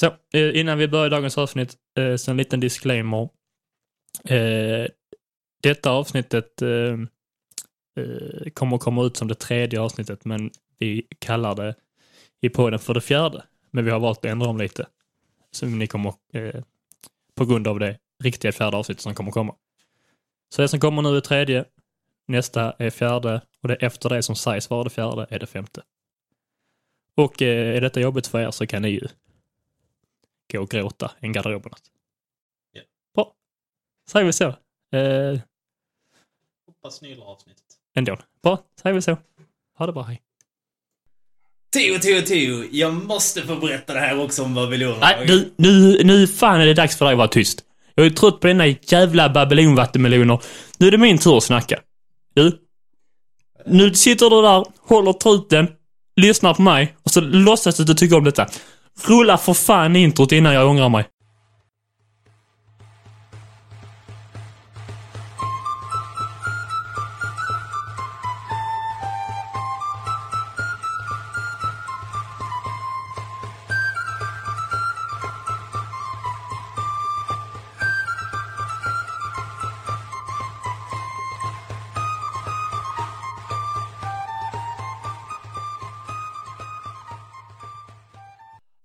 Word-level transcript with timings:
Så, 0.00 0.06
eh, 0.32 0.60
innan 0.60 0.78
vi 0.78 0.88
börjar 0.88 1.10
dagens 1.10 1.38
avsnitt, 1.38 1.76
eh, 1.98 2.16
så 2.16 2.30
en 2.30 2.36
liten 2.36 2.60
disclaimer. 2.60 3.28
Eh, 4.24 4.86
detta 5.62 5.90
avsnittet 5.90 6.62
kommer 8.54 8.76
att 8.76 8.82
komma 8.82 9.04
ut 9.04 9.16
som 9.16 9.28
det 9.28 9.34
tredje 9.34 9.80
avsnittet, 9.80 10.24
men 10.24 10.50
vi 10.78 11.06
kallar 11.18 11.54
det 11.54 11.74
i 12.40 12.48
podden 12.48 12.78
för 12.78 12.94
det 12.94 13.00
fjärde. 13.00 13.44
Men 13.70 13.84
vi 13.84 13.90
har 13.90 14.00
valt 14.00 14.18
att 14.18 14.24
ändra 14.24 14.48
om 14.48 14.58
lite. 14.58 14.86
Så 15.50 15.66
ni 15.66 15.86
kommer, 15.86 16.14
på 17.34 17.44
grund 17.44 17.68
av 17.68 17.78
det 17.78 17.98
riktiga 18.22 18.52
fjärde 18.52 18.76
avsnittet 18.76 19.02
som 19.02 19.14
kommer 19.14 19.30
komma. 19.30 19.54
Så 20.54 20.62
det 20.62 20.68
som 20.68 20.80
kommer 20.80 21.02
nu 21.02 21.16
är 21.16 21.20
tredje, 21.20 21.64
nästa 22.28 22.72
är 22.78 22.90
fjärde 22.90 23.40
och 23.62 23.68
det 23.68 23.74
efter 23.74 24.08
det 24.08 24.22
som 24.22 24.36
sägs 24.36 24.70
vara 24.70 24.84
det 24.84 24.90
fjärde 24.90 25.26
är 25.30 25.38
det 25.38 25.46
femte. 25.46 25.82
Och 27.16 27.42
är 27.42 27.80
detta 27.80 28.00
jobbigt 28.00 28.26
för 28.26 28.40
er 28.40 28.50
så 28.50 28.66
kan 28.66 28.82
ni 28.82 28.88
ju 28.88 29.08
gå 30.52 30.60
och 30.60 30.70
gråta 30.70 31.10
i 31.22 31.26
en 31.26 31.32
garderob 31.32 31.62
eller 31.62 31.70
något. 31.70 31.82
Ja. 32.72 32.80
Bra. 33.14 33.32
Säger 34.10 34.26
vi 34.26 34.32
så. 34.32 34.44
Eh, 34.96 35.40
Hoppas 36.66 37.02
ni 37.02 37.08
gillar 37.08 37.26
avsnittet. 37.26 37.64
ändå. 37.96 38.16
Bra, 38.42 38.58
säger 38.82 38.94
vi 38.94 39.02
så. 39.02 39.16
Ha 39.78 39.86
det 39.86 39.92
bra, 39.92 40.02
hej. 40.02 40.22
Tio, 41.72 41.98
tio, 41.98 42.22
tio. 42.22 42.68
Jag 42.72 42.94
måste 42.94 43.42
få 43.42 43.56
berätta 43.56 43.94
det 43.94 44.00
här 44.00 44.20
också 44.24 44.42
om 44.42 44.54
babylonerna. 44.54 45.00
Nej, 45.00 45.26
nu, 45.26 45.52
nu, 45.56 46.04
nu 46.04 46.26
fan 46.26 46.60
är 46.60 46.66
det 46.66 46.74
dags 46.74 46.96
för 46.96 47.04
dig 47.04 47.12
att 47.12 47.18
vara 47.18 47.28
tyst. 47.28 47.64
Jag 47.94 48.06
är 48.06 48.10
trött 48.10 48.40
på 48.40 48.46
dina 48.46 48.66
jävla 48.66 49.28
babylonvattenmeloner. 49.28 50.40
Nu 50.78 50.86
är 50.86 50.90
det 50.90 50.98
min 50.98 51.18
tur 51.18 51.36
att 51.36 51.44
snacka. 51.44 51.80
Du. 52.34 52.60
Nu 53.66 53.94
sitter 53.94 54.30
du 54.30 54.42
där, 54.42 54.64
håller 54.78 55.12
truten, 55.12 55.68
lyssnar 56.16 56.54
på 56.54 56.62
mig 56.62 56.96
och 57.02 57.10
så 57.10 57.20
låtsas 57.20 57.76
du 57.76 57.82
att 57.82 57.86
du 57.86 57.94
tycker 57.94 58.16
om 58.16 58.24
detta. 58.24 58.46
Rulla 59.06 59.38
för 59.38 59.54
fan 59.54 59.96
introt 59.96 60.32
innan 60.32 60.54
jag 60.54 60.68
ångrar 60.70 60.88
mig. 60.88 61.04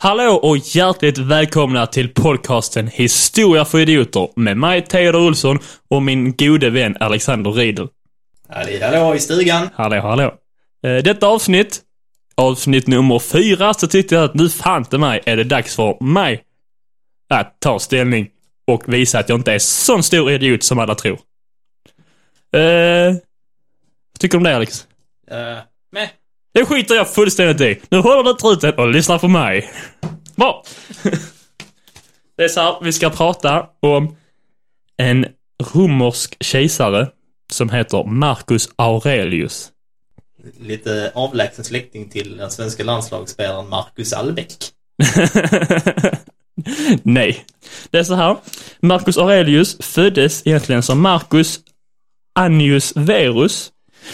Hallå 0.05 0.39
och 0.43 0.57
hjärtligt 0.57 1.17
välkomna 1.17 1.87
till 1.87 2.13
podcasten 2.13 2.87
Historia 2.87 3.65
för 3.65 3.79
idioter 3.79 4.29
med 4.35 4.57
mig 4.57 4.81
Theodor 4.81 5.27
Olsson 5.27 5.59
och 5.87 6.03
min 6.03 6.35
gode 6.35 6.69
vän 6.69 6.97
Alexander 6.99 7.51
Riedel. 7.51 7.87
Hallå, 8.49 8.71
hallå 8.81 9.15
i 9.15 9.19
stugan. 9.19 9.69
Hallå, 9.73 10.01
hallå. 10.01 10.33
Eh, 10.83 11.03
Detta 11.03 11.27
avsnitt, 11.27 11.81
avsnitt 12.35 12.87
nummer 12.87 13.19
fyra, 13.19 13.73
så 13.73 13.87
tyckte 13.87 14.15
jag 14.15 14.23
att 14.23 14.33
nu 14.33 14.49
fan 14.49 14.85
till 14.85 14.99
mig 14.99 15.21
är 15.25 15.37
det 15.37 15.43
dags 15.43 15.75
för 15.75 16.03
mig 16.03 16.43
att 17.29 17.59
ta 17.59 17.79
ställning 17.79 18.29
och 18.67 18.93
visa 18.93 19.19
att 19.19 19.29
jag 19.29 19.39
inte 19.39 19.53
är 19.53 19.59
sån 19.59 20.03
stor 20.03 20.31
idiot 20.31 20.63
som 20.63 20.79
alla 20.79 20.95
tror. 20.95 21.19
Eh, 22.55 23.13
vad 24.11 24.19
tycker 24.19 24.31
du 24.31 24.37
om 24.37 24.43
det 24.43 24.55
Alex? 24.55 24.87
Uh, 25.31 25.37
med. 25.91 26.09
Det 26.55 26.65
skiter 26.65 26.95
jag 26.95 27.09
fullständigt 27.09 27.61
i. 27.61 27.81
Nu 27.89 27.97
håller 27.97 28.23
du 28.23 28.33
truten 28.33 28.73
och 28.73 28.91
lyssnar 28.91 29.19
på 29.19 29.27
mig. 29.27 29.69
Bra. 30.35 30.63
Det 32.37 32.43
är 32.43 32.47
så 32.47 32.61
här, 32.61 32.75
vi 32.81 32.93
ska 32.93 33.09
prata 33.09 33.65
om 33.79 34.15
en 34.97 35.25
romersk 35.73 36.43
kejsare 36.43 37.07
som 37.51 37.69
heter 37.69 38.03
Marcus 38.03 38.69
Aurelius. 38.75 39.71
Lite 40.59 41.11
avlägsen 41.15 41.63
släkting 41.63 42.09
till 42.09 42.37
den 42.37 42.51
svenska 42.51 42.83
landslagsspelaren 42.83 43.69
Marcus 43.69 44.13
Albeck. 44.13 44.53
Nej. 47.03 47.45
Det 47.89 47.97
är 47.97 48.03
så 48.03 48.15
här. 48.15 48.37
Marcus 48.79 49.17
Aurelius 49.17 49.77
föddes 49.79 50.47
egentligen 50.47 50.83
som 50.83 51.01
Marcus 51.01 51.59
Annius 52.33 52.93
Verus. 52.95 53.71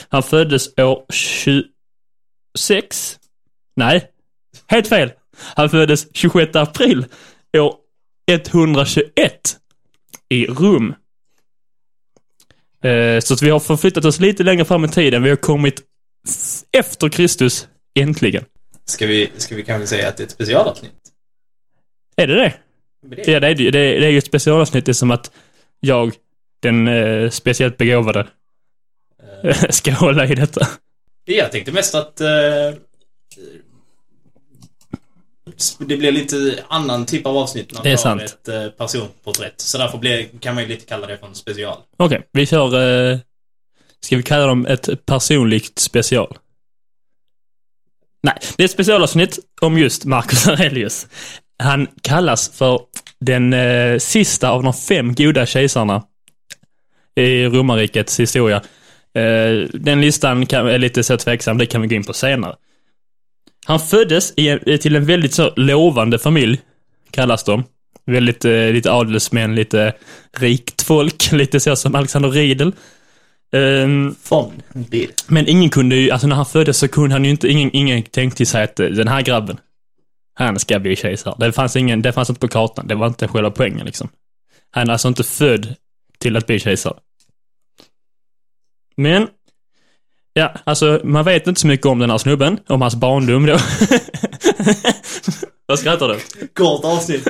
Han 0.10 0.24
föddes 0.24 0.78
år 0.78 1.06
26. 2.58 3.20
Nej, 3.76 4.08
helt 4.68 4.88
fel. 4.88 5.12
Han 5.56 5.70
föddes 5.70 6.08
26 6.16 6.56
april 6.56 7.06
år 7.58 7.76
121 8.32 9.58
i 10.30 10.46
Rom. 10.46 10.96
Eh, 12.84 13.20
Så 13.20 13.34
att 13.34 13.42
vi 13.42 13.50
har 13.50 13.60
förflyttat 13.60 14.06
oss 14.06 14.20
lite 14.20 14.44
längre 14.44 14.66
fram 14.66 14.86
i 14.86 14.88
tiden. 14.88 15.24
Vi 15.24 15.30
har 15.30 15.36
kommit 15.36 15.82
efter 16.72 17.10
Kristus, 17.10 17.68
äntligen. 18.00 18.46
Ska 18.86 19.08
vi, 19.08 19.32
ska 19.38 19.56
vi 19.56 19.64
kanske 19.64 19.88
säga 19.88 20.08
att 20.08 20.18
det 20.18 20.24
är 20.24 20.26
ett 20.26 20.32
specialavsnitt? 20.32 20.92
Är 22.16 22.28
det 22.28 22.36
det? 22.36 22.54
Ja, 23.32 23.40
det 23.40 23.48
är, 23.48 23.56
det, 23.56 23.72
det 23.72 24.00
det 24.00 24.06
är 24.06 24.10
ju 24.10 24.18
ett 24.18 24.26
specialavsnitt. 24.26 24.86
Det 24.86 24.92
är 24.92 24.94
som 24.94 25.12
att 25.12 25.32
jag, 25.80 26.14
den 26.62 26.88
eh, 26.88 27.30
speciellt 27.30 27.78
begåvade, 27.78 28.28
ska 29.70 29.92
hålla 29.92 30.28
i 30.28 30.36
detta. 30.36 30.68
Jag 31.26 31.52
tänkte 31.52 31.72
mest 31.72 31.96
att 31.96 32.22
eh, 32.22 32.28
det 35.80 35.98
blir 35.98 36.12
lite 36.12 36.64
annan 36.68 37.06
typ 37.06 37.26
av 37.26 37.38
avsnitt 37.38 37.74
när 37.74 37.84
Det 37.84 37.92
är 37.92 37.98
sant. 37.98 38.22
ett 38.22 38.48
eh, 38.48 38.68
personporträtt. 38.70 39.62
Så 39.62 39.78
därför 39.78 39.98
blir, 39.98 40.28
kan 40.40 40.56
man 40.56 40.64
ju 40.64 40.70
lite 40.70 40.86
kalla 40.86 41.08
det 41.08 41.18
för 41.18 41.28
en 41.28 41.36
special. 41.36 41.78
Okej, 41.98 42.28
vi 42.32 42.46
kör, 42.46 43.12
eh, 43.12 43.18
ska 44.02 44.18
vi 44.18 44.24
kalla 44.24 44.46
dem 44.46 44.66
ett 44.66 45.06
personligt 45.06 45.80
special? 45.80 46.38
Nej, 48.24 48.38
det 48.58 48.64
är 48.64 48.66
ett 48.66 48.72
specialavsnitt 48.72 49.40
om 49.62 49.78
just 49.78 50.06
Marcus 50.06 50.48
Aurelius. 50.48 51.08
Han 51.64 51.88
kallas 52.02 52.50
för 52.58 52.80
den 53.20 53.54
eh, 53.54 53.98
sista 53.98 54.50
av 54.50 54.64
de 54.64 54.74
fem 54.74 55.14
goda 55.16 55.46
kejsarna 55.46 56.04
i 57.16 57.46
romarrikets 57.46 58.20
historia. 58.20 58.62
Eh, 59.14 59.70
den 59.74 60.02
listan 60.02 60.46
kan, 60.46 60.68
är 60.68 60.78
lite 60.78 61.04
så 61.04 61.18
tveksam, 61.18 61.58
det 61.58 61.66
kan 61.66 61.82
vi 61.82 61.88
gå 61.88 61.96
in 61.96 62.04
på 62.04 62.14
senare. 62.14 62.56
Han 63.66 63.80
föddes 63.80 64.34
i, 64.38 64.78
till 64.78 64.96
en 64.96 65.06
väldigt 65.06 65.34
så 65.34 65.54
lovande 65.56 66.20
familj, 66.20 66.60
kallas 67.12 67.44
de. 67.44 67.64
Väldigt, 68.06 68.46
eh, 68.46 68.52
lite 68.52 68.92
adelsmän, 68.92 69.56
lite 69.56 69.94
rikt 70.38 70.82
folk, 70.82 71.32
lite 71.32 71.60
så 71.60 71.76
som 71.76 71.96
Alexander 71.96 72.30
Riedel. 72.30 72.74
Bil. 74.74 75.12
men 75.28 75.48
ingen 75.48 75.70
kunde 75.70 75.96
ju, 75.96 76.12
alltså 76.12 76.28
när 76.28 76.36
han 76.36 76.46
föddes 76.46 76.78
så 76.78 76.88
kunde 76.88 77.16
han 77.16 77.26
ju 77.26 77.32
inte, 77.32 77.48
ingen, 77.48 77.70
ingen 77.74 78.04
tänkte 78.04 78.46
sig 78.46 78.64
att 78.64 78.80
eh, 78.80 78.88
den 78.88 79.08
här 79.08 79.22
grabben, 79.22 79.58
han 80.34 80.60
ska 80.60 80.80
bli 80.80 80.96
kejsare. 80.96 81.36
Det 81.40 81.52
fanns 81.52 81.76
ingen, 81.76 82.02
det 82.02 82.14
fanns 82.14 82.30
inte 82.30 82.40
på 82.40 82.48
kartan. 82.48 82.88
Det 82.88 82.96
var 82.96 83.08
inte 83.08 83.28
själva 83.28 83.52
poängen 83.52 83.86
liksom. 83.86 84.10
Han 84.72 84.88
är 84.88 84.92
alltså 84.92 85.08
inte 85.08 85.24
född 85.24 85.76
till 86.18 86.38
att 86.38 86.48
bli 86.48 86.60
kejsare. 86.60 86.98
Men, 88.98 89.28
ja, 90.34 90.54
alltså 90.64 91.02
man 91.04 91.26
vet 91.26 91.48
inte 91.48 91.62
så 91.62 91.68
mycket 91.68 91.86
om 91.86 92.00
den 92.00 92.10
här 92.10 92.18
snubben, 92.18 92.60
om 92.68 92.82
hans 92.82 92.96
barndom 92.96 93.46
då. 93.46 93.58
Vad 95.66 95.80
skrattar 95.80 96.08
du? 96.08 96.48
Kort 96.48 96.86
avsnitt. 96.86 97.28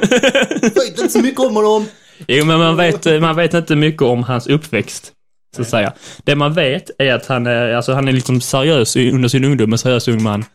Vet 0.61 0.99
inte 0.99 1.09
så 1.09 1.19
mycket 1.19 1.39
om 1.39 1.55
honom. 1.55 1.85
Jo, 2.27 2.45
men 2.45 2.59
man 2.59 2.77
vet, 2.77 3.21
man 3.21 3.35
vet 3.35 3.53
inte 3.53 3.75
mycket 3.75 4.01
om 4.01 4.23
hans 4.23 4.47
uppväxt. 4.47 5.13
Så 5.55 5.61
att 5.61 5.69
säga. 5.69 5.93
Det 6.23 6.35
man 6.35 6.53
vet 6.53 6.91
är 6.97 7.13
att 7.13 7.25
han 7.25 7.47
är, 7.47 7.73
alltså 7.73 7.93
han 7.93 8.07
är 8.07 8.11
liksom 8.11 8.41
seriös 8.41 8.95
under 8.95 9.29
sin 9.29 9.43
ungdom, 9.43 9.71
en 9.71 9.77
seriös 9.77 10.07
ung 10.07 10.23
man. 10.23 10.45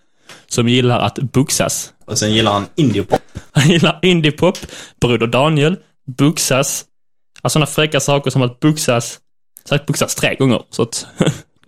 Som 0.47 0.69
gillar 0.69 1.00
att 1.00 1.19
boxas. 1.19 1.93
Och 2.06 2.19
sen 2.19 2.34
gillar 2.34 2.53
han 2.53 2.66
indiepop. 2.75 3.21
Han 3.53 3.69
gillar 3.69 3.99
indiepop, 4.03 4.59
Broder 5.01 5.27
Daniel, 5.27 5.77
boxas. 6.07 6.84
Alltså 7.42 7.54
sådana 7.54 7.66
fräcka 7.66 8.01
saker 8.01 8.31
som 8.31 8.42
att 8.42 8.60
boxas. 8.60 9.19
Sagt 9.68 9.86
boxas 9.86 10.15
tre 10.15 10.34
gånger. 10.34 10.63
Så 10.71 10.83
att, 10.83 11.07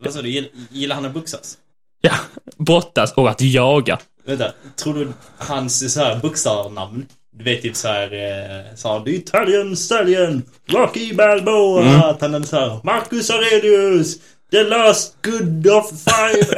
Vad 0.00 0.12
sa 0.14 0.22
du? 0.22 0.28
Gill- 0.28 0.50
Gillar 0.70 0.94
han 0.96 1.04
att 1.04 1.14
boxas? 1.14 1.54
ja, 2.00 2.12
brottas 2.58 3.12
och 3.12 3.30
att 3.30 3.40
jaga. 3.40 3.98
Vänta, 4.26 4.52
tror 4.76 4.94
du 4.94 5.08
hans 5.38 5.92
så 5.94 6.00
här 6.00 6.16
boxarnamn? 6.16 7.06
Du 7.38 7.44
vet 7.44 7.62
typ 7.62 7.76
så 7.76 7.88
här, 7.88 8.02
eh, 8.12 8.74
så 8.76 8.92
här, 8.92 9.00
The 9.04 9.10
Italian 9.10 9.76
Stallion, 9.76 10.42
Rocky 10.68 11.14
Balboa, 11.14 12.10
att 12.10 12.20
han 12.20 12.34
är 12.34 12.42
så 12.42 12.56
här, 12.56 12.80
Marcus 12.84 13.30
Aurelius, 13.30 14.16
The 14.50 14.62
Last 14.64 15.16
Good 15.22 15.66
of 15.66 15.90
Five 15.90 16.44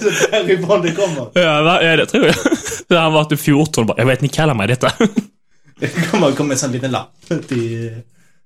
så 0.00 0.10
därifrån 0.30 0.82
det 0.82 0.92
kommer. 0.92 1.30
Ja, 1.34 1.96
det 1.96 2.06
tror 2.06 2.26
jag. 2.26 2.34
Så 2.88 2.96
han 2.96 3.12
var 3.12 3.24
typ 3.24 3.40
14 3.40 3.82
och 3.82 3.86
bara, 3.86 3.98
jag 3.98 4.06
vet 4.06 4.20
ni 4.20 4.28
kallar 4.28 4.54
mig 4.54 4.66
detta. 4.68 4.92
Det 5.78 5.88
kommer, 6.10 6.32
kommer 6.32 6.54
en 6.54 6.58
sån 6.58 6.72
liten 6.72 6.90
lapp 6.90 7.12
till 7.48 7.96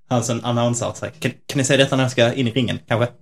han 0.09 0.25
som 0.25 0.45
annonsar. 0.45 0.93
Så 0.95 1.05
här, 1.05 1.13
kan, 1.13 1.31
kan 1.47 1.59
ni 1.59 1.65
säga 1.65 1.77
detta 1.77 1.97
när 1.97 2.05
jag 2.05 2.11
ska 2.11 2.33
in 2.33 2.49
i 2.49 2.51
ringen, 2.51 2.79
kanske? 2.89 3.13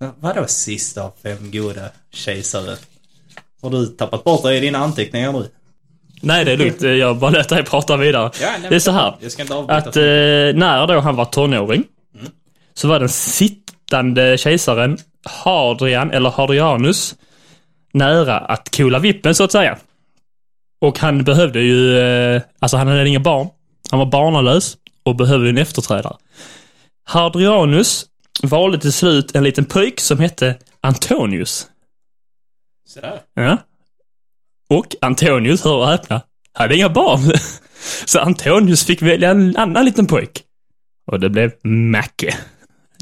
Ja, 0.00 0.14
Vadå 0.20 0.46
sista 0.46 1.02
av 1.02 1.12
fem 1.22 1.50
goda 1.50 1.90
kejsare? 2.12 2.76
Har 3.62 3.70
du 3.70 3.86
tappat 3.86 4.24
bort 4.24 4.42
dig 4.42 4.56
i 4.56 4.60
dina 4.60 4.78
anteckningar 4.78 5.32
nu? 5.32 5.48
Nej, 6.20 6.44
det 6.44 6.52
är 6.52 6.56
lugnt. 6.56 6.82
Jag 6.82 7.18
bara 7.18 7.30
lät 7.30 7.48
dig 7.48 7.64
prata 7.64 7.96
vidare. 7.96 8.30
det 8.68 8.74
är 8.74 8.78
så 8.78 8.90
här. 8.90 9.16
Att 9.68 9.96
eh, 9.96 10.02
när 10.60 10.86
då 10.86 11.00
han 11.00 11.16
var 11.16 11.24
tonåring 11.24 11.84
så 12.74 12.88
var 12.88 13.00
den 13.00 13.08
sittande 13.08 14.38
kejsaren 14.38 14.98
Hadrian, 15.24 16.10
eller 16.10 16.30
Hadrianus, 16.30 17.14
nära 17.92 18.38
att 18.38 18.76
kola 18.76 18.98
vippen 18.98 19.34
så 19.34 19.44
att 19.44 19.52
säga. 19.52 19.78
Och 20.84 20.98
han 20.98 21.24
behövde 21.24 21.60
ju, 21.60 21.98
eh, 21.98 22.42
alltså 22.58 22.76
han 22.76 22.88
hade 22.88 23.08
inga 23.08 23.20
barn. 23.20 23.48
Han 23.90 23.98
var 23.98 24.06
barnalös 24.06 24.76
och 25.02 25.16
behövde 25.16 25.48
en 25.48 25.58
efterträdare. 25.58 26.16
Hadrianus 27.04 28.06
valde 28.42 28.78
till 28.78 28.92
slut 28.92 29.36
en 29.36 29.44
liten 29.44 29.64
pojk 29.64 30.00
som 30.00 30.18
hette 30.18 30.58
Antonius. 30.80 31.66
Sådär. 32.88 33.20
Ja. 33.34 33.58
Och 34.68 34.96
Antonius, 35.00 35.64
hör 35.64 35.76
och 35.76 35.86
häpna, 35.86 36.20
hade 36.52 36.76
inga 36.76 36.88
barn. 36.88 37.20
Så 38.04 38.20
Antonius 38.20 38.84
fick 38.84 39.02
välja 39.02 39.30
en 39.30 39.56
annan 39.56 39.84
liten 39.84 40.06
pojk. 40.06 40.42
Och 41.06 41.20
det 41.20 41.30
blev 41.30 41.52
Macke. 41.62 42.34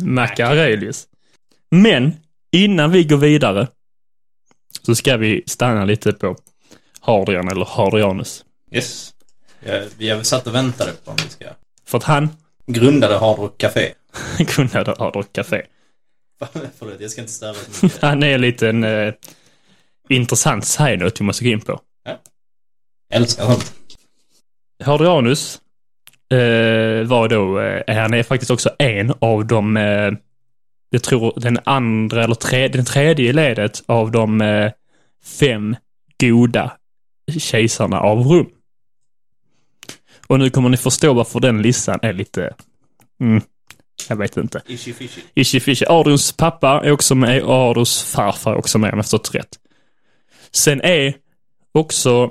Macke 0.03 0.47
Aurelius. 0.47 1.07
Men 1.71 2.13
innan 2.53 2.91
vi 2.91 3.05
går 3.05 3.17
vidare 3.17 3.69
så 4.83 4.95
ska 4.95 5.17
vi 5.17 5.43
stanna 5.47 5.85
lite 5.85 6.13
på 6.13 6.37
Hadrian 7.03 7.49
eller 7.49 7.65
Hadrianus. 7.65 8.45
Yes. 8.73 9.15
Jag, 9.61 9.83
jag 9.99 10.27
satt 10.27 10.47
och 10.47 10.55
väntade 10.55 10.93
på 11.05 11.11
om 11.11 11.17
vi 11.25 11.31
ska... 11.31 11.45
För 11.87 11.99
att 11.99 12.05
han 12.05 12.29
Grundade 12.67 13.19
Hard 13.19 13.39
Rock 13.39 13.59
Café. 13.59 13.93
grundade 14.39 14.95
Hard 14.99 15.17
Rock 15.17 15.33
Café. 15.33 15.63
Förlåt, 16.79 17.01
jag 17.01 17.11
ska 17.11 17.21
inte 17.21 17.33
störa 17.33 17.55
så 17.55 17.87
mycket. 17.87 18.03
Han 18.03 18.23
är 18.23 18.35
en 18.35 18.41
liten 18.41 18.85
eh, 18.85 19.15
intressant 20.09 20.65
side-note 20.65 21.17
vi 21.19 21.25
måste 21.25 21.45
gå 21.45 21.51
in 21.51 21.61
på. 21.61 21.81
Jag 22.05 22.17
älskar 23.11 23.45
sånt. 23.45 23.75
Hadrianus 24.85 25.61
eh, 26.31 27.07
var 27.07 27.29
då, 27.29 27.61
eh, 27.61 27.97
han 27.97 28.15
är 28.15 28.23
faktiskt 28.23 28.51
också 28.51 28.71
en 28.79 29.15
av 29.19 29.47
de, 29.47 29.77
eh, 29.77 30.13
jag 30.91 31.03
tror 31.03 31.33
den 31.37 31.59
andra 31.65 32.25
eller 32.25 32.35
tre, 32.35 32.69
den 32.69 32.85
tredje 32.85 33.33
ledet 33.33 33.83
av 33.87 34.11
de 34.11 34.41
eh, 34.41 34.73
fem 35.41 35.77
goda 36.21 36.73
kejsarna 37.39 38.01
av 38.01 38.19
Rom. 38.19 38.51
Och 40.27 40.39
nu 40.39 40.51
kommer 40.51 40.69
ni 40.69 40.77
förstå 40.77 41.13
varför 41.13 41.41
den 41.41 41.63
listan 41.63 41.99
är 42.03 42.13
lite, 42.13 42.55
mm, 43.21 43.43
jag 44.09 44.17
vet 44.17 44.37
inte. 44.37 44.63
Ishy 44.67 44.93
fishy. 44.93 45.21
Ishi 45.35 45.61
Fishy. 45.61 45.87
Adrians 45.89 46.33
pappa 46.33 46.81
är 46.85 46.91
också 46.91 47.15
med 47.15 47.43
och 47.43 47.55
Adrians 47.55 48.03
farfar 48.03 48.53
är 48.53 48.57
också 48.57 48.79
med 48.79 48.93
om 48.93 48.99
jag 48.99 49.05
förstått 49.05 49.35
rätt. 49.35 49.59
Sen 50.53 50.81
är 50.81 51.15
också 51.73 52.31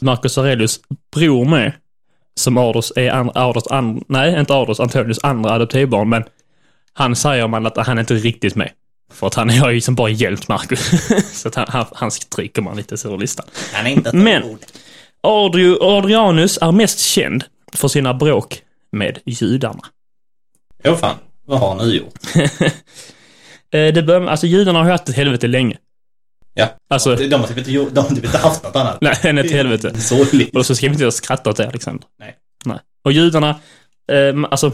Marcus 0.00 0.38
Aurelius 0.38 0.80
bror 1.14 1.44
med. 1.44 1.72
Som 2.34 2.56
Adolfs 2.56 2.92
är 2.96 3.10
an, 3.10 3.30
Adolfs 3.34 3.66
an, 3.66 4.04
nej 4.08 4.40
inte 4.40 4.54
Adolfs, 4.54 4.80
Antonius 4.80 5.18
andra 5.22 5.52
adoptivbarn 5.52 6.08
men 6.08 6.24
han 6.92 7.16
säger 7.16 7.48
man 7.48 7.66
att 7.66 7.76
han 7.76 7.98
är 7.98 8.00
inte 8.00 8.14
riktigt 8.14 8.54
med. 8.54 8.72
För 9.10 9.26
att 9.26 9.34
han 9.34 9.50
har 9.50 9.68
ju 9.68 9.74
liksom 9.74 9.94
bara 9.94 10.08
hjälpt 10.08 10.48
Marcus. 10.48 10.90
så 11.42 11.48
att 11.48 11.54
han, 11.54 11.66
han, 11.68 11.86
han 11.92 12.10
stryker 12.10 12.62
man 12.62 12.76
lite 12.76 12.96
så 12.96 13.14
ur 13.14 13.18
listan. 13.18 13.46
Han 13.72 13.86
är 13.86 13.90
inte 13.90 14.16
Men-. 14.16 14.58
Adrio, 15.20 15.82
Adrianus 15.82 16.58
är 16.62 16.72
mest 16.72 16.98
känd 16.98 17.44
för 17.72 17.88
sina 17.88 18.14
bråk 18.14 18.62
med 18.92 19.18
judarna. 19.26 19.80
Jo 20.84 20.96
fan, 20.96 21.16
vad 21.46 21.60
har 21.60 21.74
ni 21.74 21.96
gjort? 21.96 22.18
Eh, 23.70 23.92
det 23.94 24.02
bör, 24.02 24.26
alltså 24.26 24.46
judarna 24.46 24.78
har 24.78 24.86
ju 24.86 24.92
haft 24.92 25.08
ett 25.08 25.16
helvete 25.16 25.46
länge. 25.46 25.76
Ja. 26.54 26.68
Alltså- 26.90 27.16
De 27.16 27.34
har 27.40 27.46
typ 27.46 27.58
inte, 27.58 27.70
de 27.70 28.00
har 28.00 28.08
typ 28.08 28.24
inte 28.24 28.38
haft 28.38 28.62
något 28.62 28.76
annat. 28.76 28.98
Nej, 29.00 29.14
än 29.22 29.38
ett 29.38 29.50
helvete. 29.50 30.00
Sorgligt. 30.00 30.56
Och 30.56 30.66
så 30.66 30.74
ska 30.74 30.86
vi 30.86 30.92
inte 30.92 31.12
skratta 31.12 31.50
åt 31.50 31.56
det, 31.56 31.68
Alexander. 31.68 32.06
Nej. 32.18 32.36
Nej. 32.64 32.78
Och 33.04 33.12
judarna, 33.12 33.48
eh, 34.12 34.44
alltså, 34.50 34.72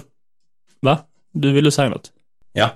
va? 0.81 0.99
Du 1.33 1.53
ville 1.53 1.71
säga 1.71 1.89
något? 1.89 2.11
Ja. 2.53 2.71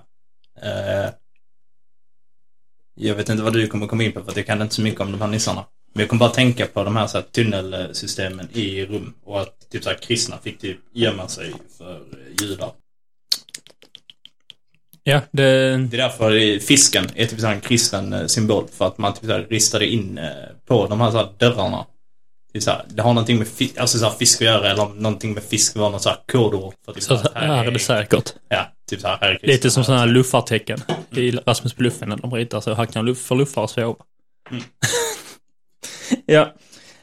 Jag 2.99 3.15
vet 3.15 3.29
inte 3.29 3.43
vad 3.43 3.53
du 3.53 3.67
kommer 3.67 3.87
komma 3.87 4.03
in 4.05 4.13
på 4.13 4.23
för 4.23 4.31
att 4.31 4.37
jag 4.37 4.47
kan 4.47 4.63
inte 4.63 4.75
så 4.75 4.83
mycket 4.83 5.01
om 5.01 5.13
de 5.13 5.21
här 5.21 5.29
nissarna. 5.29 5.65
Men 5.93 6.01
jag 6.01 6.09
kommer 6.09 6.21
bara 6.21 6.31
tänka 6.31 6.67
på 6.67 6.85
de 6.85 6.97
här, 6.97 7.07
så 7.07 7.19
här 7.19 7.25
tunnelsystemen 7.25 8.49
i 8.53 8.87
rum 8.87 9.15
och 9.25 9.41
att 9.41 9.71
typ 9.71 9.85
så 9.85 9.91
här 9.91 9.97
kristna 9.97 10.39
fick 10.39 10.59
typ 10.59 10.79
gömma 10.93 11.29
sig 11.29 11.53
för 11.79 11.95
eh, 11.95 12.45
judar. 12.47 12.71
Ja, 15.03 15.21
det... 15.31 15.43
Det 15.77 15.97
är 15.97 15.99
därför 15.99 16.59
fisken 16.59 17.07
är 17.15 17.27
typ 17.27 17.41
så 17.41 17.47
här 17.47 17.55
en 17.55 17.61
kristen 17.61 18.13
eh, 18.13 18.27
symbol 18.27 18.65
för 18.73 18.87
att 18.87 18.99
man 18.99 19.15
typ 19.15 19.25
så 19.25 19.33
här 19.33 19.47
ristade 19.51 19.87
in 19.87 20.19
eh, 20.19 20.33
på 20.67 20.87
de 20.87 21.01
här, 21.01 21.11
så 21.11 21.17
här 21.17 21.29
dörrarna. 21.39 21.87
Typ 22.53 22.63
så 22.63 22.71
här, 22.71 22.85
det 22.89 23.03
har 23.03 23.15
någonting 23.15 23.39
med 23.39 23.49
fisk, 23.49 23.79
alltså 23.79 23.99
så 23.99 24.05
här 24.05 24.13
fisk 24.13 24.41
att 24.41 24.47
göra 24.47 24.71
eller 24.71 24.87
någonting 24.87 25.35
med 25.35 25.43
fisk 25.43 25.77
var 25.77 25.91
något 25.91 26.03
så 26.03 26.09
här 26.09 26.19
kodord. 26.33 26.75
För 26.85 26.93
typ 26.93 27.03
Så 27.03 27.17
här, 27.17 27.31
här 27.35 27.65
är 27.65 27.71
det 27.71 27.79
säkert. 27.79 28.35
Ja, 28.49 28.73
typ 28.91 29.01
så 29.01 29.09
här, 29.09 29.19
här 29.21 29.39
är. 29.43 29.47
Lite 29.47 29.71
som 29.71 29.85
sådana 29.85 30.01
här 30.01 30.09
luffartecken 30.09 30.83
i 31.11 31.31
Rasmus 31.31 31.75
på 31.75 31.83
luffen 31.83 32.09
när 32.09 32.17
de 32.17 32.35
ritar 32.35 32.61
så 32.61 32.75
här 32.75 32.87
kan 32.87 33.07
luff, 33.07 33.19
för 33.19 33.35
luffare 33.35 33.69
sova. 33.69 33.97
Mm. 34.51 34.63
ja. 36.27 36.55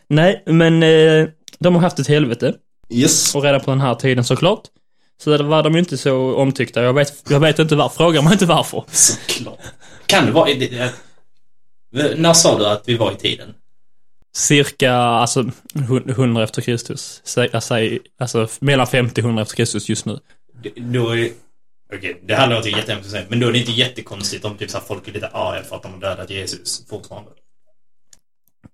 Nej, 0.08 0.44
men 0.46 0.84
eh, 0.84 1.28
de 1.60 1.76
har 1.76 1.82
haft 1.82 2.00
ett 2.00 2.08
helvete. 2.08 2.54
Yes. 2.90 3.36
Och 3.36 3.44
redan 3.44 3.62
på 3.62 3.72
den 3.72 3.82
här 3.82 3.96
tiden 3.96 4.24
såklart. 4.24 4.62
Så 5.24 5.30
där 5.30 5.44
var 5.44 5.64
de 5.64 5.74
ju 5.74 5.80
inte 5.80 5.98
så 5.98 6.36
omtyckta. 6.36 6.84
Jag 6.84 6.94
vet, 6.94 7.24
jag 7.30 7.40
vet 7.40 7.60
inte 7.60 7.76
varför. 7.76 7.98
Frågar 7.98 8.22
man 8.22 8.34
inte 8.34 8.46
varför. 8.46 8.84
Såklart. 8.92 9.60
Kan 10.06 10.26
det 10.26 10.32
vara... 10.32 10.46
Det, 10.54 10.94
det, 11.92 12.16
när 12.16 12.34
sa 12.34 12.58
du 12.58 12.68
att 12.68 12.84
vi 12.86 12.98
var 12.98 13.12
i 13.12 13.16
tiden? 13.16 13.54
Cirka, 14.36 14.94
alltså, 14.94 15.52
hun- 15.74 16.10
100 16.10 16.44
efter 16.44 16.62
Kristus. 16.62 17.22
Alltså, 17.54 17.76
alltså 18.20 18.48
mellan 18.60 18.88
50 18.88 19.22
och 19.22 19.26
100 19.26 19.42
efter 19.42 19.56
Kristus 19.56 19.90
just 19.90 20.06
nu. 20.06 20.20
Det- 20.64 20.74
Då 20.76 21.10
är... 21.18 21.30
Okej, 21.96 22.22
det 22.28 22.36
här 22.36 22.50
låter 22.50 22.70
jättehemskt 22.70 23.06
att 23.06 23.12
säga, 23.12 23.26
men 23.30 23.40
då 23.40 23.48
är 23.48 23.52
det 23.52 23.60
inte 23.60 23.72
jättekonstigt 23.72 24.46
om 24.46 24.58
typ 24.58 24.70
så 24.72 24.78
här, 24.78 24.86
folk 24.86 25.08
är 25.08 25.12
lite 25.12 25.28
arga 25.28 25.64
för 25.64 25.76
att 25.76 25.84
de 25.84 25.94
har 25.94 26.00
dödat 26.00 26.30
Jesus 26.30 26.88
fortfarande. 26.90 27.30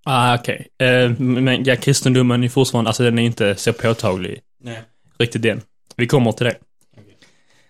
Ah, 0.06 0.36
okej. 0.36 0.68
Eh, 0.80 1.10
men 1.20 1.64
ja, 1.64 1.76
kristendomen 1.76 2.44
är 2.44 2.50
fortfarande, 2.50 2.90
alltså 2.90 3.04
den 3.04 3.20
är 3.20 3.24
inte 3.24 3.56
så 3.56 3.74
påtaglig. 3.74 4.40
Nej. 4.64 4.82
Riktigt 5.18 5.42
den. 5.42 5.62
Vi 5.96 6.08
kommer 6.08 6.32
till 6.32 6.46
det. 6.46 6.56
Okej. 6.98 7.18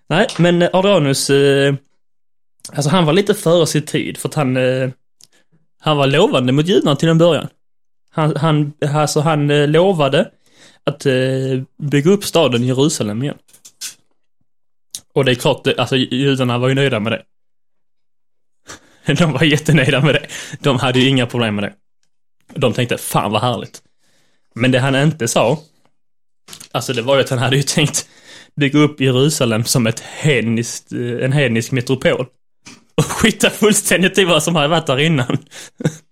Nej, 0.09 0.27
men 0.37 0.61
eh, 0.61 0.69
Adrianus, 0.73 1.29
eh, 1.29 1.75
alltså 2.73 2.89
han 2.89 3.05
var 3.05 3.13
lite 3.13 3.33
före 3.33 3.67
sin 3.67 3.81
tid 3.85 4.17
för 4.17 4.29
att 4.29 4.35
han, 4.35 4.57
eh, 4.57 4.89
han 5.79 5.97
var 5.97 6.07
lovande 6.07 6.51
mot 6.53 6.67
judarna 6.67 6.95
till 6.95 7.09
en 7.09 7.17
början. 7.17 7.47
Han, 8.11 8.35
han, 8.35 8.73
alltså 8.93 9.19
han 9.19 9.49
eh, 9.49 9.67
lovade 9.67 10.31
att 10.83 11.05
eh, 11.05 11.61
bygga 11.77 12.11
upp 12.11 12.25
staden 12.25 12.63
Jerusalem 12.63 13.23
igen. 13.23 13.37
Och 15.13 15.25
det 15.25 15.31
är 15.31 15.35
klart, 15.35 15.67
alltså 15.67 15.95
judarna 15.95 16.57
var 16.57 16.67
ju 16.67 16.75
nöjda 16.75 16.99
med 16.99 17.11
det. 17.11 17.23
De 19.13 19.31
var 19.31 19.43
jättenöjda 19.43 20.01
med 20.01 20.15
det. 20.15 20.27
De 20.59 20.79
hade 20.79 20.99
ju 20.99 21.07
inga 21.09 21.25
problem 21.25 21.55
med 21.55 21.63
det. 21.63 21.73
De 22.53 22.73
tänkte, 22.73 22.97
fan 22.97 23.31
vad 23.31 23.41
härligt. 23.41 23.81
Men 24.55 24.71
det 24.71 24.79
han 24.79 24.95
inte 24.95 25.27
sa, 25.27 25.59
alltså 26.71 26.93
det 26.93 27.01
var 27.01 27.15
ju 27.15 27.21
att 27.21 27.29
han 27.29 27.39
hade 27.39 27.55
ju 27.55 27.63
tänkt 27.67 28.07
bygga 28.55 28.79
upp 28.79 29.01
Jerusalem 29.01 29.63
som 29.63 29.87
ett 29.87 29.99
hedniskt, 29.99 30.91
eh, 30.91 31.25
en 31.25 31.31
hednisk 31.31 31.71
metropol. 31.71 32.25
Och 32.95 33.05
skita 33.05 33.49
fullständigt 33.49 34.17
i 34.17 34.25
vad 34.25 34.43
som 34.43 34.55
hade 34.55 34.67
varit 34.67 34.87
där 34.87 34.99
innan. 34.99 35.37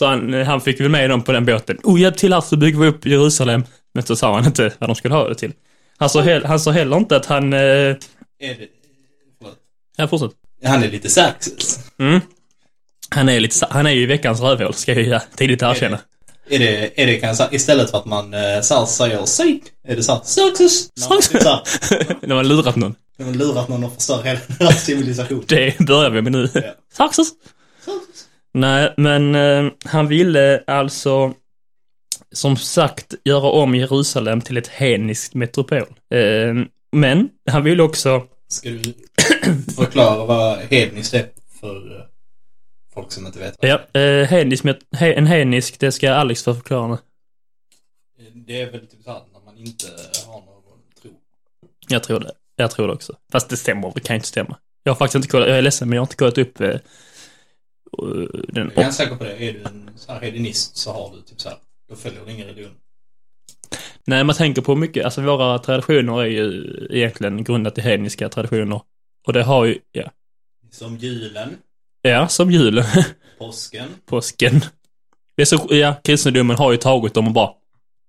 Så 0.00 0.06
han, 0.06 0.32
han 0.32 0.60
fick 0.60 0.80
väl 0.80 0.88
med 0.88 1.10
dem 1.10 1.22
på 1.22 1.32
den 1.32 1.44
båten. 1.44 1.78
Oh, 1.82 2.00
hjälp 2.00 2.16
till 2.16 2.32
här 2.32 2.40
så 2.40 2.56
bygger 2.56 2.78
vi 2.78 2.86
upp 2.86 3.06
Jerusalem. 3.06 3.64
Men 3.94 4.02
så 4.02 4.16
sa 4.16 4.34
han 4.34 4.46
inte 4.46 4.72
vad 4.78 4.88
de 4.88 4.96
skulle 4.96 5.14
ha 5.14 5.28
det 5.28 5.34
till. 5.34 5.52
Han 5.98 6.10
sa, 6.10 6.20
hel, 6.20 6.44
han 6.44 6.60
sa 6.60 6.70
heller 6.70 6.96
inte 6.96 7.16
att 7.16 7.26
han... 7.26 7.52
Eh, 7.52 7.58
Är 7.58 7.96
det... 8.38 8.68
Förlåt. 9.38 9.56
ja, 9.96 10.08
fortsätt. 10.08 10.30
Han 10.64 10.82
är 10.82 10.90
lite 10.90 11.08
Xerxes. 11.08 11.78
Mm. 11.98 12.20
Han 13.10 13.28
är 13.28 13.40
lite, 13.40 13.66
han 13.70 13.86
är 13.86 13.90
ju 13.90 14.06
veckans 14.06 14.40
rövhål, 14.40 14.74
ska 14.74 14.92
jag 14.92 15.02
ju 15.02 15.18
tidigt 15.36 15.62
erkänna. 15.62 15.98
Är 16.50 16.58
det, 16.58 17.02
är 17.02 17.06
det 17.06 17.16
kanske 17.16 17.48
istället 17.50 17.90
för 17.90 17.98
att 17.98 18.06
man 18.06 18.34
eh, 18.34 18.60
så 18.62 18.74
här 18.74 18.86
säger 18.86 19.24
Saint, 19.24 19.64
är 19.88 19.96
det 19.96 20.02
såhär 20.02 20.20
Xerxes? 20.24 20.88
När 22.20 22.34
man 22.34 22.48
lurat 22.48 22.76
någon. 22.76 22.94
när 23.18 23.26
man 23.26 23.38
lurat 23.38 23.68
någon 23.68 23.84
och 23.84 23.94
förstör 23.94 24.22
hela 24.22 24.40
deras 24.58 24.84
civilisation. 24.84 25.44
Det 25.48 25.78
börjar 25.78 26.10
vi 26.10 26.22
med 26.22 26.32
nu. 26.32 26.48
Ja. 26.54 26.60
Nej, 28.52 28.94
men 28.96 29.34
eh, 29.34 29.72
han 29.84 30.08
ville 30.08 30.64
alltså 30.66 31.34
som 32.32 32.56
sagt 32.56 33.14
göra 33.24 33.50
om 33.50 33.74
Jerusalem 33.74 34.40
till 34.40 34.56
ett 34.56 34.68
hedniskt 34.68 35.34
metropol. 35.34 35.86
Eh, 36.14 36.54
men 36.92 37.28
han 37.50 37.64
ville 37.64 37.82
också, 37.82 38.26
Ska 38.48 38.68
du 38.68 38.94
förklara 39.76 40.24
vad 40.24 40.58
hedniskt 40.58 41.14
är 41.14 41.26
för 41.60 41.96
eh, 41.96 42.04
folk 42.94 43.12
som 43.12 43.26
inte 43.26 43.38
vet? 43.38 43.56
vad 43.62 43.70
ja, 43.70 44.00
eh, 44.00 44.26
hednisk, 44.26 44.64
he, 44.92 45.12
en 45.12 45.26
hednisk, 45.26 45.80
det 45.80 45.92
ska 45.92 46.12
Alex 46.12 46.44
få 46.44 46.54
förklara 46.54 46.86
nu. 46.88 46.98
det 48.18 48.26
är. 48.26 48.32
Det 48.34 48.60
är 48.60 48.70
väl 48.72 48.86
typ 48.86 49.02
såhär 49.04 49.20
när 49.32 49.40
man 49.40 49.58
inte 49.58 49.86
har 50.26 50.40
någon 50.40 50.78
tro. 51.02 51.10
Jag 51.88 52.02
tror 52.02 52.20
det. 52.20 52.32
Jag 52.56 52.70
tror 52.70 52.86
det 52.86 52.92
också. 52.92 53.16
Fast 53.32 53.48
det 53.48 53.56
stämmer, 53.56 53.92
det 53.94 54.00
kan 54.00 54.16
inte 54.16 54.28
stämma. 54.28 54.56
Jag 54.82 54.92
har 54.92 54.96
faktiskt 54.96 55.14
inte 55.14 55.28
kollat, 55.28 55.48
jag 55.48 55.58
är 55.58 55.62
ledsen 55.62 55.88
men 55.88 55.96
jag 55.96 56.00
har 56.00 56.06
inte 56.06 56.16
kollat 56.16 56.38
upp 56.38 56.60
eh, 56.60 56.68
eh, 56.68 56.80
den 58.48 58.70
Jag 58.74 58.78
är 58.78 58.82
ganska 58.82 59.04
säker 59.04 59.16
på 59.16 59.24
det. 59.24 59.36
Är 59.48 59.52
du 59.52 59.62
en 59.64 59.90
så 59.96 60.12
här 60.12 60.20
hedonist 60.20 60.76
så 60.76 60.92
har 60.92 61.12
du 61.16 61.22
typ 61.22 61.40
så 61.40 61.48
här. 61.48 61.58
Då 61.88 61.96
följer 61.96 62.20
du 62.26 62.32
ingen 62.32 62.46
religion. 62.46 62.72
Nej, 64.06 64.24
man 64.24 64.36
tänker 64.36 64.62
på 64.62 64.74
mycket, 64.76 65.04
alltså 65.04 65.20
våra 65.22 65.58
traditioner 65.58 66.20
är 66.22 66.26
ju 66.26 66.64
egentligen 66.90 67.44
grundat 67.44 67.78
i 67.78 67.80
hedniska 67.80 68.28
traditioner. 68.28 68.80
Och 69.26 69.32
det 69.32 69.42
har 69.42 69.64
ju, 69.64 69.78
ja, 69.92 70.10
Som 70.70 70.96
julen, 70.96 71.56
ja 72.02 72.28
som 72.28 72.50
julen, 72.50 72.84
påsken. 73.38 73.88
påsken. 74.06 74.60
Det 75.36 75.42
är 75.42 75.46
så, 75.46 75.66
ja, 75.70 75.94
kristendomen 76.04 76.56
har 76.56 76.72
ju 76.72 76.76
tagit 76.78 77.14
dem 77.14 77.26
och 77.26 77.32
bara, 77.32 77.50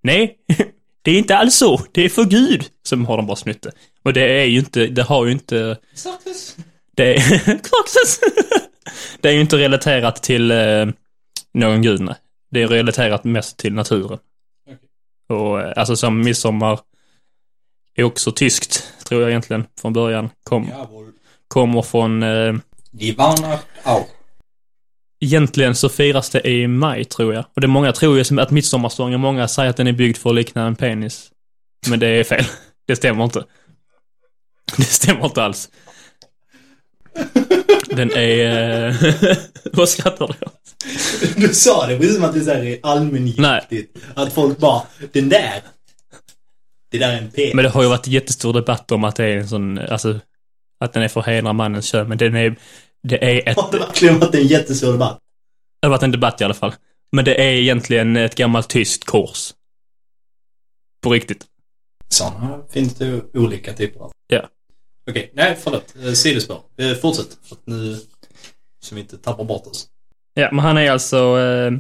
nej, 0.04 0.38
det 1.02 1.12
är 1.12 1.18
inte 1.18 1.38
alls 1.38 1.56
så, 1.56 1.82
det 1.92 2.02
är 2.06 2.10
för 2.10 2.24
Gud, 2.26 2.66
som 2.84 3.06
har 3.06 3.18
de 3.18 3.26
bara 3.28 3.36
snytt 3.36 3.62
det. 3.62 3.72
Och 4.04 4.14
det 4.14 4.42
är 4.42 4.46
ju 4.46 4.60
inte, 4.60 4.88
det 4.88 5.04
har 5.04 5.26
ju 5.26 5.32
inte, 5.32 5.78
Sarkis. 5.94 6.58
det 6.96 7.16
är, 7.16 7.44
Kraxes! 7.46 8.20
Det 9.22 9.30
är 9.30 9.34
ju 9.34 9.42
inte 9.42 9.58
relaterat 9.58 10.24
till 10.24 10.52
eh, 10.52 10.86
någon 11.54 11.82
gud, 11.82 12.02
nej. 12.02 12.16
Det 12.52 12.62
är 12.62 12.68
relaterat 12.68 13.24
mest 13.24 13.58
till 13.58 13.74
naturen. 13.74 14.20
Okej. 14.66 14.78
Och 15.30 15.62
eh, 15.62 15.74
alltså 15.76 15.96
som 15.96 16.22
midsommar 16.22 16.80
är 17.96 18.04
också 18.04 18.32
tyskt, 18.32 18.94
tror 19.06 19.22
jag 19.22 19.30
egentligen, 19.30 19.66
från 19.82 19.94
början. 19.94 20.30
Kom, 20.44 20.68
Jawohl. 20.70 21.12
kommer 21.48 21.82
från, 21.82 22.24
eh, 22.24 22.54
Die 22.92 23.12
Weihnacht 23.12 23.68
egentligen 25.22 25.76
så 25.76 25.90
firas 25.90 26.30
det 26.30 26.50
i 26.50 26.68
maj, 26.68 27.06
tror 27.06 27.34
jag. 27.34 27.46
Och 27.54 27.62
det 27.62 27.66
är 27.66 27.70
många 27.70 27.92
tror 27.92 28.18
ju 28.18 28.42
att 28.42 28.52
midsommarstången, 28.52 29.20
många 29.20 29.48
säger 29.48 29.70
att 29.70 29.78
den 29.78 29.88
är 29.88 29.94
byggd 29.94 30.18
för 30.18 30.30
att 30.30 30.36
likna 30.36 30.68
en 30.68 30.76
penis. 30.76 31.32
Men 31.88 32.00
det 32.00 32.08
är 32.08 32.24
fel. 32.24 32.46
Det 32.88 32.96
stämmer 32.96 33.24
inte. 33.24 33.46
Det 34.78 34.84
stämmer 34.84 35.26
inte 35.26 35.44
alls. 35.44 35.70
Den 37.96 38.12
är... 38.12 38.88
eh, 38.88 39.38
Vad 39.74 39.90
skrattar 39.90 40.28
du 40.28 40.46
åt? 40.46 40.76
Du 41.36 41.54
sa 41.54 41.88
det 41.88 41.98
precis 41.98 42.16
som 42.16 42.24
att 42.24 42.34
det 42.34 42.40
är 42.40 42.44
så 42.44 42.52
här 42.52 42.80
allmängiltigt. 42.84 43.98
Att 44.16 44.34
folk 44.34 44.58
bara, 44.58 44.82
den 45.12 45.30
där. 45.30 45.62
Det 46.92 46.98
där 46.98 47.14
är 47.14 47.18
en 47.18 47.32
penis. 47.32 47.54
Men 47.54 47.64
det 47.64 47.70
har 47.70 47.84
ju 47.84 47.90
varit 47.90 48.08
jättestor 48.08 48.54
debatt 48.54 48.92
om 48.92 49.04
att 49.04 49.16
det 49.16 49.26
är 49.26 49.38
en 49.38 49.48
sån, 49.48 49.80
alltså, 49.80 50.20
att 50.80 50.94
den 50.94 51.04
är 51.04 51.08
för 51.08 51.22
hedra 51.22 51.54
mannens 51.54 51.86
kön, 51.86 52.08
men 52.10 52.18
den 52.18 52.36
är, 52.36 52.56
det 53.04 53.24
är 53.24 53.50
ett, 53.50 53.58
Har 53.58 53.72
det 53.72 53.80
verkligen 53.80 54.20
varit 54.20 54.36
en 54.36 54.48
jättestor 54.48 54.92
debatt? 54.92 55.20
det 55.82 55.88
har 55.88 55.92
varit 55.92 56.04
en 56.04 56.12
debatt 56.12 56.42
i 56.42 56.44
alla 56.44 56.54
fall. 56.54 56.74
Men 57.12 57.26
det 57.26 57.36
är 57.42 57.52
egentligen 57.52 58.18
ett 58.18 58.36
gammalt 58.36 58.70
tyskt 58.70 59.04
kors. 59.06 59.54
På 61.04 61.10
riktigt. 61.10 61.46
Sådana 62.10 62.60
finns 62.70 62.94
det 62.94 63.22
olika 63.34 63.74
typer 63.74 64.00
av. 64.00 64.12
Okej, 65.10 65.32
nej 65.34 65.58
förlåt. 65.62 65.96
Eh, 66.04 66.12
Sidospår. 66.12 66.62
Eh, 66.78 66.94
fortsätt. 66.94 67.38
För 67.44 67.56
att 67.56 67.68
nu... 67.68 68.00
Så 68.80 68.96
vi 68.96 69.02
inte 69.02 69.18
tappar 69.18 69.44
bort 69.44 69.68
oss. 69.68 69.88
Ja, 70.34 70.50
men 70.52 70.60
han 70.60 70.78
är 70.78 70.92
alltså, 70.92 71.40
eh, 71.40 71.74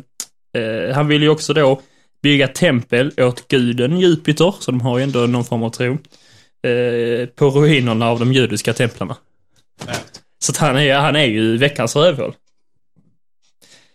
eh, 0.61 0.95
han 0.95 1.07
vill 1.07 1.21
ju 1.21 1.29
också 1.29 1.53
då 1.53 1.81
bygga 2.21 2.47
tempel 2.47 3.13
åt 3.17 3.47
guden 3.47 3.99
Jupiter, 3.99 4.55
så 4.59 4.71
de 4.71 4.81
har 4.81 4.97
ju 4.97 5.03
ändå 5.03 5.19
någon 5.19 5.45
form 5.45 5.63
av 5.63 5.69
tro, 5.69 5.93
eh, 6.71 7.25
på 7.25 7.49
ruinerna 7.49 8.09
av 8.09 8.19
de 8.19 8.33
judiska 8.33 8.73
templarna. 8.73 9.17
Ja. 9.87 9.93
Så 10.39 10.51
att 10.51 10.57
han 10.57 10.77
är, 10.77 10.95
han 10.95 11.15
är 11.15 11.25
ju 11.25 11.57
veckans 11.57 11.95
rövhål. 11.95 12.35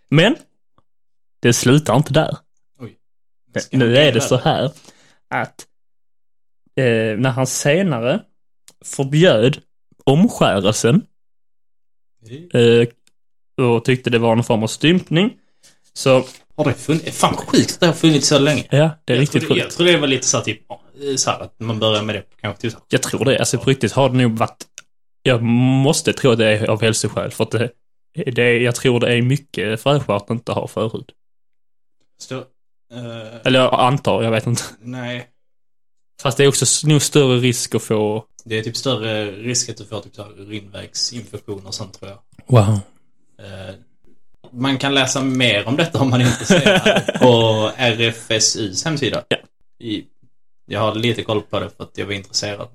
Men, 0.08 0.36
det 1.40 1.52
slutar 1.52 1.96
inte 1.96 2.12
där. 2.12 2.36
Oj. 2.78 2.96
Nu 3.70 3.96
är 3.96 4.12
det 4.12 4.20
så 4.20 4.36
här 4.36 4.72
att 5.28 5.66
eh, 6.76 7.18
när 7.18 7.30
han 7.30 7.46
senare 7.46 8.22
förbjöd 8.86 9.58
omskärelsen 10.04 11.06
eh, 12.54 12.88
och 13.66 13.84
tyckte 13.84 14.10
det 14.10 14.18
var 14.18 14.34
någon 14.34 14.44
form 14.44 14.62
av 14.62 14.66
stympning, 14.66 15.36
så 15.92 16.24
Har 16.56 16.64
det 16.64 16.74
funnits? 16.74 17.18
Fan 17.18 17.36
sjukt 17.36 17.72
att 17.74 17.80
det 17.80 17.86
har 17.86 17.92
funnits 17.94 18.28
så 18.28 18.38
länge. 18.38 18.64
ja, 18.70 18.90
det 19.04 19.12
är 19.12 19.16
jag 19.16 19.22
riktigt 19.22 19.42
trodde, 19.46 19.60
Jag 19.60 19.64
sjukt. 19.66 19.76
tror 19.76 19.86
det 19.86 19.96
var 19.96 20.06
lite 20.06 20.26
så 20.26 20.36
här, 20.36 20.44
typ, 20.44 20.60
eh, 20.70 21.16
så 21.16 21.30
här 21.30 21.40
att 21.40 21.60
man 21.60 21.78
börjar 21.78 22.02
med 22.02 22.14
det 22.14 22.22
kanske 22.40 22.60
till 22.60 22.72
Jag 22.88 23.02
tror 23.02 23.24
det. 23.24 23.38
Alltså 23.38 23.58
på 23.58 23.70
riktigt 23.70 23.92
har 23.92 24.08
det 24.08 24.16
nog 24.16 24.38
varit... 24.38 24.64
Jag 25.22 25.42
måste 25.42 26.12
tro 26.12 26.34
det 26.34 26.46
är 26.46 26.66
av 26.70 26.80
hälsoskäl, 26.82 27.30
för 27.30 27.44
att 27.44 27.50
det, 27.50 27.70
det 28.14 28.58
jag 28.58 28.74
tror 28.74 29.00
det 29.00 29.16
är 29.16 29.22
mycket 29.22 29.80
fräschare 29.80 30.16
att 30.16 30.30
inte 30.30 30.52
ha 30.52 30.68
förhud. 30.68 31.12
Stå, 32.20 32.36
eh, 32.92 33.36
Eller 33.44 33.58
jag 33.60 33.74
antar, 33.80 34.22
jag 34.22 34.30
vet 34.30 34.46
inte. 34.46 34.62
nej. 34.80 35.28
Fast 36.22 36.36
det 36.38 36.44
är 36.44 36.48
också 36.48 36.88
nog 36.88 37.02
större 37.02 37.38
risk 37.38 37.74
att 37.74 37.82
få... 37.82 38.24
Det 38.48 38.58
är 38.58 38.62
typ 38.62 38.76
större 38.76 39.30
risk 39.30 39.68
att 39.68 39.76
du 39.76 39.84
får 39.84 40.00
typ 40.00 40.18
urinvägsinfektioner 40.36 41.66
och 41.66 41.74
sånt 41.74 42.00
tror 42.00 42.10
jag. 42.10 42.18
Wow. 42.46 42.80
Eh, 43.42 43.74
man 44.52 44.78
kan 44.78 44.94
läsa 44.94 45.22
mer 45.22 45.68
om 45.68 45.76
detta 45.76 45.98
om 46.00 46.10
man 46.10 46.20
är 46.20 46.24
intresserad 46.26 47.06
på 47.20 47.32
RFSUs 47.76 48.84
hemsida. 48.84 49.24
Ja. 49.28 49.36
Jag 50.66 50.80
har 50.80 50.94
lite 50.94 51.22
koll 51.22 51.40
på 51.42 51.60
det 51.60 51.70
för 51.76 51.84
att 51.84 51.98
jag 51.98 52.06
var 52.06 52.12
intresserad. 52.12 52.68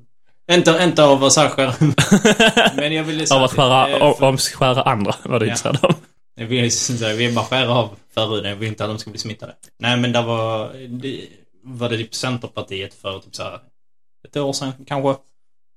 Inte, 0.52 0.80
inte 0.84 1.04
av 1.04 1.24
att 1.24 1.34
särskilja, 1.34 1.76
men 2.76 2.94
jag 2.94 3.04
ville 3.04 3.26
Av 3.36 3.44
att 3.44 3.52
skära, 3.52 3.88
för- 4.00 4.26
av 4.26 4.38
skära 4.38 4.82
andra 4.84 5.16
var 5.24 5.40
det 5.40 5.46
Ja. 5.46 5.52
intresserad 5.52 5.78
av. 5.86 5.96
Jag 6.36 6.46
vill, 6.46 6.70
jag 7.02 7.16
vill 7.16 7.36
bara 7.36 7.46
skära 7.46 7.70
av 7.76 7.90
förhuden, 8.14 8.50
jag 8.50 8.56
vill 8.58 8.68
inte 8.68 8.84
att 8.84 8.90
de 8.90 8.98
ska 9.00 9.10
bli 9.10 9.20
smittade. 9.20 9.54
Nej 9.80 9.98
men 9.98 10.12
det 10.12 10.22
var, 10.22 10.74
det, 10.88 11.28
var 11.64 11.90
det 11.90 11.98
typ 11.98 12.16
Centerpartiet 12.16 12.94
för 12.94 13.20
typ 13.20 13.36
så 13.36 13.44
här 13.44 13.60
ett 14.28 14.38
år 14.38 14.54
sedan 14.54 14.72
kanske. 14.88 15.22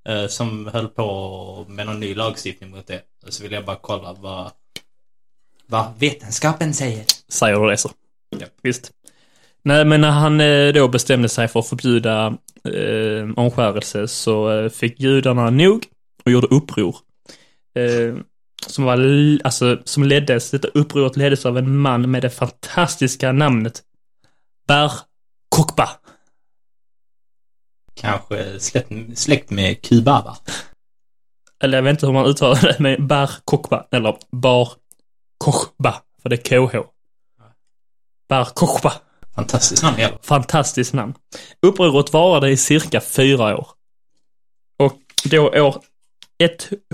Eh, 0.09 0.27
som 0.27 0.67
höll 0.67 0.89
på 0.89 1.67
med 1.69 1.87
någon 1.87 2.01
ny 2.01 2.15
lagstiftning 2.15 2.71
mot 2.71 2.87
det. 2.87 3.01
Så 3.29 3.43
ville 3.43 3.55
jag 3.55 3.65
bara 3.65 3.79
kolla 3.81 4.13
vad, 4.13 4.51
vad 5.67 5.87
vetenskapen 5.99 6.75
säger. 6.75 7.05
Säger 7.29 7.61
du 7.61 7.71
det 7.71 7.77
så. 7.77 7.91
Ja. 8.39 8.47
Visst. 8.63 8.93
Nej, 9.63 9.85
men 9.85 10.01
när 10.01 10.11
han 10.11 10.41
eh, 10.41 10.73
då 10.73 10.89
bestämde 10.89 11.29
sig 11.29 11.49
för 11.49 11.61
att 11.61 11.69
förbjuda 11.69 12.27
eh, 12.65 13.31
omskärelse 13.37 14.09
så 14.09 14.51
eh, 14.51 14.71
fick 14.71 15.01
judarna 15.01 15.51
nog 15.51 15.85
och 16.25 16.33
gjorde 16.33 16.47
uppror. 16.47 16.97
Eh, 17.75 18.15
som 18.67 18.85
var, 18.85 18.99
alltså, 19.45 19.79
som 19.85 20.05
leddes, 20.05 20.51
detta 20.51 20.69
upproret 20.69 21.17
leddes 21.17 21.47
av 21.47 21.59
en 21.59 21.77
man 21.77 22.11
med 22.11 22.23
det 22.23 22.31
fantastiska 22.31 23.33
namnet 23.33 23.83
Bar 24.69 24.93
Kokba. 25.49 25.89
Kanske 27.95 28.61
släkt, 28.61 29.19
släkt 29.19 29.51
med 29.51 29.83
Kubaba. 29.83 30.37
Eller 31.63 31.79
jag 31.79 31.83
vet 31.83 31.91
inte 31.91 32.07
hur 32.07 32.13
man 32.13 32.27
uttalar 32.27 32.63
det, 32.63 32.77
men 32.79 33.07
Bar 33.07 33.31
Kokba, 33.45 33.87
eller 33.91 34.17
Bar 34.31 34.69
Kochba, 35.39 36.03
för 36.23 36.29
det 36.29 36.51
är 36.51 36.69
KH. 36.69 36.77
Bar 38.29 38.45
Kochba. 38.45 38.93
Fantastiskt 39.35 39.83
namn 39.83 39.97
fall. 39.97 40.19
Fantastiskt 40.23 40.93
namn. 40.93 41.15
Upproret 41.63 42.13
varade 42.13 42.51
i 42.51 42.57
cirka 42.57 43.01
fyra 43.01 43.57
år. 43.57 43.69
Och 44.79 44.99
då 45.25 45.49
år 45.49 45.83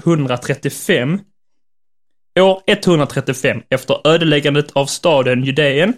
135, 0.04 1.20
år 2.40 2.62
135 2.66 3.62
efter 3.70 4.06
ödeläggandet 4.08 4.72
av 4.72 4.86
staden 4.86 5.44
Judeen 5.44 5.94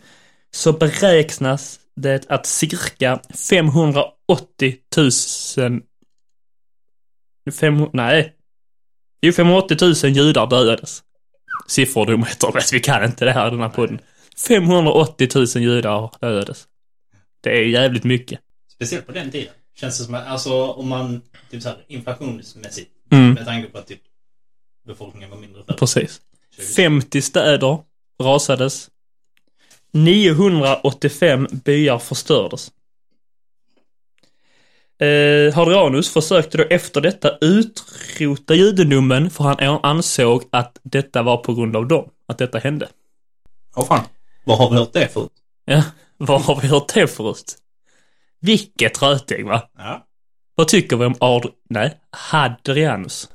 så 0.51 0.73
beräknas 0.73 1.79
det 1.97 2.31
att 2.31 2.47
cirka 2.47 3.21
580 3.49 4.77
000 4.97 5.83
fem, 7.51 7.89
nej. 7.93 8.37
Jo, 9.23 9.33
580 9.33 9.77
000 9.81 10.17
judar 10.17 10.47
dödades. 10.47 11.03
Sifferdumheter, 11.67 12.53
vet 12.53 12.73
vi 12.73 12.81
kan 12.81 13.05
inte 13.05 13.25
det 13.25 13.33
här 13.33 13.51
den 13.51 13.61
här 13.61 13.69
podden. 13.69 13.99
580 14.47 15.29
000 15.35 15.47
judar 15.47 16.11
dödades. 16.21 16.67
Det 17.41 17.51
är 17.51 17.65
jävligt 17.65 18.05
mycket. 18.05 18.41
Speciellt 18.75 19.07
på 19.07 19.13
den 19.13 19.31
tiden. 19.31 19.53
Känns 19.75 19.99
det 19.99 20.05
som 20.05 20.15
att, 20.15 20.27
alltså 20.27 20.67
om 20.67 20.89
man, 20.89 21.23
typ 21.51 21.63
såhär 21.63 21.85
inflationsmässigt. 21.89 22.91
Mm. 23.11 23.33
Med 23.33 23.45
tanke 23.45 23.69
på 23.69 23.79
att 23.79 23.87
typ 23.87 24.01
befolkningen 24.87 25.31
var 25.31 25.39
mindre. 25.39 25.63
Precis. 25.63 26.21
50 26.77 27.23
städer 27.23 27.79
rasades. 28.23 28.91
985 29.93 31.47
byar 31.65 31.99
förstördes. 31.99 32.73
Eh, 34.99 35.55
Hadrianus 35.55 36.13
försökte 36.13 36.59
då 36.59 36.65
efter 36.71 37.01
detta 37.01 37.37
utrota 37.41 38.55
judendomen 38.55 39.31
för 39.31 39.45
han 39.45 39.81
ansåg 39.83 40.43
att 40.53 40.79
detta 40.83 41.23
var 41.23 41.37
på 41.37 41.55
grund 41.55 41.77
av 41.77 41.87
dem. 41.87 42.09
Att 42.27 42.39
detta 42.39 42.59
hände. 42.59 42.89
Åh 43.77 43.87
fan. 43.87 44.05
Vad 44.45 44.59
har 44.59 44.71
vi 44.71 44.77
hört 44.77 44.93
det 44.93 45.09
förut? 45.09 45.33
Ja, 45.65 45.83
vad 46.17 46.41
har 46.41 46.61
vi 46.61 46.69
hört 46.69 46.95
det 46.95 47.07
förut? 47.09 47.59
Vilket 48.41 49.03
rötägg 49.03 49.47
va? 49.47 49.69
Ja. 49.79 50.07
Vad 50.55 50.69
tycker 50.69 50.97
vi 50.97 51.05
om 51.05 51.15
Ard... 51.21 51.47
Nej, 51.71 51.95
Hadrianus? 52.11 53.29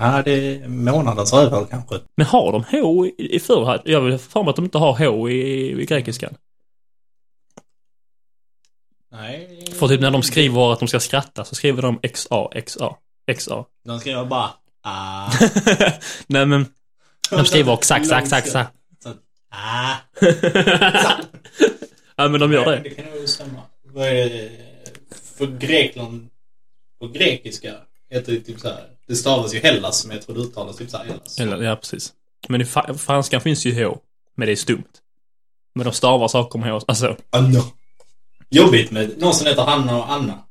Ja, 0.00 0.22
det 0.24 0.32
är 0.32 0.68
månadens 0.68 1.32
rövhål 1.32 1.66
kanske. 1.70 1.94
Men 2.16 2.26
har 2.26 2.52
de 2.52 2.64
H 2.70 3.06
i, 3.06 3.36
i 3.36 3.40
förr? 3.40 3.82
Jag 3.84 4.00
vill 4.00 4.18
för 4.18 4.42
mig 4.42 4.50
att 4.50 4.56
de 4.56 4.64
inte 4.64 4.78
har 4.78 4.92
H 5.06 5.28
i, 5.30 5.70
i 5.82 5.84
grekiskan. 5.86 6.34
Nej. 9.12 9.64
För 9.78 9.88
typ 9.88 10.00
när 10.00 10.10
de 10.10 10.22
skriver 10.22 10.72
att 10.72 10.78
de 10.78 10.88
ska 10.88 11.00
skratta 11.00 11.44
så 11.44 11.54
skriver 11.54 11.82
de 11.82 11.98
XA, 12.14 12.48
XA, 12.66 12.96
XA. 13.36 13.64
De 13.84 14.00
skriver 14.00 14.24
bara 14.24 14.50
ah. 14.82 15.32
Nej 16.26 16.46
men, 16.46 16.66
De 17.30 17.44
skriver 17.44 17.72
också 17.72 17.94
exakt, 17.94 18.22
exakt, 18.24 18.46
exakt. 18.46 18.72
Så- 19.02 19.14
Ah. 19.52 19.94
Ja, 22.16 22.28
men 22.28 22.40
de 22.40 22.52
gör 22.52 22.64
det. 22.66 22.80
Det 22.80 22.90
kan 22.90 23.04
nog 23.04 23.28
stämma. 23.28 23.60
För 25.36 25.46
Grekland, 25.58 26.28
på 27.00 27.08
grekiska, 27.08 27.74
heter 28.10 28.32
det 28.32 28.40
typ 28.40 28.60
så 28.60 28.68
här. 28.68 28.84
Det 29.10 29.16
stavas 29.16 29.54
ju 29.54 29.58
Hellas, 29.58 30.06
men 30.06 30.16
jag 30.16 30.26
tror 30.26 30.36
det 30.36 30.40
uttalas 30.42 30.76
typ 30.76 30.90
så 30.90 30.96
här 30.96 31.04
Hellas. 31.04 31.38
Eller, 31.38 31.62
ja, 31.62 31.76
precis. 31.76 32.12
Men 32.48 32.60
i 32.60 32.64
fa- 32.64 32.98
franskan 32.98 33.40
finns 33.40 33.66
ju 33.66 33.84
H, 33.84 33.98
men 34.36 34.46
det 34.46 34.52
är 34.52 34.56
stumt. 34.56 34.84
Men 35.74 35.84
de 35.84 35.92
stavar 35.92 36.28
saker 36.28 36.58
med 36.58 36.72
H, 36.72 36.80
alltså. 36.88 37.16
Anna. 37.30 37.62
Jobbigt 38.50 38.90
med 38.90 39.18
någon 39.18 39.34
som 39.34 39.46
heter 39.46 39.62
Hanna 39.62 39.96
och 39.98 40.12
Anna. 40.12 40.44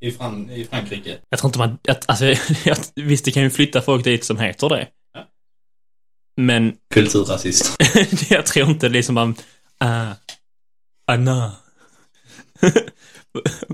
I, 0.00 0.10
Fran 0.10 0.50
i 0.50 0.64
Frankrike. 0.64 1.18
Jag 1.28 1.38
tror 1.38 1.48
inte 1.48 1.58
man, 1.58 1.78
att, 1.88 2.10
alltså, 2.10 2.24
jag, 2.64 2.76
visst 2.94 3.24
det 3.24 3.30
kan 3.30 3.42
ju 3.42 3.50
flytta 3.50 3.82
folk 3.82 4.04
dit 4.04 4.24
som 4.24 4.38
heter 4.38 4.68
det. 4.68 4.88
Ja. 5.14 5.26
Men 6.36 6.76
Kulturrasist. 6.94 7.76
jag 8.30 8.46
tror 8.46 8.70
inte 8.70 8.88
liksom 8.88 9.14
man, 9.14 9.34
ah, 9.78 10.12
Anna. 11.06 11.52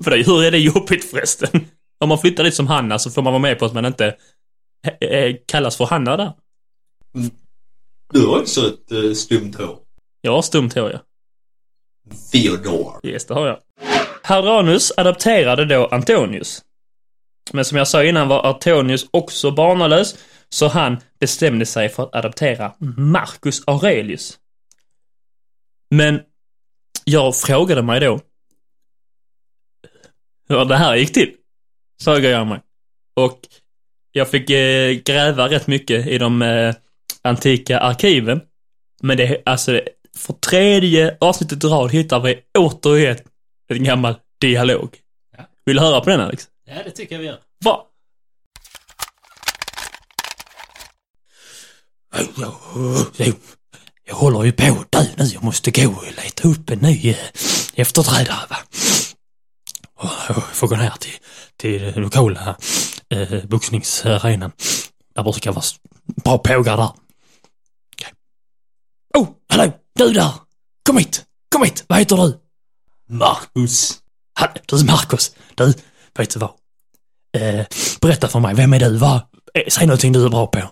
För 0.04 0.25
hur 0.25 0.45
är 0.45 0.50
det 0.50 0.59
jobbigt 0.59 1.11
förresten? 1.11 1.66
Om 1.98 2.08
man 2.08 2.18
flyttar 2.18 2.44
dit 2.44 2.54
som 2.54 2.66
Hanna 2.66 2.98
så 2.98 3.10
får 3.10 3.22
man 3.22 3.32
vara 3.32 3.42
med 3.42 3.58
på 3.58 3.64
att 3.64 3.74
man 3.74 3.84
inte 3.84 4.16
eh, 5.00 5.08
eh, 5.08 5.36
kallas 5.46 5.76
för 5.76 5.84
Hanna 5.84 6.16
där. 6.16 6.32
Du 8.12 8.26
har 8.26 8.40
också 8.40 8.66
ett 8.66 8.92
uh, 8.92 9.12
stumt 9.12 9.52
hår. 9.58 9.78
Jag 10.20 10.32
har 10.32 10.42
stumt 10.42 10.70
hår, 10.74 10.90
ja. 10.92 10.98
Theodore. 12.32 13.00
Yes, 13.02 13.26
det 13.26 13.34
har 13.34 13.46
jag. 13.46 13.58
Hadranus 14.22 14.92
adapterade 14.96 15.64
då 15.64 15.86
Antonius. 15.86 16.62
Men 17.52 17.64
som 17.64 17.78
jag 17.78 17.88
sa 17.88 18.04
innan 18.04 18.28
var 18.28 18.46
Antonius 18.46 19.06
också 19.10 19.50
barnalös, 19.50 20.18
så 20.48 20.68
han 20.68 20.96
bestämde 21.20 21.66
sig 21.66 21.88
för 21.88 22.02
att 22.02 22.14
adaptera 22.14 22.72
Marcus 22.96 23.62
Aurelius. 23.66 24.38
Men 25.90 26.20
jag 27.04 27.36
frågade 27.36 27.82
mig 27.82 28.00
då 28.00 28.20
hur 30.48 30.64
det 30.64 30.76
här 30.76 30.96
gick 30.96 31.12
till. 31.12 31.34
Frågade 32.02 32.28
jag 32.28 32.46
mig. 32.46 32.60
Och 33.16 33.40
jag 34.12 34.30
fick 34.30 34.50
eh, 34.50 34.92
gräva 34.92 35.48
rätt 35.48 35.66
mycket 35.66 36.06
i 36.06 36.18
de 36.18 36.42
eh, 36.42 36.74
antika 37.22 37.78
arkiven. 37.78 38.40
Men 39.02 39.16
det, 39.16 39.42
alltså, 39.44 39.80
för 40.16 40.32
tredje 40.32 41.16
avsnittet 41.20 41.64
i 41.64 41.66
rad 41.66 41.90
hittar 41.90 42.20
vi 42.20 42.40
återigen 42.58 43.16
en 43.68 43.84
gammal 43.84 44.14
dialog. 44.40 44.96
Ja. 45.36 45.44
Vill 45.64 45.76
du 45.76 45.82
höra 45.82 46.00
på 46.00 46.10
den 46.10 46.20
Alex? 46.20 46.48
Ja, 46.64 46.74
det 46.84 46.90
tycker 46.90 47.14
jag 47.14 47.20
vi 47.20 47.26
gör. 47.26 47.38
Va? 47.64 47.86
Jag, 54.04 54.14
håller 54.14 54.44
ju 54.44 54.52
på 54.52 54.64
att 54.80 54.92
dö 54.92 55.04
nu. 55.16 55.24
Jag 55.24 55.42
måste 55.42 55.70
gå 55.70 55.88
och 55.88 56.04
leta 56.04 56.48
upp 56.48 56.70
en 56.70 56.78
ny 56.78 57.10
eh, 57.10 57.16
efterträdare 57.74 58.46
va. 58.50 58.56
Jag 60.28 60.44
får 60.44 60.68
gå 60.68 60.76
ner 60.76 60.94
till, 61.00 61.18
till 61.56 61.92
lokala 62.00 62.56
eh, 63.08 63.44
boxningsarenan. 63.44 64.52
Där 65.14 65.22
brukar 65.22 65.52
vara 65.52 65.64
bra 66.25 66.38
pågar 66.38 66.76
där. 66.76 66.90
Okej. 67.94 68.12
Oh, 69.14 69.28
hallå! 69.48 69.72
Du 69.94 70.12
där! 70.12 70.32
Kom 70.82 70.96
hit! 70.98 71.25
Kom 71.52 71.62
hit! 71.64 71.84
Vad 71.86 71.98
heter 71.98 72.16
du? 72.16 72.40
Marcus. 73.08 73.98
Han, 74.34 74.48
du 74.66 74.84
Marcus, 74.84 75.32
du, 75.54 75.75
vet 76.18 76.30
du 76.30 76.38
vad? 76.40 76.50
Eh, 77.36 77.66
berätta 78.00 78.28
för 78.28 78.40
mig, 78.40 78.54
vem 78.54 78.72
är 78.72 78.80
du? 78.80 78.96
Vad? 78.98 79.16
Eh, 79.54 79.62
säg 79.68 79.86
någonting 79.86 80.12
du 80.12 80.25
är 80.25 80.28
bra 80.28 80.46
på. 80.46 80.70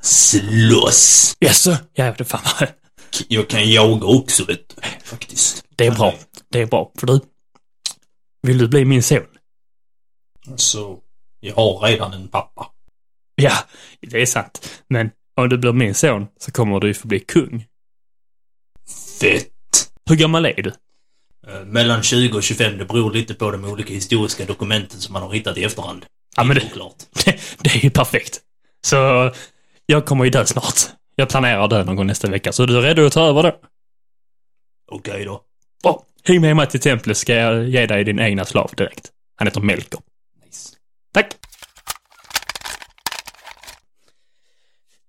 Slåss. 0.00 1.36
Jaså? 1.40 1.76
Ja, 1.94 2.14
det 2.18 2.24
fan 2.24 2.40
vad- 2.60 2.68
Jag 3.28 3.48
kan 3.48 3.70
jaga 3.70 4.06
också, 4.06 4.44
vet 4.44 4.68
du. 4.68 4.82
Faktiskt. 5.04 5.64
Det 5.76 5.86
är 5.86 5.90
bra. 5.90 6.14
Det 6.48 6.60
är 6.60 6.66
bra. 6.66 6.92
För 6.98 7.06
du, 7.06 7.20
vill 8.42 8.58
du 8.58 8.68
bli 8.68 8.84
min 8.84 9.02
son? 9.02 9.22
Så, 10.56 10.98
jag 11.40 11.54
har 11.54 11.80
redan 11.80 12.12
en 12.12 12.28
pappa. 12.28 12.70
Ja, 13.34 13.52
det 14.00 14.22
är 14.22 14.26
sant. 14.26 14.82
Men 14.88 15.10
om 15.36 15.48
du 15.48 15.58
blir 15.58 15.72
min 15.72 15.94
son 15.94 16.26
så 16.38 16.52
kommer 16.52 16.80
du 16.80 16.86
ju 16.88 16.94
få 16.94 17.08
bli 17.08 17.20
kung. 17.20 17.66
Fett. 19.20 19.52
Hur 20.08 20.16
gammal 20.16 20.46
är 20.46 20.62
du? 20.62 20.72
Eh, 21.46 21.64
Mellan 21.64 22.02
20 22.02 22.36
och 22.36 22.42
25, 22.42 22.78
det 22.78 22.84
beror 22.84 23.12
lite 23.12 23.34
på 23.34 23.50
de 23.50 23.64
olika 23.64 23.92
historiska 23.94 24.44
dokumenten 24.44 25.00
som 25.00 25.12
man 25.12 25.22
har 25.22 25.32
hittat 25.32 25.56
i 25.58 25.64
efterhand. 25.64 26.06
Ja, 26.36 26.44
men 26.44 26.56
det 26.56 26.62
det-. 27.24 27.38
Det, 27.58 27.70
är 27.70 27.84
ju 27.84 27.90
perfekt. 27.90 28.40
Så 28.86 29.32
jag 29.86 30.06
kommer 30.06 30.24
ju 30.24 30.30
dö 30.30 30.46
snart. 30.46 30.80
Jag 31.14 31.28
planerar 31.28 31.64
att 31.64 31.70
dö 31.70 31.84
någon 31.84 31.96
gång 31.96 32.06
nästa 32.06 32.30
vecka, 32.30 32.52
så 32.52 32.66
du 32.66 32.76
är 32.76 32.82
redo 32.82 33.06
att 33.06 33.12
ta 33.12 33.28
över 33.28 33.42
då? 33.42 33.60
Okej 34.92 35.24
då. 35.24 35.42
Bra. 35.82 36.02
Häng 36.24 36.40
med 36.40 36.56
mig 36.56 36.66
till 36.66 36.80
templet 36.80 37.16
ska 37.16 37.34
jag 37.34 37.68
ge 37.68 37.86
dig 37.86 38.04
din 38.04 38.18
egna 38.18 38.44
slav 38.44 38.70
direkt. 38.76 39.10
Han 39.36 39.46
heter 39.46 39.60
Melker. 39.60 40.00
Tack! 41.16 41.36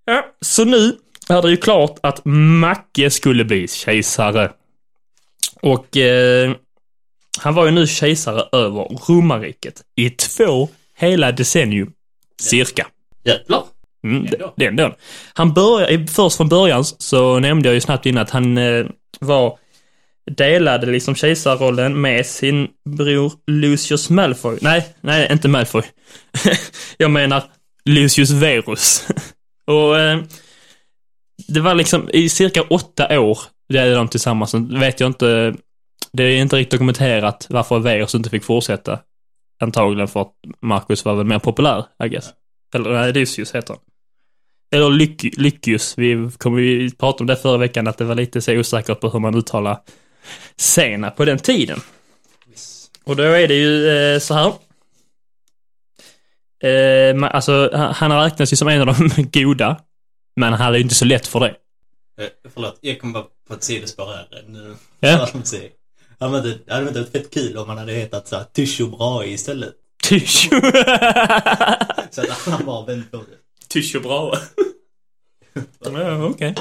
Ja, 0.06 0.26
så 0.42 0.66
nu 0.66 0.98
är 1.30 1.42
det 1.42 1.50
ju 1.50 1.58
klart 1.58 2.00
att 2.04 2.22
Macke 2.26 3.10
skulle 3.10 3.46
bli 3.46 3.68
kejsare. 3.68 4.52
Och 5.62 5.98
eh, 5.98 6.52
han 7.40 7.56
var 7.56 7.66
ju 7.66 7.72
nu 7.72 7.88
kejsare 7.88 8.44
över 8.52 8.84
romarriket 9.08 9.82
i 9.96 10.10
två 10.10 10.70
hela 10.98 11.32
decennium, 11.32 11.94
cirka. 12.42 12.88
Jävlar. 13.24 13.64
Mm, 14.04 14.26
det, 14.26 14.52
det 14.56 14.66
är 14.66 14.70
ändå. 14.70 14.96
Han 15.34 15.54
började, 15.54 16.08
först 16.08 16.38
från 16.38 16.50
början 16.50 16.86
så 16.86 17.40
nämnde 17.40 17.70
jag 17.70 17.74
ju 17.74 17.82
snabbt 17.82 18.06
innan 18.06 18.24
att 18.24 18.30
han 18.30 18.58
eh, 18.58 18.86
var, 19.20 19.58
delade 20.32 20.92
liksom 20.92 21.16
kejsarrollen 21.16 22.02
med 22.02 22.26
sin 22.26 22.68
bror 22.90 23.32
Lucius 23.48 24.10
Malfoy. 24.10 24.58
Nej, 24.62 24.88
nej, 25.02 25.28
inte 25.32 25.48
Malfoy. 25.48 25.84
jag 26.98 27.12
menar 27.12 27.44
Lucius 27.86 28.32
Verus. 28.32 29.08
Och 29.68 30.00
eh, 30.00 30.20
det 31.48 31.60
var 31.60 31.76
liksom 31.76 32.10
i 32.14 32.30
cirka 32.30 32.62
åtta 32.62 33.20
år 33.20 33.40
delade 33.70 33.96
de 33.96 34.08
tillsammans. 34.08 34.52
Sen 34.52 34.80
vet 34.80 35.00
jag 35.00 35.10
inte, 35.10 35.56
det 36.14 36.24
är 36.24 36.38
inte 36.42 36.56
riktigt 36.56 36.72
dokumenterat 36.72 37.48
varför 37.50 37.80
Verus 37.80 38.16
inte 38.16 38.30
fick 38.30 38.44
fortsätta. 38.44 39.00
Antagligen 39.60 40.08
för 40.08 40.22
att 40.22 40.34
Marcus 40.62 41.06
var 41.06 41.16
väl 41.16 41.26
mer 41.26 41.40
populär, 41.40 41.86
I 42.04 42.10
guess. 42.10 42.30
Eller 42.76 42.90
nej, 42.90 43.14
Lucius 43.14 43.56
heter 43.56 43.74
han. 43.74 43.84
Eller 44.72 44.90
Lyckius. 45.40 45.94
Vi 45.98 46.30
kommer 46.38 46.60
ju 46.60 46.92
prata 46.92 47.24
om 47.24 47.28
det 47.28 47.36
förra 47.36 47.58
veckan, 47.58 47.88
att 47.88 47.98
det 47.98 48.06
var 48.06 48.16
lite 48.16 48.42
så 48.42 48.54
osäkert 48.54 49.00
på 49.00 49.10
hur 49.10 49.20
man 49.20 49.36
uttalar 49.36 49.78
sena 50.58 51.12
på 51.12 51.26
den 51.26 51.38
tiden. 51.40 51.82
Och 53.04 53.16
då 53.16 53.24
är 53.24 53.48
det 53.48 53.54
ju 53.56 53.88
eh, 53.90 54.20
så 54.20 54.34
här. 54.34 54.54
Eh, 56.64 57.24
alltså, 57.36 57.70
han- 57.74 57.94
han 58.12 58.24
räknas 58.24 58.54
ju 58.54 58.58
som 58.58 58.68
en 58.68 58.82
av 58.90 58.96
de 58.98 59.10
goda. 59.34 59.82
Men 60.36 60.54
han 60.54 60.62
hade 60.62 60.78
ju 60.78 60.84
inte 60.84 60.96
så 60.96 61.06
lätt 61.06 61.28
för 61.28 61.40
det. 61.40 61.56
Eh, 62.22 62.28
förlåt, 62.54 62.78
jag 62.82 63.00
kom 63.00 63.14
bara 63.14 63.26
på 63.48 63.54
ett 63.54 63.64
sidospår 63.64 64.06
här. 64.06 64.44
Nu. 64.48 64.76
Ja. 65.00 65.28
Ja, 66.20 66.30
men 66.30 66.44
det 66.44 66.74
hade 66.74 66.92
varit 66.92 67.12
fett 67.12 67.34
kul 67.34 67.58
om 67.58 67.68
man 67.68 67.78
hade 67.78 67.94
hetat 67.94 68.28
såhär 68.28 68.44
Tyscho 68.54 68.88
Brahe 68.88 69.28
istället. 69.28 69.74
Tyscho. 70.04 70.50
Så 72.12 72.22
att 72.22 72.48
alla 72.48 72.66
bara 72.66 72.86
vänt 72.86 73.12
på 73.12 73.18
det. 73.18 73.68
Tyscho 73.68 74.00
bra. 74.00 74.38
ja, 75.84 76.24
okej. 76.26 76.56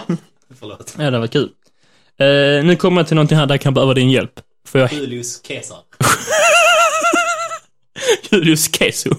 Förlåt. 0.60 0.94
Ja, 0.98 1.10
det 1.10 1.18
var 1.18 1.26
kul. 1.26 1.50
Eh, 2.18 2.64
nu 2.64 2.76
kommer 2.76 3.00
jag 3.00 3.06
till 3.06 3.14
någonting 3.14 3.38
här 3.38 3.46
där 3.46 3.54
jag 3.54 3.60
kan 3.60 3.74
behöva 3.74 3.94
din 3.94 4.10
hjälp. 4.10 4.40
Får 4.66 4.80
jag 4.80 4.92
Julius 4.92 5.40
Caesar. 5.40 5.78
Julius 8.30 8.76
Keso? 8.76 9.10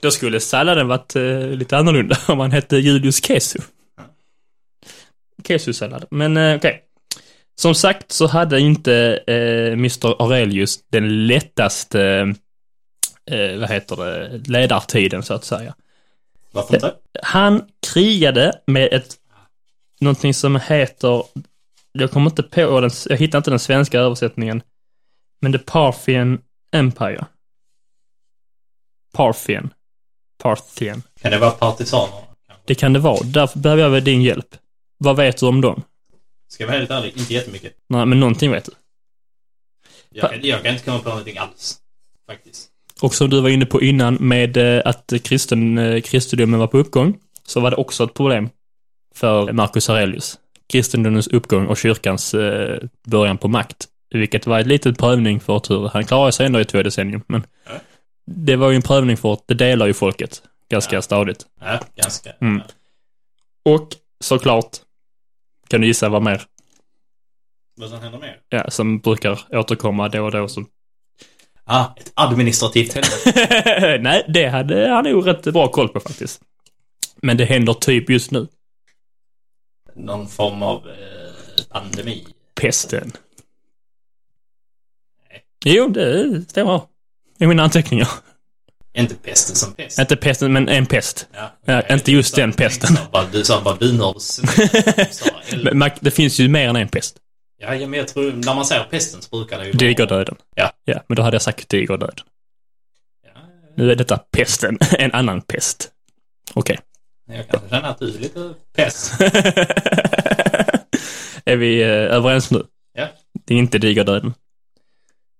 Då 0.00 0.10
skulle 0.10 0.40
salladen 0.40 0.88
varit 0.88 1.16
eh, 1.16 1.40
lite 1.40 1.76
annorlunda 1.76 2.18
om 2.28 2.40
han 2.40 2.52
hette 2.52 2.76
Julius 2.76 3.24
Keso. 3.24 3.58
Keso-sallad. 5.44 6.04
Men 6.10 6.36
eh, 6.36 6.56
okej. 6.56 6.82
Som 7.54 7.74
sagt 7.74 8.12
så 8.12 8.26
hade 8.26 8.60
inte 8.60 9.20
eh, 9.26 9.72
Mr 9.72 10.22
Aurelius 10.22 10.78
den 10.88 11.26
lättaste, 11.26 12.34
eh, 13.30 13.58
vad 13.58 13.70
heter 13.70 13.96
det, 13.96 14.40
ledartiden 14.50 15.22
så 15.22 15.34
att 15.34 15.44
säga. 15.44 15.74
Varför 16.52 16.74
inte? 16.74 16.94
Han 17.22 17.64
krigade 17.92 18.52
med 18.66 18.92
ett, 18.92 19.14
någonting 20.00 20.34
som 20.34 20.56
heter, 20.56 21.22
jag 21.92 22.10
kommer 22.10 22.30
inte 22.30 22.42
på 22.42 22.80
den, 22.80 22.90
jag 23.08 23.16
hittar 23.16 23.38
inte 23.38 23.50
den 23.50 23.58
svenska 23.58 24.00
översättningen, 24.00 24.62
men 25.40 25.52
The 25.52 25.58
Parthian 25.58 26.38
Empire. 26.72 27.26
Parthian. 29.14 29.70
Parthian. 30.42 31.02
Kan 31.20 31.30
det 31.30 31.38
vara 31.38 31.50
partisaner? 31.50 32.22
Det 32.64 32.74
kan 32.74 32.92
det 32.92 32.98
vara. 32.98 33.18
Därför 33.24 33.58
behöver 33.58 33.82
jag 33.82 33.90
väl 33.90 34.04
din 34.04 34.22
hjälp. 34.22 34.56
Vad 34.98 35.16
vet 35.16 35.36
du 35.36 35.46
om 35.46 35.60
dem? 35.60 35.82
Ska 36.48 36.62
jag 36.62 36.68
vara 36.68 36.78
helt 36.78 36.90
ärlig, 36.90 37.16
inte 37.16 37.34
jättemycket. 37.34 37.72
Nej, 37.88 38.06
men 38.06 38.20
någonting 38.20 38.50
vet 38.50 38.64
du. 38.64 38.72
Jag 40.10 40.30
kan, 40.30 40.40
jag 40.42 40.62
kan 40.62 40.72
inte 40.72 40.84
komma 40.84 40.98
på 40.98 41.08
någonting 41.08 41.38
alls. 41.38 41.80
Faktiskt. 42.26 42.68
Och 43.02 43.14
som 43.14 43.30
du 43.30 43.40
var 43.40 43.48
inne 43.48 43.66
på 43.66 43.82
innan 43.82 44.14
med 44.14 44.56
eh, 44.56 44.82
att 44.84 45.12
kristen, 45.22 45.78
eh, 45.78 46.00
kristendomen 46.00 46.60
var 46.60 46.66
på 46.66 46.78
uppgång, 46.78 47.18
så 47.46 47.60
var 47.60 47.70
det 47.70 47.76
också 47.76 48.04
ett 48.04 48.14
problem 48.14 48.48
för 49.16 49.52
Marcus 49.52 49.90
Aurelius. 49.90 50.38
Kristendomens 50.68 51.26
uppgång 51.28 51.66
och 51.66 51.76
kyrkans 51.78 52.34
eh, 52.34 52.78
början 53.06 53.38
på 53.38 53.48
makt. 53.48 53.86
Vilket 54.10 54.46
var 54.46 54.60
ett 54.60 54.66
litet 54.66 54.98
prövning 54.98 55.40
för 55.40 55.58
tur. 55.58 55.90
Han 55.92 56.04
klarade 56.04 56.32
sig 56.32 56.46
ändå 56.46 56.60
i 56.60 56.64
två 56.64 56.82
decennier, 56.82 57.20
men 57.26 57.46
det 58.26 58.56
var 58.56 58.70
ju 58.70 58.76
en 58.76 58.82
prövning 58.82 59.16
för 59.16 59.32
att 59.32 59.42
det 59.48 59.54
delar 59.54 59.86
ju 59.86 59.94
folket 59.94 60.42
ganska 60.70 60.96
Ja. 60.96 61.02
stadigt. 61.02 61.46
Ja, 61.60 61.80
ganska. 61.96 62.30
Mm. 62.40 62.62
Och 63.64 63.88
såklart, 64.20 64.76
kan 65.68 65.80
du 65.80 65.86
gissa 65.86 66.08
vad 66.08 66.22
mer? 66.22 66.42
Vad 67.76 67.90
som 67.90 68.00
händer 68.00 68.18
mer? 68.18 68.36
Ja, 68.48 68.70
som 68.70 68.98
brukar 68.98 69.40
återkomma 69.50 70.08
då 70.08 70.24
och 70.24 70.30
då. 70.32 70.48
Som... 70.48 70.66
Ah, 71.64 71.84
ett 71.96 72.12
administrativt 72.14 72.92
helvete. 72.94 73.98
Nej, 74.02 74.24
det 74.28 74.48
hade 74.48 74.88
han 74.88 75.04
nog 75.04 75.26
rätt 75.26 75.42
bra 75.42 75.68
koll 75.68 75.88
på 75.88 76.00
faktiskt. 76.00 76.40
Men 77.22 77.36
det 77.36 77.44
händer 77.44 77.72
typ 77.74 78.10
just 78.10 78.30
nu. 78.30 78.46
Någon 79.96 80.28
form 80.28 80.62
av 80.62 80.88
eh, 80.88 81.64
pandemi. 81.70 82.26
Pesten. 82.60 83.12
Jo, 85.64 85.88
det 85.88 86.42
stämmer. 86.50 86.80
I 87.38 87.46
mina 87.46 87.62
anteckningar. 87.62 88.08
Inte 88.94 89.14
pesten 89.14 89.56
som 89.56 89.72
pest. 89.74 89.98
Inte 89.98 90.16
pesten, 90.16 90.52
men 90.52 90.68
en 90.68 90.86
pest. 90.86 91.28
Ja, 91.32 91.52
Ja, 91.64 91.82
inte 91.94 92.12
just 92.12 92.34
den 92.36 92.52
pesten. 92.52 92.96
Du 93.32 93.44
sa 93.44 93.60
bara, 93.60 93.76
man- 95.74 95.90
det 96.00 96.10
finns 96.10 96.38
ju 96.38 96.48
mer 96.48 96.68
än 96.68 96.76
en 96.76 96.88
pest. 96.88 97.16
Ja, 97.58 97.74
ja, 97.74 97.86
men 97.86 97.98
jag 97.98 98.08
tror, 98.08 98.32
när 98.32 98.54
man 98.54 98.64
säger 98.66 98.84
pesten 98.84 99.22
så 99.22 99.28
brukar 99.36 99.58
det 99.58 99.66
ju. 99.66 99.72
Digerdöden. 99.72 100.36
Ja. 100.54 100.72
Ja, 100.84 101.02
men 101.08 101.16
då 101.16 101.22
hade 101.22 101.34
jag 101.34 101.42
sagt 101.42 101.68
digerdöden. 101.68 102.24
Ja, 103.24 103.40
Nu 103.76 103.90
är 103.90 103.94
detta 103.96 104.16
pesten, 104.18 104.78
en 104.98 105.12
annan 105.12 105.42
pest. 105.42 105.90
Okej. 106.54 106.78
Jag 107.26 107.48
kanske 107.48 107.68
känner 107.68 107.88
att 107.88 107.98
du 107.98 108.14
är 108.14 108.18
lite 108.18 108.54
pest. 108.76 109.20
är 111.44 111.56
vi 111.56 111.82
eh, 111.82 111.88
överens 111.88 112.50
nu? 112.50 112.62
Ja. 112.92 113.08
Det 113.46 113.54
är 113.54 113.58
inte 113.58 113.78
digerdöden. 113.78 114.34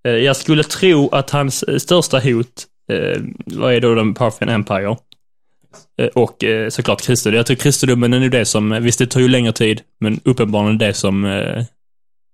Eh, 0.06 0.12
jag 0.12 0.36
skulle 0.36 0.62
tro 0.64 1.08
att 1.08 1.30
hans 1.30 1.62
eh, 1.62 1.78
största 1.78 2.18
hot 2.18 2.66
vad 3.46 3.74
är 3.74 3.80
då 3.80 3.94
den 3.94 4.14
Parthian 4.14 4.48
Empire? 4.48 4.96
Och 6.14 6.44
såklart 6.68 7.02
kristendomen. 7.02 7.36
Jag 7.36 7.46
tror 7.46 7.56
kristendomen 7.56 8.12
är 8.12 8.20
nu 8.20 8.28
det 8.28 8.44
som, 8.44 8.82
visst 8.82 8.98
det 8.98 9.06
tar 9.06 9.20
ju 9.20 9.28
längre 9.28 9.52
tid, 9.52 9.82
men 10.00 10.20
uppenbarligen 10.24 10.78
det 10.78 10.94
som 10.94 11.42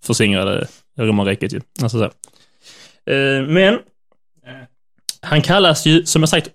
försingrade 0.04 0.66
romarriket 0.98 1.52
ju. 1.52 1.60
Alltså 1.82 1.98
så. 1.98 2.10
Men 3.48 3.78
han 5.20 5.42
kallas 5.42 5.86
ju, 5.86 6.06
som 6.06 6.22
jag 6.22 6.28
sagt, 6.28 6.48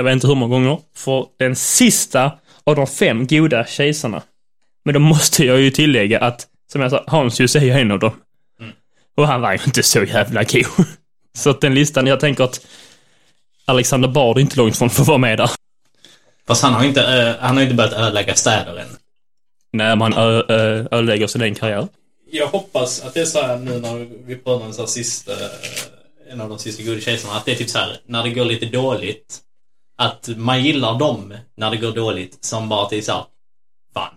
jag 0.00 0.04
vet 0.04 0.12
inte 0.12 0.26
hur 0.26 0.34
många 0.34 0.54
gånger, 0.54 0.78
för 0.94 1.26
den 1.38 1.56
sista 1.56 2.32
av 2.64 2.76
de 2.76 2.86
fem 2.86 3.26
goda 3.26 3.66
kejsarna. 3.66 4.22
Men 4.84 4.94
då 4.94 5.00
måste 5.00 5.44
jag 5.44 5.60
ju 5.60 5.70
tillägga 5.70 6.18
att, 6.20 6.46
som 6.72 6.80
jag 6.80 6.90
sa, 6.90 7.04
Hansius 7.06 7.56
är 7.56 7.60
ju 7.60 7.70
en 7.70 7.90
av 7.90 7.98
dem. 7.98 8.12
Mm. 8.60 8.72
Och 9.16 9.26
han 9.26 9.40
var 9.40 9.52
ju 9.52 9.58
inte 9.66 9.82
så 9.82 10.04
jävla 10.04 10.44
god. 10.44 10.86
Så 11.38 11.50
att 11.50 11.60
den 11.60 11.74
listan, 11.74 12.06
jag 12.06 12.20
tänker 12.20 12.44
att 12.44 12.66
Alexander 13.64 14.08
Bard 14.08 14.36
är 14.36 14.40
inte 14.40 14.56
långt 14.56 14.76
från 14.76 14.88
att 14.88 14.98
vara 14.98 15.18
med 15.18 15.38
där. 15.38 15.50
Fast 16.46 16.62
han 16.62 16.72
har 16.74 16.84
inte, 16.84 17.02
eh, 17.02 17.34
han 17.40 17.56
har 17.56 17.62
inte 17.62 17.74
börjat 17.74 17.92
ödelägga 17.92 18.34
städer 18.34 18.76
än. 18.78 18.88
När 19.72 19.96
man 19.96 20.12
ö- 20.12 20.44
ödelägger 20.90 21.26
sin 21.26 21.42
egen 21.42 21.54
karriär. 21.54 21.88
Jag 22.30 22.46
hoppas 22.46 23.00
att 23.04 23.14
det 23.14 23.20
är 23.20 23.24
så 23.24 23.42
här 23.42 23.56
nu 23.56 23.80
när 23.80 24.08
vi 24.26 24.36
pratar 24.36 24.66
om 24.66 24.72
så 24.72 24.82
här 24.82 24.86
sista, 24.86 25.32
eh, 25.32 25.38
en 26.32 26.40
av 26.40 26.48
de 26.48 26.58
sista 26.58 26.82
goda 26.82 27.00
kejsarna, 27.00 27.34
att 27.34 27.44
det 27.44 27.52
är 27.52 27.56
typ 27.56 27.70
så 27.70 27.78
här 27.78 27.96
när 28.06 28.22
det 28.22 28.30
går 28.30 28.44
lite 28.44 28.66
dåligt. 28.66 29.38
Att 30.00 30.28
man 30.36 30.64
gillar 30.64 30.98
dem 30.98 31.34
när 31.56 31.70
det 31.70 31.76
går 31.76 31.92
dåligt 31.92 32.44
som 32.44 32.68
bara 32.68 32.88
till 32.88 33.04
så 33.04 33.12
här, 33.12 33.24
fan. 33.94 34.14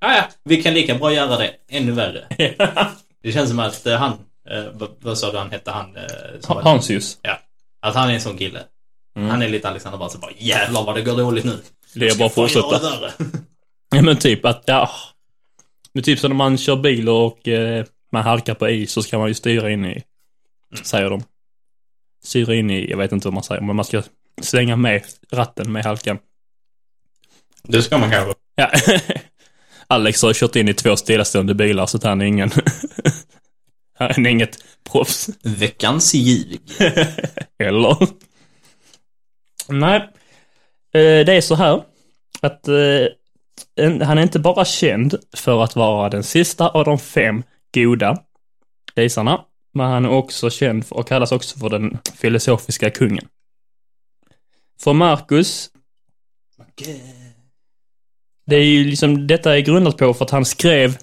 Ja, 0.00 0.14
ja, 0.14 0.28
vi 0.44 0.62
kan 0.62 0.74
lika 0.74 0.94
bra 0.94 1.12
göra 1.12 1.36
det 1.36 1.54
ännu 1.68 1.92
värre. 1.92 2.26
Det 3.22 3.32
känns 3.32 3.50
som 3.50 3.58
att 3.58 3.86
eh, 3.86 3.96
han, 3.96 4.12
eh, 4.50 4.64
vad, 5.00 5.18
sa 5.18 5.32
du 5.32 5.38
han 5.38 5.50
hette 5.50 5.70
han? 5.70 5.96
Eh, 5.96 6.40
som 6.40 6.56
Hansius. 6.56 7.18
Ja. 7.22 7.38
Att 7.80 7.94
han 7.94 8.10
är 8.10 8.14
en 8.14 8.20
sån 8.20 8.38
kille. 8.38 8.62
Han 9.14 9.42
är 9.42 9.48
lite 9.48 9.68
Alexander 9.68 9.98
bara 9.98 10.08
så 10.08 10.18
bara 10.18 10.30
jävlar 10.38 10.84
vad 10.84 10.94
det 10.94 11.02
går 11.02 11.16
dåligt 11.16 11.44
nu. 11.44 11.58
Det 11.94 12.08
är 12.08 12.18
bara 12.18 12.26
att 12.26 12.34
fortsätta. 12.34 12.76
är. 12.76 13.12
Ja 13.94 14.02
men 14.02 14.16
typ 14.16 14.44
att, 14.44 14.62
ja. 14.66 14.90
Men 15.92 16.02
typ 16.02 16.18
som 16.18 16.30
när 16.30 16.36
man 16.36 16.58
kör 16.58 16.76
bil 16.76 17.08
och 17.08 17.48
eh, 17.48 17.84
man 18.12 18.22
halkar 18.22 18.54
på 18.54 18.68
is 18.68 18.92
så 18.92 19.02
ska 19.02 19.18
man 19.18 19.28
ju 19.28 19.34
styra 19.34 19.70
in 19.70 19.84
i, 19.84 20.02
säger 20.82 21.10
de. 21.10 21.22
Styra 22.24 22.54
in 22.54 22.70
i, 22.70 22.90
jag 22.90 22.98
vet 22.98 23.12
inte 23.12 23.26
vad 23.26 23.34
man 23.34 23.42
säger, 23.42 23.60
men 23.60 23.76
man 23.76 23.84
ska 23.84 24.02
svänga 24.40 24.76
med 24.76 25.02
ratten 25.32 25.72
med 25.72 25.84
halkan. 25.84 26.18
Det 27.62 27.82
ska 27.82 27.98
man 27.98 28.10
kanske. 28.10 28.34
Ja. 28.54 28.70
Alex 29.86 30.22
har 30.22 30.32
kört 30.32 30.56
in 30.56 30.68
i 30.68 30.74
två 30.74 30.96
stillastående 30.96 31.54
bilar 31.54 31.86
så 31.86 31.96
att 31.96 32.04
han 32.04 32.20
är 32.20 32.24
ingen... 32.24 32.50
han 33.98 34.26
är 34.26 34.30
inget 34.30 34.58
proffs. 34.92 35.28
Veckans 35.42 36.14
ljug. 36.14 36.60
Eller? 37.58 37.96
Nej. 39.68 39.96
Eh, 40.94 41.24
Det 41.26 41.32
är 41.32 41.40
så 41.40 41.54
här 41.54 41.82
att 42.40 42.68
eh, 42.68 44.06
han 44.06 44.18
är 44.18 44.22
inte 44.22 44.38
bara 44.38 44.64
känd 44.64 45.14
för 45.36 45.64
att 45.64 45.76
vara 45.76 46.08
den 46.08 46.22
sista 46.22 46.68
av 46.68 46.84
de 46.84 46.98
fem 46.98 47.42
goda 47.74 48.18
kejsarna, 48.96 49.44
men 49.74 49.86
han 49.86 50.04
är 50.04 50.10
också 50.10 50.50
känd 50.50 50.86
för, 50.86 50.96
och 50.96 51.08
kallas 51.08 51.32
också 51.32 51.58
för 51.58 51.68
den 51.68 51.98
filosofiska 52.14 52.90
kungen. 52.90 53.28
För 54.80 54.92
Marcus, 54.92 55.70
det 58.46 58.56
är 58.56 58.64
ju 58.64 58.84
liksom, 58.84 59.26
detta 59.26 59.56
är 59.56 59.60
grundat 59.60 59.96
på 59.96 60.14
för 60.14 60.24
att 60.24 60.30
han 60.30 60.44
skrev 60.44 60.96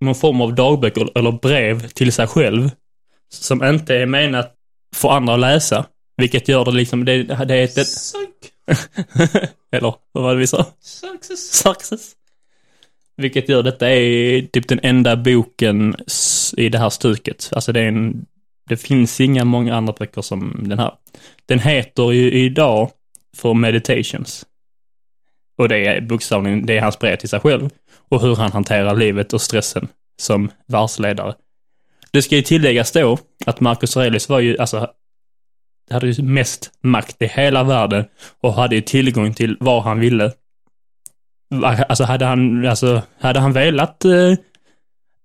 någon 0.00 0.14
form 0.14 0.40
av 0.40 0.54
dagböcker 0.54 1.18
eller 1.18 1.32
brev 1.32 1.88
till 1.88 2.12
sig 2.12 2.26
själv 2.26 2.70
som 3.28 3.64
inte 3.64 3.96
är 3.96 4.06
menat 4.06 4.54
för 4.96 5.08
andra 5.08 5.34
att 5.34 5.40
läsa. 5.40 5.86
Vilket 6.16 6.48
gör 6.48 6.64
det 6.64 6.70
liksom, 6.70 7.04
det, 7.04 7.22
det 7.22 7.54
är 7.54 7.64
ett... 7.64 7.76
Eller 9.72 9.94
vad 10.12 10.24
var 10.24 10.34
det 10.34 10.40
vi 10.40 10.46
sa? 10.46 10.66
Success. 10.80 11.52
Success. 11.52 12.12
Vilket 13.16 13.48
gör 13.48 13.62
detta 13.62 13.90
är 13.90 14.42
typ 14.42 14.68
den 14.68 14.80
enda 14.82 15.16
boken 15.16 15.96
i 16.56 16.68
det 16.68 16.78
här 16.78 16.90
stuket. 16.90 17.48
Alltså 17.52 17.72
det 17.72 17.80
är 17.80 17.88
en, 17.88 18.26
det 18.68 18.76
finns 18.76 19.20
inga 19.20 19.44
många 19.44 19.76
andra 19.76 19.94
böcker 19.98 20.22
som 20.22 20.60
den 20.62 20.78
här. 20.78 20.92
Den 21.46 21.58
heter 21.58 22.12
ju 22.12 22.32
idag 22.32 22.90
för 23.36 23.54
Meditations. 23.54 24.46
Och 25.58 25.68
det 25.68 25.86
är 25.86 26.00
bokstavligen, 26.00 26.66
det 26.66 26.76
är 26.76 26.82
hans 26.82 26.98
brev 26.98 27.16
till 27.16 27.28
sig 27.28 27.40
själv. 27.40 27.70
Och 28.08 28.22
hur 28.22 28.36
han 28.36 28.52
hanterar 28.52 28.96
livet 28.96 29.32
och 29.32 29.40
stressen 29.40 29.88
som 30.20 30.50
världsledare. 30.66 31.34
Det 32.10 32.22
ska 32.22 32.36
ju 32.36 32.42
tilläggas 32.42 32.92
då 32.92 33.18
att 33.46 33.60
Marcus 33.60 33.96
Aurelius 33.96 34.28
var 34.28 34.40
ju, 34.40 34.58
alltså, 34.58 34.90
hade 35.90 36.08
ju 36.08 36.22
mest 36.22 36.70
makt 36.80 37.22
i 37.22 37.26
hela 37.26 37.64
världen 37.64 38.04
och 38.40 38.54
hade 38.54 38.74
ju 38.74 38.80
tillgång 38.80 39.34
till 39.34 39.56
vad 39.60 39.82
han 39.82 40.00
ville. 40.00 40.32
Alltså 41.64 42.04
hade 42.04 42.24
han, 42.24 42.66
alltså, 42.66 43.02
hade 43.20 43.40
han 43.40 43.52
velat 43.52 44.04
eh, 44.04 44.34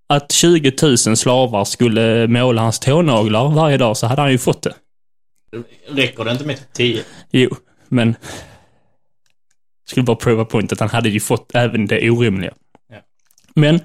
att 0.08 0.32
20 0.32 0.74
000 0.82 0.98
slavar 0.98 1.66
skulle 1.66 2.28
måla 2.28 2.62
hans 2.62 2.80
tånaglar 2.80 3.50
varje 3.50 3.78
dag 3.78 3.98
så 3.98 4.08
hade 4.08 4.22
han 4.22 4.32
ju 4.32 4.38
fått 4.38 4.62
det. 4.62 4.76
Räcker 5.88 6.24
det 6.24 6.32
inte 6.32 6.46
med 6.46 6.58
typ 6.58 6.74
10? 6.74 7.04
Jo, 7.32 7.50
men 7.88 8.16
skulle 9.86 10.04
bara 10.04 10.16
prova 10.18 10.46
point 10.46 10.72
att 10.72 10.80
han 10.80 10.90
hade 10.90 11.10
ju 11.10 11.20
fått 11.20 11.56
även 11.56 11.86
det 11.86 12.10
orimliga. 12.10 12.54
Ja. 12.90 12.98
Men 13.56 13.80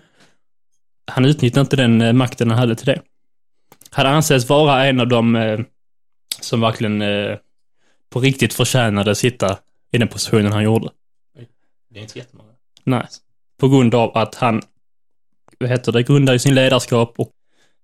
han 1.06 1.24
utnyttjade 1.24 1.61
inte 1.61 1.76
den 1.76 2.00
eh, 2.00 2.12
makten 2.12 2.50
han 2.50 2.58
hade 2.58 2.76
till 2.76 2.87
det. 2.87 3.02
Han 3.90 4.06
anses 4.06 4.48
vara 4.48 4.87
en 4.87 5.00
av 5.00 5.08
de 5.08 5.37
eh, 5.37 5.61
som 6.40 6.61
verkligen 6.61 7.02
eh, 7.02 7.37
på 8.11 8.20
riktigt 8.20 8.54
förtjänade 8.54 9.11
att 9.11 9.18
sitta 9.18 9.58
i 9.92 9.98
den 9.98 10.08
positionen 10.08 10.52
han 10.52 10.64
gjorde. 10.64 10.88
Det 11.90 11.98
är 11.98 12.02
inte 12.02 12.18
jättemånga. 12.18 12.50
Nej. 12.85 13.06
På 13.61 13.68
grund 13.68 13.94
av 13.94 14.16
att 14.16 14.35
han, 14.35 14.62
heter 15.68 15.92
det, 15.92 16.03
grundade 16.03 16.38
sin 16.38 16.55
ledarskap 16.55 17.14
och 17.18 17.31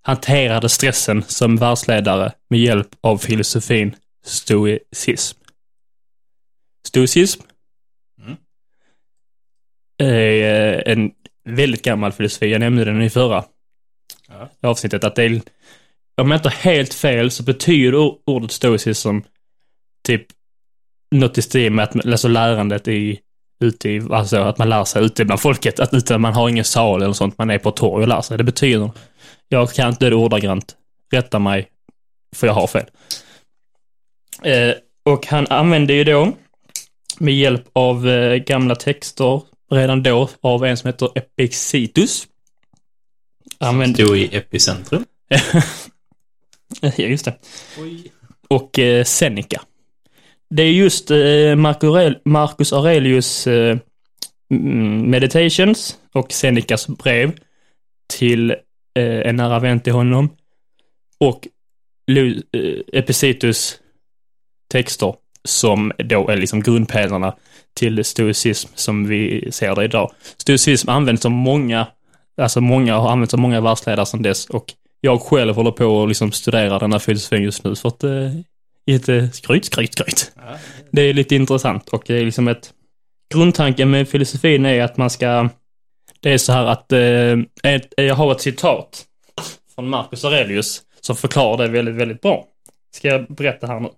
hanterade 0.02 0.68
stressen 0.68 1.22
som 1.22 1.56
världsledare 1.56 2.32
med 2.50 2.60
hjälp 2.60 2.88
av 3.00 3.18
filosofin 3.18 3.96
stoicism. 4.24 5.38
Stoicism 6.86 7.42
Mm. 8.20 8.36
är 9.98 10.42
eh, 10.86 10.92
en 10.92 11.10
väldigt 11.44 11.82
gammal 11.82 12.12
filosofi. 12.12 12.50
Jag 12.50 12.60
nämnde 12.60 12.84
den 12.84 13.02
i 13.02 13.10
förra 13.10 13.44
Ja. 14.28 14.48
avsnittet. 14.60 15.04
Att 15.04 15.16
det 15.16 15.24
är, 15.24 15.40
om 16.20 16.30
jag 16.30 16.38
inte 16.38 16.48
har 16.48 16.56
helt 16.56 16.94
fel 16.94 17.30
så 17.30 17.42
betyder 17.42 17.92
or- 17.98 18.18
ordet 18.26 18.52
stoicism 18.52 19.18
typ 20.06 20.26
något 21.14 21.38
i 21.38 21.42
stil 21.42 21.72
med 21.72 21.82
att 21.82 22.06
alltså 22.06 22.28
lärandet 22.28 22.88
i 22.88 23.20
ute 23.60 23.88
i, 23.88 24.02
alltså 24.10 24.36
att 24.36 24.58
man 24.58 24.68
lär 24.68 24.84
sig 24.84 25.04
ute 25.04 25.24
bland 25.24 25.40
folket, 25.40 25.80
att 25.80 25.94
ute, 25.94 26.18
man 26.18 26.34
har 26.34 26.48
ingen 26.48 26.64
sal 26.64 27.02
eller 27.02 27.12
sånt, 27.12 27.38
man 27.38 27.50
är 27.50 27.58
på 27.58 27.70
torg 27.70 28.02
och 28.02 28.08
lär 28.08 28.20
sig. 28.20 28.38
Det 28.38 28.44
betyder, 28.44 28.90
jag 29.48 29.72
kan 29.72 29.88
inte 29.88 30.10
det 30.10 30.16
ordagrant, 30.16 30.76
rätta 31.12 31.38
mig, 31.38 31.68
för 32.36 32.46
jag 32.46 32.54
har 32.54 32.66
fel. 32.66 32.86
Eh, 34.42 34.74
och 35.04 35.26
han 35.26 35.46
använde 35.50 35.92
ju 35.92 36.04
då, 36.04 36.32
med 37.18 37.34
hjälp 37.34 37.64
av 37.72 38.08
eh, 38.08 38.36
gamla 38.36 38.74
texter, 38.74 39.42
redan 39.70 40.02
då, 40.02 40.28
av 40.40 40.64
en 40.64 40.76
som 40.76 40.88
heter 40.88 41.10
Epictetus. 41.14 42.26
Använde... 43.58 44.04
Stod 44.04 44.18
i 44.18 44.36
epicentrum. 44.36 45.04
ja, 46.80 46.90
just 46.96 47.24
det. 47.24 47.38
Oj. 47.78 48.12
och 48.48 48.78
eh, 48.78 49.04
Seneca. 49.04 49.62
Det 50.50 50.62
är 50.62 50.72
just 50.72 51.10
eh, 51.10 51.56
Marcus 52.24 52.72
Aurelius 52.72 53.46
eh, 53.46 53.78
mm, 54.50 55.10
Meditations 55.10 55.98
och 56.14 56.32
Senecas 56.32 56.86
brev 56.88 57.32
till 58.18 58.50
eh, 58.50 59.20
en 59.28 59.36
nära 59.36 59.58
vän 59.58 59.80
till 59.80 59.92
honom 59.92 60.28
och 61.20 61.48
Lu- 62.10 62.42
Epictetus 62.92 63.80
texter 64.72 65.14
som 65.44 65.92
då 65.98 66.28
är 66.28 66.36
liksom 66.36 66.62
grundpelarna 66.62 67.34
till 67.74 68.04
stoicism 68.04 68.68
som 68.74 69.06
vi 69.08 69.48
ser 69.52 69.74
det 69.74 69.84
idag. 69.84 70.12
Stoicism 70.36 70.88
används 70.90 71.24
av 71.26 71.30
många, 71.32 71.86
alltså 72.40 72.60
många 72.60 72.98
har 72.98 73.10
använts 73.10 73.34
av 73.34 73.40
många 73.40 73.60
världsledare 73.60 74.06
sedan 74.06 74.22
dess 74.22 74.46
och 74.46 74.74
jag 75.00 75.20
själv 75.20 75.54
håller 75.54 75.70
på 75.70 75.86
och 75.86 76.08
liksom 76.08 76.32
studerar 76.32 76.80
den 76.80 76.92
här 76.92 76.98
filosofin 76.98 77.42
just 77.42 77.64
nu 77.64 77.74
för 77.74 77.88
att 77.88 78.04
lite 78.92 79.30
skryt, 79.30 79.64
skryt, 79.64 79.92
skryt. 79.92 80.32
Ja. 80.36 80.58
Det 80.92 81.02
är 81.02 81.14
lite 81.14 81.34
intressant 81.34 81.88
och 81.88 82.02
det 82.06 82.14
är 82.14 82.24
liksom 82.24 82.48
ett 82.48 82.74
grundtanken 83.34 83.90
med 83.90 84.08
filosofin 84.08 84.66
är 84.66 84.82
att 84.82 84.96
man 84.96 85.10
ska 85.10 85.48
det 86.20 86.32
är 86.32 86.38
så 86.38 86.52
här 86.52 86.64
att 86.66 86.92
eh, 86.92 87.72
ett, 87.72 87.94
jag 87.96 88.14
har 88.14 88.32
ett 88.32 88.40
citat 88.40 89.04
från 89.74 89.88
Marcus 89.88 90.24
Aurelius 90.24 90.82
som 91.00 91.16
förklarar 91.16 91.66
det 91.66 91.68
väldigt, 91.72 91.94
väldigt 91.94 92.20
bra. 92.20 92.46
Ska 92.94 93.08
jag 93.08 93.26
berätta 93.26 93.66
här 93.66 93.80
nu? 93.80 93.88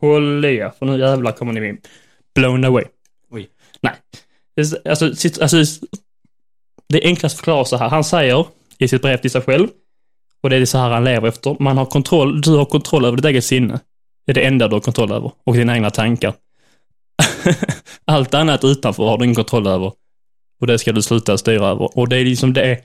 Håll 0.00 0.44
i 0.44 0.56
er, 0.56 0.72
för 0.78 0.86
nu 0.86 0.98
jävlar 0.98 1.32
kommer 1.32 1.52
ni 1.52 1.60
bli 1.60 1.76
blown 2.34 2.64
away. 2.64 2.84
Oj. 3.30 3.48
Nej. 3.80 3.94
Alltså, 4.84 5.14
sitt- 5.14 5.40
alltså, 5.42 5.56
det 6.88 7.04
är 7.04 7.08
enklast 7.08 7.36
förklarat 7.36 7.68
så 7.68 7.76
här. 7.76 7.88
Han 7.88 8.04
säger 8.04 8.46
i 8.78 8.88
sitt 8.88 9.02
brev 9.02 9.16
till 9.16 9.30
sig 9.30 9.40
själv, 9.42 9.68
och 10.42 10.50
det 10.50 10.56
är 10.56 10.64
så 10.64 10.78
här 10.78 10.90
han 10.90 11.04
lever 11.04 11.28
efter. 11.28 11.56
Man 11.60 11.78
har 11.78 11.86
kontroll, 11.86 12.40
du 12.40 12.50
har 12.50 12.64
kontroll 12.64 13.04
över 13.04 13.16
ditt 13.16 13.26
eget 13.26 13.44
sinne. 13.44 13.80
Det 14.26 14.32
är 14.32 14.34
det 14.34 14.46
enda 14.46 14.68
du 14.68 14.74
har 14.74 14.80
kontroll 14.80 15.12
över. 15.12 15.32
Och 15.44 15.54
dina 15.54 15.74
egna 15.74 15.90
tankar. 15.90 16.34
Allt 18.04 18.34
annat 18.34 18.64
utanför 18.64 19.04
har 19.04 19.18
du 19.18 19.24
ingen 19.24 19.34
kontroll 19.34 19.66
över. 19.66 19.92
Och 20.60 20.66
det 20.66 20.78
ska 20.78 20.92
du 20.92 21.02
sluta 21.02 21.38
styra 21.38 21.68
över. 21.68 21.98
Och 21.98 22.08
det 22.08 22.16
är 22.16 22.24
liksom 22.24 22.52
det 22.52 22.80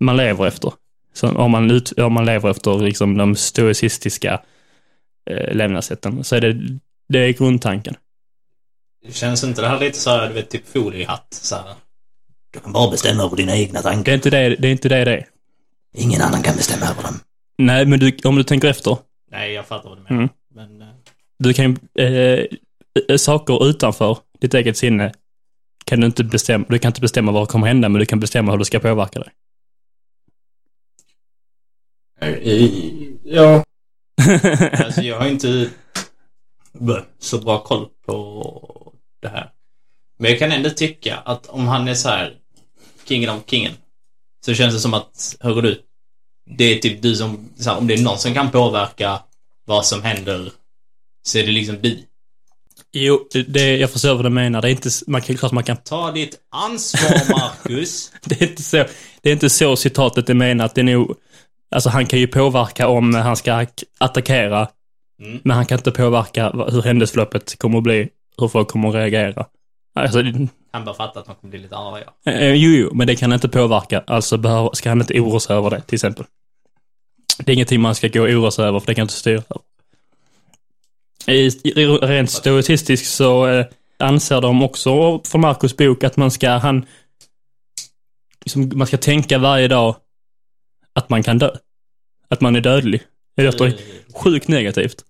man 0.00 0.16
lever 0.16 0.46
efter. 0.46 0.72
Så 1.14 1.28
om 1.28 1.50
man, 1.50 1.70
ut, 1.70 1.98
om 1.98 2.12
man 2.12 2.26
lever 2.26 2.50
efter 2.50 2.78
liksom 2.78 3.16
de 3.16 3.36
stoicistiska 3.36 4.40
eh, 5.30 5.54
levnadssätten 5.54 6.24
så 6.24 6.36
är 6.36 6.40
det, 6.40 6.78
det 7.08 7.18
är 7.18 7.32
grundtanken. 7.32 7.94
Känns 9.12 9.44
inte 9.44 9.60
det 9.60 9.68
här 9.68 9.80
lite 9.80 9.98
så 9.98 10.10
här, 10.10 10.28
du 10.28 10.34
vet, 10.34 10.50
typ 10.50 10.68
foliehatt? 10.68 11.26
Så 11.30 11.54
här. 11.54 11.64
Du 12.52 12.60
kan 12.60 12.72
bara 12.72 12.90
bestämma 12.90 13.22
över 13.22 13.36
dina 13.36 13.56
egna 13.56 13.78
Det 13.78 13.82
tankar. 13.82 14.12
är 14.12 14.16
inte 14.16 14.30
det 14.30 14.56
det 14.56 14.68
är. 14.68 14.72
Inte 14.72 14.88
det, 14.88 15.04
det. 15.04 15.24
Ingen 15.96 16.20
annan 16.22 16.42
kan 16.42 16.56
bestämma 16.56 16.86
över 16.86 17.02
dem. 17.02 17.14
Nej, 17.58 17.86
men 17.86 18.00
du, 18.00 18.16
om 18.24 18.36
du 18.36 18.42
tänker 18.44 18.68
efter. 18.68 18.98
Nej, 19.30 19.52
jag 19.52 19.66
fattar 19.66 19.88
vad 19.88 19.98
du 19.98 20.02
menar. 20.02 20.16
Mm. 20.22 20.28
Men... 20.54 20.82
eh, 20.88 20.94
Du 21.38 21.52
kan 21.54 21.64
ju, 21.94 22.04
eh, 22.04 22.44
eh, 23.08 23.16
saker 23.16 23.66
utanför 23.68 24.18
ditt 24.40 24.54
eget 24.54 24.76
sinne 24.76 25.12
kan 25.84 26.00
du 26.00 26.06
inte 26.06 26.24
bestämma, 26.24 26.66
du 26.68 26.78
kan 26.78 26.88
inte 26.90 27.00
bestämma 27.00 27.32
vad 27.32 27.46
som 27.46 27.52
kommer 27.52 27.66
hända, 27.66 27.88
men 27.88 27.98
du 27.98 28.06
kan 28.06 28.20
bestämma 28.20 28.50
hur 28.52 28.58
det 28.58 28.64
ska 28.64 28.78
påverka 28.78 29.20
dig. 29.20 29.32
Ja. 33.24 33.64
Alltså 34.84 35.02
jag 35.02 35.18
har 35.20 35.26
inte 35.28 35.70
så 37.18 37.38
bra 37.38 37.62
koll 37.62 37.88
på 38.06 38.92
det 39.22 39.28
här. 39.28 39.50
Men 40.18 40.30
jag 40.30 40.38
kan 40.38 40.52
ändå 40.52 40.70
tycka 40.70 41.16
att 41.16 41.46
om 41.46 41.66
han 41.68 41.88
är 41.88 41.94
så 41.94 42.08
här 42.08 42.36
kingen 43.08 43.30
av 43.30 43.40
kingen 43.46 43.72
så 44.46 44.54
känns 44.54 44.74
det 44.74 44.80
som 44.80 44.94
att, 44.94 45.36
hör 45.40 45.62
du, 45.62 45.70
det 45.70 45.80
är 46.54 46.78
typ 46.78 47.02
du 47.02 47.14
som, 47.16 47.48
här, 47.66 47.78
om 47.78 47.86
det 47.86 47.94
är 47.94 48.02
någon 48.02 48.18
som 48.18 48.34
kan 48.34 48.50
påverka 48.50 49.22
vad 49.66 49.86
som 49.86 50.02
händer 50.02 50.52
så 51.26 51.38
är 51.38 51.42
det 51.46 51.52
liksom 51.52 51.76
du. 51.82 51.98
jo, 52.92 53.28
det, 53.46 53.76
jag 53.76 53.90
förstår 53.90 54.14
vad 54.14 54.24
du 54.24 54.30
menar. 54.30 54.62
Det 54.62 54.68
är 54.68 54.70
inte, 54.70 54.90
man 55.06 55.20
kan, 55.22 55.36
klart 55.36 55.52
man 55.52 55.64
kan, 55.64 55.76
Ta 55.76 56.10
ditt 56.10 56.38
ansvar, 56.50 57.38
Marcus. 57.38 58.12
det 58.24 58.42
är 58.42 58.48
inte 58.48 58.62
så, 58.62 58.76
det 59.22 59.28
är 59.28 59.32
inte 59.32 59.50
så 59.50 59.76
citatet 59.76 60.30
är 60.30 60.34
menat. 60.34 60.74
Det 60.74 60.80
är 60.80 60.84
nog, 60.84 61.14
alltså 61.74 61.88
han 61.90 62.06
kan 62.06 62.18
ju 62.18 62.26
påverka 62.26 62.88
om 62.88 63.14
han 63.14 63.36
ska 63.36 63.66
attackera, 63.98 64.68
Mm. 65.22 65.40
men 65.44 65.56
han 65.56 65.66
kan 65.66 65.78
inte 65.78 65.90
påverka 65.90 66.50
hur 66.50 66.82
händelseförloppet 66.82 67.58
kommer 67.58 67.78
att 67.78 67.84
bli, 67.84 68.08
hur 68.38 68.48
folk 68.48 68.68
kommer 68.68 68.88
att 68.88 68.94
reagera. 68.94 69.46
Alltså, 69.98 70.22
Han 70.72 70.84
bara 70.84 70.94
fattar 70.94 71.20
att 71.20 71.26
man 71.26 71.36
kommer 71.36 71.50
bli 71.50 71.60
lite 71.60 71.76
arga. 71.76 72.04
Eh, 72.26 72.52
Jo, 72.52 72.70
jo, 72.70 72.90
men 72.94 73.06
det 73.06 73.16
kan 73.16 73.32
inte 73.32 73.48
påverka. 73.48 74.04
Alltså 74.06 74.36
behöver, 74.38 74.70
ska 74.72 74.88
han 74.88 75.00
inte 75.00 75.20
oroa 75.20 75.40
sig 75.40 75.56
över 75.56 75.70
det, 75.70 75.80
till 75.80 75.94
exempel. 75.94 76.24
Det 77.38 77.52
är 77.52 77.54
ingenting 77.54 77.80
man 77.80 77.94
ska 77.94 78.08
gå 78.08 78.20
och 78.20 78.28
oroa 78.28 78.50
sig 78.50 78.64
över, 78.64 78.80
för 78.80 78.86
det 78.86 78.94
kan 78.94 79.02
inte 79.02 79.14
styra. 79.14 79.42
I, 81.26 81.48
rent 82.02 82.30
stoicistiskt 82.30 83.06
så 83.06 83.46
eh, 83.46 83.66
anser 83.98 84.40
de 84.40 84.62
också 84.62 85.20
från 85.24 85.40
Marcus 85.40 85.76
bok 85.76 86.04
att 86.04 86.16
man 86.16 86.30
ska, 86.30 86.50
han, 86.50 86.86
liksom, 88.44 88.72
man 88.74 88.86
ska 88.86 88.96
tänka 88.96 89.38
varje 89.38 89.68
dag 89.68 89.96
att 90.92 91.08
man 91.08 91.22
kan 91.22 91.38
dö. 91.38 91.50
Att 92.28 92.40
man 92.40 92.56
är 92.56 92.60
dödlig. 92.60 93.02
Det 93.36 93.42
låter 93.42 93.78
sjukt 94.14 94.48
negativt. 94.48 95.04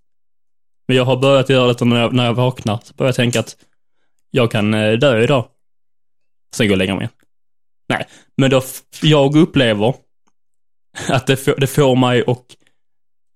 Men 0.88 0.96
jag 0.96 1.04
har 1.04 1.16
börjat 1.16 1.48
göra 1.48 1.72
det 1.72 1.84
när 1.84 2.00
jag, 2.00 2.12
när 2.12 2.24
jag 2.24 2.34
vaknar. 2.34 2.80
Så 2.84 2.94
börjar 2.94 3.08
jag 3.08 3.16
tänka 3.16 3.40
att 3.40 3.56
jag 4.30 4.50
kan 4.50 4.74
eh, 4.74 4.92
dö 4.92 5.22
idag. 5.22 5.48
Sen 6.54 6.66
går 6.66 6.72
jag 6.72 6.74
och 6.74 6.78
lägga 6.78 6.94
mig 6.94 7.02
igen. 7.02 7.12
Nej, 7.88 8.06
men 8.36 8.50
då, 8.50 8.62
jag 9.02 9.36
upplever 9.36 9.94
att 11.08 11.26
det, 11.26 11.36
får- 11.36 11.56
det 11.60 11.66
får 11.66 11.96
mig 11.96 12.24
att 12.26 12.44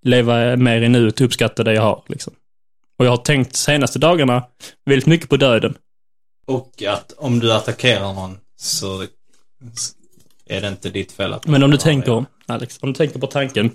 leva 0.05 0.55
mer 0.55 0.81
i 0.81 0.89
nuet 0.89 1.19
och 1.21 1.25
uppskatta 1.25 1.63
det 1.63 1.73
jag 1.73 1.81
har. 1.81 2.03
Liksom. 2.07 2.33
Och 2.99 3.05
jag 3.05 3.09
har 3.09 3.17
tänkt 3.17 3.55
senaste 3.55 3.99
dagarna 3.99 4.43
väldigt 4.85 5.05
mycket 5.07 5.29
på 5.29 5.37
döden. 5.37 5.77
Och 6.47 6.83
att 6.87 7.11
om 7.11 7.39
du 7.39 7.53
attackerar 7.53 8.13
någon 8.13 8.37
så 8.55 9.05
är 10.45 10.61
det 10.61 10.67
inte 10.67 10.89
ditt 10.89 11.11
fel 11.11 11.33
att 11.33 11.47
Men 11.47 11.63
om 11.63 11.71
du 11.71 11.77
tänker, 11.77 12.11
ja. 12.11 12.25
Alex, 12.45 12.77
om 12.81 12.89
du 12.93 12.97
tänker 12.97 13.19
på 13.19 13.27
tanken. 13.27 13.71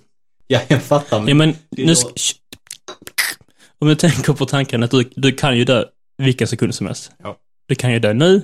Ja, 0.47 0.61
jag 0.69 0.83
fattar. 0.83 1.19
Men 1.21 1.29
Ja, 1.29 1.35
men 1.35 1.55
det 1.71 1.87
nu 1.87 1.97
ska. 1.97 2.11
Om 3.79 3.89
du 3.89 3.95
tänker 3.95 4.33
på 4.33 4.47
tanken 4.47 4.83
att 4.83 4.91
du, 4.91 5.11
du 5.17 5.33
kan 5.33 5.59
ju 5.59 5.65
dö 5.65 5.85
vilken 6.19 6.49
sekund 6.49 6.75
som 6.75 6.87
helst. 6.87 7.11
Ja. 7.23 7.37
Du 7.69 7.75
kan 7.75 7.93
ju 7.93 7.99
dö 7.99 8.13
nu. 8.13 8.43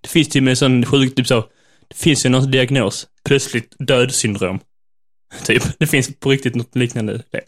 Det 0.00 0.08
finns 0.08 0.28
till 0.28 0.38
och 0.40 0.44
med 0.44 0.50
en 0.50 0.56
sån 0.56 0.84
sjuk, 0.86 1.14
typ 1.14 1.26
så. 1.26 1.40
Det 1.88 1.96
finns 1.96 2.26
ju 2.26 2.30
någon 2.30 2.50
diagnos. 2.50 3.06
Plötsligt 3.24 3.74
dödssyndrom. 3.78 4.60
Typ. 5.44 5.62
Det 5.78 5.86
finns 5.86 6.18
på 6.18 6.30
riktigt 6.30 6.54
något 6.54 6.76
liknande 6.76 7.22
det. 7.30 7.42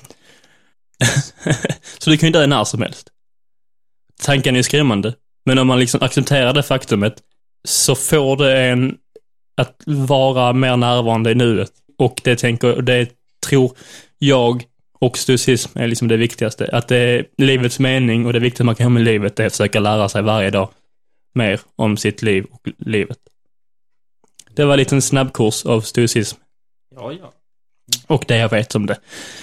så 1.99 2.11
du 2.11 2.17
kan 2.17 2.29
ju 2.29 2.33
dö 2.33 2.47
när 2.47 2.65
som 2.65 2.83
helst. 2.83 3.11
Tanken 4.23 4.57
är 4.57 4.63
skrämmande. 4.63 5.15
Men 5.47 5.59
om 5.59 5.67
man 5.67 5.81
liksom 5.81 6.03
accepterar 6.03 6.53
det 6.53 6.63
faktumet 6.63 7.23
så 7.69 7.95
får 7.95 8.37
det 8.37 8.63
en 8.63 8.97
att 9.57 9.83
vara 9.87 10.53
mer 10.53 10.77
närvarande 10.77 11.31
i 11.31 11.35
nuet. 11.35 11.73
Och 11.99 12.21
det 12.25 12.37
tänker, 12.37 12.83
det 12.83 13.09
tror 13.47 13.77
jag 14.19 14.65
och 15.01 15.19
stoicism 15.19 15.79
är 15.79 15.87
liksom 15.87 16.09
det 16.09 16.17
viktigaste. 16.17 16.69
Att 16.73 16.89
det 16.89 16.97
är 16.97 17.27
livets 17.37 17.79
mening 17.79 18.27
och 18.27 18.33
det 18.33 18.39
viktigaste 18.39 18.65
man 18.65 18.75
kan 18.75 18.85
ha 18.85 18.91
med 18.91 19.05
livet 19.05 19.41
är 19.41 19.47
att 19.47 19.53
försöka 19.53 19.81
lära 19.81 20.09
sig 20.09 20.23
varje 20.23 20.51
dag 20.51 20.71
mer 21.35 21.61
om 21.77 21.97
sitt 21.97 22.23
liv 22.23 22.47
och 22.51 22.69
livet. 22.79 23.19
Det 24.51 24.65
var 24.65 24.73
en 24.73 24.79
liten 24.79 25.03
snabbkurs 25.03 25.67
av 25.67 25.81
stoicism 25.81 26.37
Ja, 26.97 27.13
ja 27.13 27.33
och 28.07 28.25
det 28.29 28.37
jag 28.37 28.49
vet 28.49 28.75
om 28.75 28.87
det. 28.87 29.01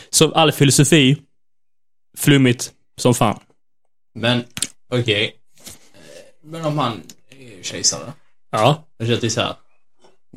Så 0.10 0.32
all 0.32 0.52
filosofi, 0.52 1.17
flummigt 2.17 2.71
som 2.97 3.13
fan. 3.13 3.39
Men, 4.15 4.43
okej. 4.93 5.36
Eh, 5.93 6.00
Men 6.43 6.65
om 6.65 6.78
han 6.78 7.02
är 7.30 7.63
kejsare. 7.63 8.13
Ja. 8.52 8.88
Jag 8.97 9.08
känner 9.08 9.19
till 9.19 9.32
så 9.32 9.41
här. 9.41 9.56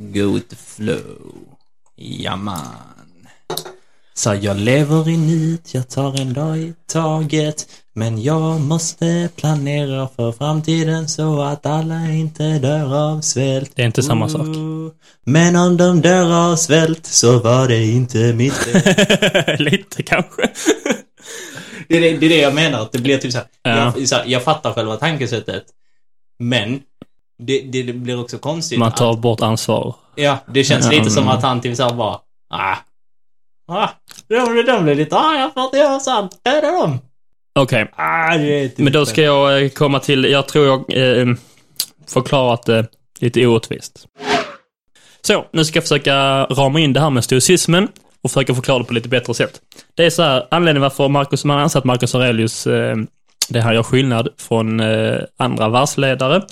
Go 0.00 0.34
with 0.34 0.48
the 0.48 0.56
flow. 0.56 1.34
Ja, 1.94 2.36
man. 2.36 2.66
Så 4.14 4.34
jag 4.34 4.56
lever 4.56 5.08
i 5.08 5.16
nuet, 5.16 5.74
jag 5.74 5.88
tar 5.88 6.20
en 6.20 6.32
dag 6.32 6.58
i 6.58 6.74
taget. 6.86 7.83
Men 7.96 8.22
jag 8.22 8.60
måste 8.60 9.28
planera 9.36 10.08
för 10.16 10.32
framtiden 10.32 11.08
så 11.08 11.42
att 11.42 11.66
alla 11.66 12.10
inte 12.10 12.58
dör 12.58 13.10
av 13.10 13.20
svält. 13.20 13.72
Det 13.74 13.82
är 13.82 13.86
inte 13.86 14.02
samma 14.02 14.28
sak. 14.28 14.46
Men 15.26 15.56
om 15.56 15.76
de 15.76 16.00
dör 16.00 16.50
av 16.50 16.56
svält 16.56 17.06
så 17.06 17.38
var 17.38 17.68
det 17.68 17.84
inte 17.84 18.32
mitt 18.32 18.54
fel. 18.54 19.58
Lite 19.58 20.02
kanske. 20.02 20.42
Det 21.88 21.96
är 21.96 22.00
det, 22.00 22.16
det 22.16 22.26
är 22.26 22.30
det 22.30 22.40
jag 22.40 22.54
menar, 22.54 22.82
att 22.82 22.92
det 22.92 22.98
blir 22.98 23.18
typ 23.18 23.32
så 23.32 23.38
här, 23.38 23.46
Ja. 23.62 23.92
jag, 23.96 24.08
så 24.08 24.14
här, 24.14 24.24
jag 24.26 24.42
fattar 24.42 24.72
själva 24.72 24.96
tankesättet. 24.96 25.64
Men, 26.38 26.80
det, 27.38 27.60
det, 27.60 27.82
det 27.82 27.92
blir 27.92 28.20
också 28.20 28.38
konstigt 28.38 28.78
Man 28.78 28.92
tar 28.92 29.12
att, 29.12 29.18
bort 29.18 29.40
ansvar. 29.40 29.94
Ja, 30.14 30.38
det 30.46 30.64
känns 30.64 30.90
lite 30.90 31.10
som 31.10 31.22
mm. 31.22 31.36
att 31.36 31.42
han 31.42 31.60
typ 31.60 31.76
såhär 31.76 31.94
bara, 31.94 32.18
ah, 32.50 32.76
ah, 33.68 33.88
De, 34.28 34.62
de 34.66 34.84
blir 34.84 34.94
lite 34.94 35.16
arga 35.16 35.50
för 35.54 35.60
att 35.60 35.70
jag 35.72 35.94
är 35.94 35.98
sann. 35.98 36.28
Döda 36.44 36.70
dem! 36.70 36.98
Okej, 37.58 37.90
Ah, 37.96 38.34
är 38.34 38.68
typ 38.68 38.78
men 38.78 38.92
då 38.92 39.06
ska 39.06 39.22
jag 39.22 39.62
eh, 39.62 39.68
komma 39.68 40.00
till, 40.00 40.24
jag 40.24 40.48
tror 40.48 40.66
jag 40.66 40.80
eh, 41.18 41.34
förklarat 42.06 42.66
det 42.66 42.86
lite 43.20 43.46
orättvist. 43.46 44.06
Så, 45.20 45.46
nu 45.52 45.64
ska 45.64 45.76
jag 45.76 45.84
försöka 45.84 46.44
rama 46.44 46.80
in 46.80 46.92
det 46.92 47.00
här 47.00 47.10
med 47.10 47.24
stoicismen 47.24 47.88
och 48.22 48.30
försöka 48.30 48.54
förklara 48.54 48.78
det 48.78 48.84
på 48.84 48.94
lite 48.94 49.08
bättre 49.08 49.34
sätt. 49.34 49.60
Det 49.94 50.04
är 50.04 50.10
så 50.10 50.22
här, 50.22 50.46
anledningen 50.50 50.82
varför 50.82 51.08
Marcus, 51.08 51.44
man 51.44 51.58
anser 51.58 51.78
att 51.78 51.84
Marcus 51.84 52.14
Aurelius, 52.14 52.66
eh, 52.66 52.96
det 53.48 53.60
här 53.60 53.72
gör 53.72 53.82
skillnad 53.82 54.28
från 54.38 54.80
eh, 54.80 55.20
andra 55.36 55.68
världsledare, 55.68 56.42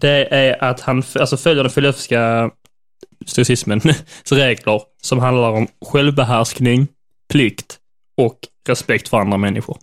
det 0.00 0.34
är 0.34 0.64
att 0.64 0.80
han 0.80 1.02
alltså 1.20 1.36
följer 1.36 1.64
den 1.64 1.72
filosofiska 1.72 2.50
stoicismens 3.26 3.84
regler 4.30 4.82
som 5.02 5.18
handlar 5.18 5.50
om 5.50 5.68
självbehärskning, 5.86 6.88
plikt 7.32 7.78
och 8.16 8.38
respekt 8.68 9.08
för 9.08 9.16
andra 9.18 9.36
människor. 9.36 9.78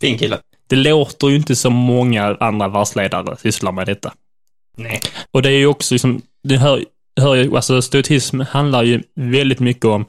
Fin 0.00 0.18
kille. 0.18 0.38
Det 0.66 0.76
låter 0.76 1.28
ju 1.28 1.36
inte 1.36 1.56
som 1.56 1.72
många 1.72 2.36
andra 2.40 2.68
världsledare 2.68 3.36
sysslar 3.36 3.72
med 3.72 3.86
detta. 3.86 4.12
Nej. 4.76 5.00
Och 5.30 5.42
det 5.42 5.48
är 5.48 5.58
ju 5.58 5.66
också 5.66 5.94
liksom, 5.94 6.22
det 6.42 6.56
hör, 6.56 6.84
hör 7.20 7.34
ju, 7.34 7.56
alltså 7.56 7.82
stoicism 7.82 8.40
handlar 8.40 8.82
ju 8.82 9.02
väldigt 9.14 9.60
mycket 9.60 9.84
om 9.84 10.04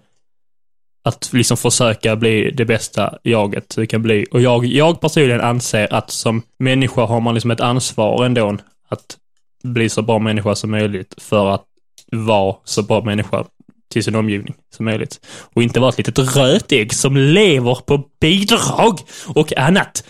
att 1.04 1.30
liksom 1.34 1.58
försöka 1.58 2.16
bli 2.16 2.52
det 2.52 2.66
bästa 2.66 3.18
jaget 3.24 3.76
du 3.76 3.86
kan 3.86 4.02
bli. 4.02 4.26
Och 4.32 4.42
jag, 4.42 4.66
jag 4.66 5.02
personligen 5.02 5.42
anser 5.42 5.94
att 5.94 6.12
som 6.12 6.42
människa 6.60 7.06
har 7.06 7.20
man 7.20 7.34
liksom 7.34 7.52
ett 7.52 7.62
ansvar 7.62 8.26
ändå 8.26 8.58
att 8.88 9.18
bli 9.64 9.90
så 9.90 10.02
bra 10.02 10.20
människa 10.20 10.56
som 10.56 10.72
möjligt 10.72 11.14
för 11.18 11.50
att 11.50 11.64
vara 12.12 12.56
så 12.64 12.84
bra 12.84 13.04
människa 13.04 13.46
till 13.92 14.04
sin 14.04 14.16
omgivning 14.16 14.56
som 14.76 14.86
möjligt. 14.86 15.28
Och 15.54 15.64
inte 15.64 15.80
vara 15.80 15.90
ett 15.90 15.98
litet 15.98 16.20
rötägg 16.20 16.94
som 16.94 17.18
lever 17.18 17.76
på 17.76 18.04
bidrag 18.22 19.00
och 19.36 19.58
annat. 19.58 20.04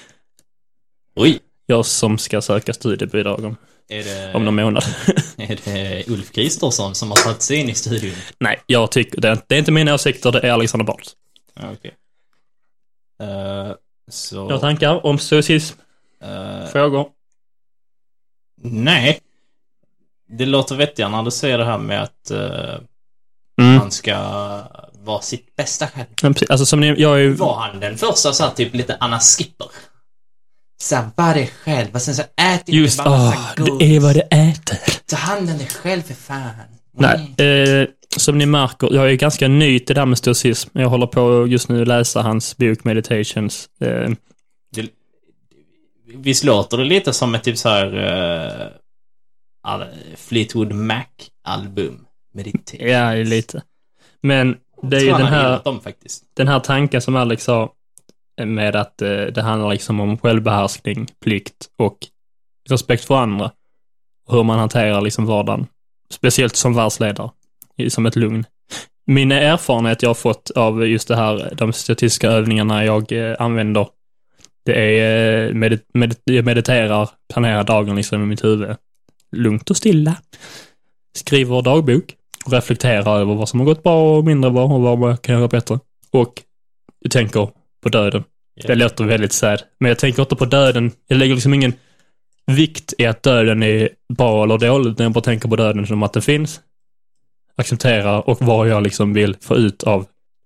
Oj. 1.16 1.40
Jag 1.66 1.86
som 1.86 2.18
ska 2.18 2.42
söka 2.42 2.74
studiebidrag 2.74 3.46
om, 3.46 3.56
Är 3.90 4.04
det, 4.04 4.34
om 4.34 4.46
någon 4.46 4.56
månad. 4.56 4.84
är 5.38 5.60
det 5.66 6.04
Ulf 6.08 6.32
Kristersson 6.32 6.96
som 6.96 7.12
har 7.12 7.18
tagit 7.18 7.42
sig 7.42 7.58
in 7.58 7.70
i 7.70 7.74
studion? 7.76 8.16
Nej, 8.40 8.60
jag 8.66 8.92
tycker 8.92 9.22
det. 9.22 9.42
Det 9.48 9.56
är 9.56 9.60
inte 9.60 9.72
mina 9.72 9.94
åsikter, 9.94 10.32
det 10.32 10.40
är 10.40 10.52
Alexander 10.52 10.86
Bards. 10.86 11.16
Ja, 11.54 11.62
okej. 11.74 11.94
Eh, 13.22 13.76
så... 14.12 14.36
Några 14.36 14.60
tankar 14.60 15.06
om 15.06 15.20
stoicism? 15.20 15.78
eh, 16.24 16.66
Frågor? 16.72 17.08
nej. 18.64 19.20
Det 20.34 20.46
låter 20.46 20.76
vettigare 20.76 21.12
när 21.12 21.24
du 21.24 21.32
säger 21.32 21.58
det 21.58 21.66
här 21.66 21.78
med 21.78 22.04
att 22.04 22.32
eh, 22.32 22.76
Mm. 23.62 23.76
man 23.76 23.92
ska 23.92 24.14
vara 25.04 25.22
sitt 25.22 25.56
bästa 25.56 25.88
själv. 25.88 26.36
Alltså 26.50 26.66
som 26.66 26.80
ni, 26.80 26.96
jag 26.98 27.14
är 27.16 27.20
ju... 27.20 27.34
Var 27.34 27.56
han 27.60 27.80
den 27.80 27.98
första 27.98 28.34
så 28.34 28.44
här, 28.44 28.52
typ 28.52 28.76
lite 28.76 28.98
Anna 29.00 29.20
Skipper? 29.20 29.68
Så 30.84 30.96
här, 30.96 31.10
var 31.16 31.34
dig 31.34 31.52
själv 31.64 31.88
och 31.94 32.02
sen 32.02 32.16
så 32.16 32.22
ät 32.22 32.60
inte 32.60 32.72
Just, 32.72 33.04
bara 33.04 33.34
godis. 33.58 33.78
det 33.80 33.96
är 33.96 34.00
vad 34.00 34.16
det 34.16 34.22
äter. 34.22 34.78
Ta 35.06 35.16
hand 35.16 35.50
om 35.50 35.58
dig 35.58 35.68
själv 35.68 36.02
för 36.02 36.14
fan. 36.14 36.52
Nej, 36.98 37.36
eh, 37.38 37.88
som 38.18 38.38
ni 38.38 38.46
märker, 38.46 38.94
jag 38.94 39.12
är 39.12 39.16
ganska 39.16 39.48
ny 39.48 39.80
till 39.80 39.96
det 39.96 40.02
här 40.02 40.06
med 40.06 40.18
stoicism. 40.18 40.70
Jag 40.74 40.90
håller 40.90 41.08
på 41.08 41.48
just 41.48 41.70
nu 41.70 41.82
att 41.82 41.88
läsa 41.88 42.22
hans 42.22 42.58
bok 42.58 42.84
Meditations. 42.84 43.70
Eh, 43.82 44.10
Det, 44.76 44.90
visst 46.16 46.44
låter 46.44 46.78
det 46.78 46.84
lite 46.84 47.14
som 47.14 47.36
ett 47.36 47.44
typ 47.44 47.58
så 47.58 47.70
här 47.70 48.72
all, 49.64 49.86
Fleetwood 50.16 50.74
Mac-album? 50.74 52.06
Meditation. 52.32 52.88
ja, 52.88 53.14
lite. 53.14 53.64
Men 54.22 54.58
det 54.82 54.98
är 54.98 55.02
ju 55.02 55.12
den 55.12 55.26
här, 55.26 55.64
dem 55.64 55.80
den 56.34 56.48
här 56.48 56.60
tanken 56.60 57.02
som 57.02 57.16
Alex 57.16 57.44
sa 57.44 57.74
med 58.46 58.76
att 58.76 59.02
eh, 59.02 59.10
det 59.10 59.42
handlar 59.42 59.70
liksom 59.70 60.00
om 60.00 60.18
självbehärskning, 60.18 61.08
plikt 61.24 61.70
och 61.78 61.98
respekt 62.70 63.06
för 63.06 63.16
andra. 63.16 63.52
Och 64.28 64.36
hur 64.36 64.44
man 64.44 64.60
hanterar 64.60 65.02
liksom 65.02 65.26
vardagen. 65.26 65.68
Speciellt 66.10 66.56
som 66.56 66.76
världsledare, 66.76 67.30
som 67.90 68.06
ett 68.06 68.16
lugn. 68.16 68.46
Min 69.06 69.32
erfarenhet 69.32 70.02
jag 70.02 70.10
har 70.10 70.14
fått 70.14 70.52
av 70.52 70.88
just 70.88 71.08
det 71.08 71.16
här, 71.16 71.54
de 71.58 71.74
statistiska 71.74 72.30
övningarna 72.30 72.86
jag 72.86 73.12
eh, 73.12 73.36
använder, 73.40 73.88
det 74.66 75.00
är 75.00 75.48
eh, 75.48 75.54
medit 75.54 75.86
medit 75.94 76.22
jag 76.24 76.46
mediterar, 76.46 77.10
planerar 77.34 77.64
dagen 77.64 77.96
liksom 77.96 78.24
i 78.24 78.26
mitt 78.26 78.44
huvud. 78.44 78.76
Lugnt 79.32 79.70
och 79.70 79.78
stilla. 79.78 80.16
Skriver 81.16 81.62
dagbok 81.62 82.16
och 82.46 82.52
reflekterar 82.52 83.20
över 83.20 83.36
vad 83.36 83.50
som 83.50 83.60
har 83.60 83.66
gått 83.66 83.84
bra 83.84 84.18
och 84.18 84.26
mindre 84.26 84.52
bra 84.52 84.64
och 84.64 84.82
vad 84.82 85.00
man 85.00 85.18
kan 85.18 85.36
göra 85.36 85.48
bättre. 85.48 85.80
Och 86.12 86.42
jag 87.00 87.12
tänker 87.12 87.50
på 87.84 87.90
döden. 87.90 88.24
Det 88.68 88.76
låter 88.76 89.04
väldigt 89.04 89.34
sad. 89.34 89.62
Men 89.80 89.90
jag 89.90 90.00
tänker 90.00 90.22
inte 90.22 90.36
på 90.36 90.46
döden. 90.46 90.92
Jag 91.08 91.18
lägger 91.18 91.34
liksom 91.34 91.54
ingen 91.54 91.74
vikt 92.46 92.94
i 92.98 93.06
att 93.06 93.24
döden 93.24 93.64
är 93.64 93.90
bra 94.14 94.44
eller 94.44 94.58
dåligt. 94.58 94.98
När 94.98 95.06
jag 95.06 95.12
bara 95.12 95.22
tänker 95.22 95.50
på 95.50 95.56
döden 95.56 95.88
som 95.88 96.04
att 96.04 96.14
det 96.14 96.22
finns. 96.22 96.62
Acceptera 97.56 98.22
och 98.22 98.42
vad 98.42 98.68
jag 98.68 98.84
liksom 98.84 99.14
vill 99.14 99.36
få 99.42 99.56
ut 99.56 99.84
av 99.84 100.06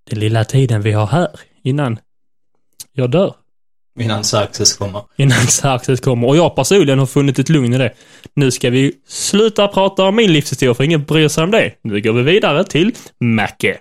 den 0.09 0.19
lilla 0.19 0.43
tiden 0.43 0.81
vi 0.81 0.91
har 0.91 1.07
här 1.07 1.29
innan 1.63 1.99
jag 2.91 3.11
dör. 3.11 3.33
Innan 3.99 4.23
Xerxes 4.23 4.73
kommer. 4.77 5.01
Innan 5.17 5.47
Xerxes 5.47 5.99
kommer. 5.99 6.27
Och 6.27 6.37
jag 6.37 6.55
personligen 6.55 6.99
har 6.99 7.05
funnit 7.05 7.39
ett 7.39 7.49
lugn 7.49 7.73
i 7.73 7.77
det. 7.77 7.93
Nu 8.33 8.51
ska 8.51 8.69
vi 8.69 8.93
sluta 9.07 9.67
prata 9.67 10.03
om 10.03 10.15
min 10.15 10.33
livshistoria 10.33 10.73
för 10.73 10.83
ingen 10.83 11.03
bryr 11.03 11.27
sig 11.27 11.43
om 11.43 11.51
det. 11.51 11.73
Nu 11.81 12.01
går 12.01 12.13
vi 12.13 12.23
vidare 12.23 12.63
till 12.63 12.95
Macke. 13.19 13.77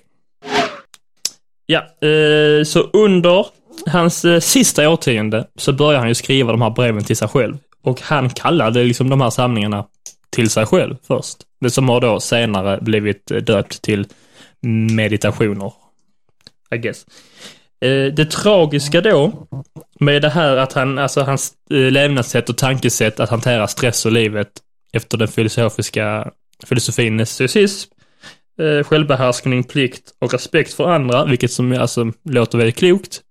Ja, 1.66 1.78
eh, 2.08 2.64
så 2.64 2.80
under 2.80 3.46
hans 3.86 4.24
eh, 4.24 4.40
sista 4.40 4.88
årtionde 4.88 5.46
så 5.56 5.72
börjar 5.72 5.98
han 5.98 6.08
ju 6.08 6.14
skriva 6.14 6.52
de 6.52 6.62
här 6.62 6.70
breven 6.70 7.04
till 7.04 7.16
sig 7.16 7.28
själv. 7.28 7.56
Och 7.82 8.00
han 8.00 8.30
kallade 8.30 8.84
liksom 8.84 9.10
de 9.10 9.20
här 9.20 9.30
samlingarna 9.30 9.86
till 10.30 10.50
sig 10.50 10.66
själv 10.66 10.96
först. 11.06 11.36
Det 11.60 11.70
som 11.70 11.88
har 11.88 12.00
då 12.00 12.20
senare 12.20 12.78
blivit 12.80 13.30
eh, 13.30 13.36
döpt 13.36 13.82
till 13.82 14.06
meditationer. 14.90 15.72
I 16.74 16.78
guess. 16.78 17.06
Eh, 17.84 18.12
det 18.12 18.30
tragiska 18.30 19.00
då 19.00 19.46
med 20.00 20.22
det 20.22 20.28
här 20.28 20.56
att 20.56 20.72
han, 20.72 20.98
alltså 20.98 21.20
hans 21.20 21.52
eh, 21.70 21.76
levnadssätt 21.76 22.48
och 22.48 22.58
tankesätt 22.58 23.20
att 23.20 23.30
hantera 23.30 23.68
stress 23.68 24.06
och 24.06 24.12
livet 24.12 24.48
efter 24.92 25.18
den 25.18 25.28
filosofiska 25.28 26.30
filosofin 26.66 27.26
stoicism, 27.26 27.90
eh, 28.60 28.84
självbehärskning, 28.84 29.64
plikt 29.64 30.14
och 30.18 30.32
respekt 30.32 30.74
för 30.74 30.84
andra, 30.84 31.24
vilket 31.24 31.52
som 31.52 31.72
alltså 31.72 32.12
låter 32.24 32.58
väldigt 32.58 32.76
klokt. 32.76 33.22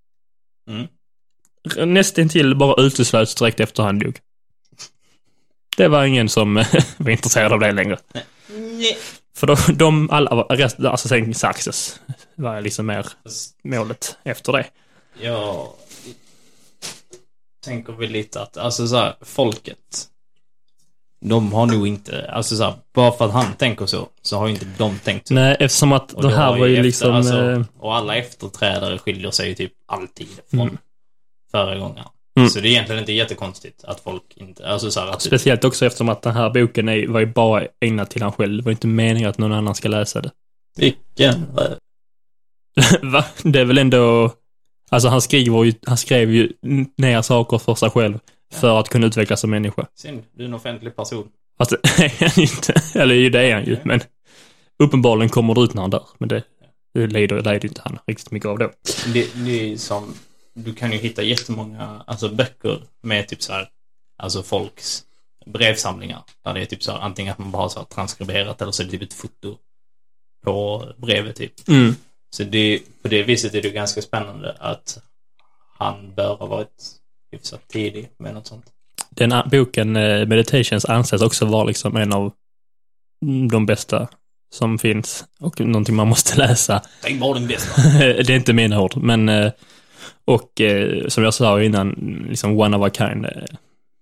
Mm. 0.69 1.93
Nästintill 1.93 2.55
bara 2.55 2.83
uteslöts 2.83 3.35
direkt 3.35 3.59
efter 3.59 3.83
han 3.83 3.99
dog. 3.99 4.19
Det 5.77 5.87
var 5.87 6.05
ingen 6.05 6.29
som 6.29 6.53
var 6.97 7.09
intresserad 7.11 7.53
av 7.53 7.59
det 7.59 7.71
längre. 7.71 7.97
Nej. 8.57 8.97
För 9.35 9.47
de, 9.47 9.57
de 9.73 10.09
alla, 10.09 10.35
var- 10.35 10.55
rest, 10.55 10.79
alltså 10.79 11.07
sen 11.07 11.33
Saxes 11.33 11.99
var 12.35 12.61
liksom 12.61 12.85
mer 12.85 13.07
målet 13.63 14.17
efter 14.23 14.53
det. 14.53 14.65
Jag 15.21 15.67
tänker 17.65 17.93
väl 17.93 18.09
lite 18.09 18.41
att, 18.41 18.57
alltså 18.57 18.87
så 18.87 18.95
här, 18.95 19.15
folket. 19.21 20.09
De 21.25 21.53
har 21.53 21.65
nog 21.65 21.87
inte, 21.87 22.31
alltså 22.31 22.55
så 22.55 22.63
här, 22.63 22.73
bara 22.93 23.11
för 23.11 23.25
att 23.25 23.31
han 23.31 23.53
tänker 23.53 23.85
så, 23.85 24.07
så 24.21 24.37
har 24.37 24.47
ju 24.47 24.53
inte 24.53 24.65
de 24.77 24.99
tänkt 24.99 25.27
så. 25.27 25.33
Nej, 25.33 25.57
eftersom 25.59 25.91
att 25.91 26.13
Och 26.13 26.21
det 26.21 26.35
här 26.35 26.49
var 26.59 26.65
ju 26.67 26.73
efter- 26.73 26.83
liksom... 26.83 27.11
alltså, 27.15 27.51
eh, 27.51 27.61
och 27.79 27.95
alla 27.95 28.15
efterträdare 28.15 28.97
skiljer 28.97 29.31
sig 29.31 29.49
ju 29.49 29.55
typ 29.55 29.73
alltid 29.85 30.27
från 30.49 30.59
Mm. 30.61 30.77
föregångaren. 31.51 32.07
Mm. 32.37 32.49
Så 32.49 32.59
det 32.59 32.67
är 32.67 32.71
egentligen 32.71 32.99
inte 32.99 33.13
jättekonstigt 33.13 33.83
att 33.83 33.99
folk 33.99 34.23
inte, 34.35 34.67
alltså 34.67 34.91
så 34.91 34.99
här, 34.99 35.07
att 35.07 35.21
Speciellt 35.21 35.63
också 35.63 35.85
eftersom 35.85 36.09
att 36.09 36.21
den 36.21 36.33
här 36.33 36.49
boken 36.49 36.89
är, 36.89 37.07
var 37.07 37.19
ju 37.19 37.25
bara 37.25 37.67
ägnad 37.79 38.09
till 38.09 38.21
han 38.21 38.31
själv. 38.31 38.57
Det 38.57 38.63
var 38.63 38.71
inte 38.71 38.87
meningen 38.87 39.29
att 39.29 39.37
någon 39.37 39.53
annan 39.53 39.75
ska 39.75 39.89
läsa 39.89 40.21
det. 40.21 40.31
Vilken. 40.77 41.45
Va? 43.01 43.25
Det 43.43 43.59
är 43.59 43.65
väl 43.65 43.77
ändå... 43.77 44.33
Alltså 44.91 45.09
han 45.09 45.21
skriver 45.21 45.63
ju, 45.63 45.73
han 45.85 45.97
skrev 45.97 46.31
ju 46.31 46.51
ner 46.97 47.21
saker 47.21 47.57
för 47.57 47.75
sig 47.75 47.89
själv 47.89 48.19
för 48.53 48.79
att 48.79 48.89
kunna 48.89 49.07
utvecklas 49.07 49.41
som 49.41 49.49
människa. 49.49 49.87
Synd, 49.95 50.23
du 50.31 50.43
är 50.43 50.47
en 50.47 50.53
offentlig 50.53 50.95
person. 50.95 51.27
Fast 51.57 51.71
det 51.71 51.77
är 52.03 52.19
han 52.19 52.29
ju 52.35 52.41
inte. 52.41 52.73
Eller 52.95 53.15
ju, 53.15 53.29
det 53.29 53.41
är 53.41 53.53
han 53.53 53.65
ju. 53.65 53.77
Men 53.83 54.01
uppenbarligen 54.83 55.29
kommer 55.29 55.55
det 55.55 55.61
ut 55.61 55.73
när 55.73 55.81
han 55.81 55.91
dör. 55.91 56.05
Men 56.17 56.29
det, 56.29 56.43
det 56.93 57.07
lider, 57.07 57.35
lider 57.35 57.65
inte 57.65 57.81
han 57.83 57.99
riktigt 58.07 58.31
mycket 58.31 58.49
av 58.49 58.57
då. 58.57 58.71
Det, 59.13 59.35
det 59.45 59.73
är 59.73 59.77
som, 59.77 60.13
du 60.53 60.73
kan 60.73 60.91
ju 60.91 60.97
hitta 60.97 61.23
jättemånga, 61.23 62.03
alltså 62.07 62.29
böcker 62.29 62.81
med 63.01 63.27
typ 63.27 63.43
så 63.43 63.53
här, 63.53 63.67
alltså 64.17 64.43
folks 64.43 65.03
brevsamlingar. 65.45 66.23
Där 66.43 66.53
det 66.53 66.61
är 66.61 66.65
typ 66.65 66.83
så 66.83 66.91
här, 66.91 66.99
antingen 66.99 67.31
att 67.31 67.39
man 67.39 67.51
bara 67.51 67.61
har 67.61 67.69
så 67.69 67.79
här 67.79 67.85
transkriberat 67.85 68.61
eller 68.61 68.71
så 68.71 68.83
är 68.83 68.85
det 68.85 68.91
typ 68.91 69.01
ett 69.01 69.13
foto 69.13 69.57
på 70.45 70.85
brevet 70.97 71.35
typ. 71.35 71.67
Mm. 71.67 71.95
Så 72.33 72.43
det, 72.43 72.79
på 73.01 73.07
det 73.07 73.23
viset 73.23 73.55
är 73.55 73.61
det 73.61 73.69
ganska 73.69 74.01
spännande 74.01 74.55
att 74.59 74.99
han 75.77 76.13
bör 76.15 76.35
ha 76.35 76.45
varit 76.45 76.91
hyfsat 77.31 77.67
tidig 77.67 78.09
med 78.17 78.33
något 78.33 78.47
sånt. 78.47 78.65
Den 79.09 79.49
boken, 79.51 79.95
eh, 79.95 80.27
Meditations, 80.27 80.85
anses 80.85 81.21
också 81.21 81.45
vara 81.45 81.63
liksom 81.63 81.95
en 81.95 82.13
av 82.13 82.31
de 83.51 83.65
bästa 83.65 84.07
som 84.55 84.79
finns 84.79 85.25
och 85.39 85.59
någonting 85.59 85.95
man 85.95 86.07
måste 86.07 86.37
läsa. 86.47 86.81
Tänk 87.01 87.21
bara 87.21 87.33
den 87.33 87.47
bästa. 87.47 87.81
det 87.99 88.29
är 88.29 88.35
inte 88.35 88.53
mina 88.53 88.81
ord, 88.81 88.97
men 88.97 89.29
eh, 89.29 89.51
och 90.25 90.61
eh, 90.61 91.07
som 91.07 91.23
jag 91.23 91.33
sa 91.33 91.61
innan, 91.61 91.89
liksom 92.29 92.59
one 92.59 92.77
of 92.77 92.87
a 92.87 92.89
kind. 92.89 93.25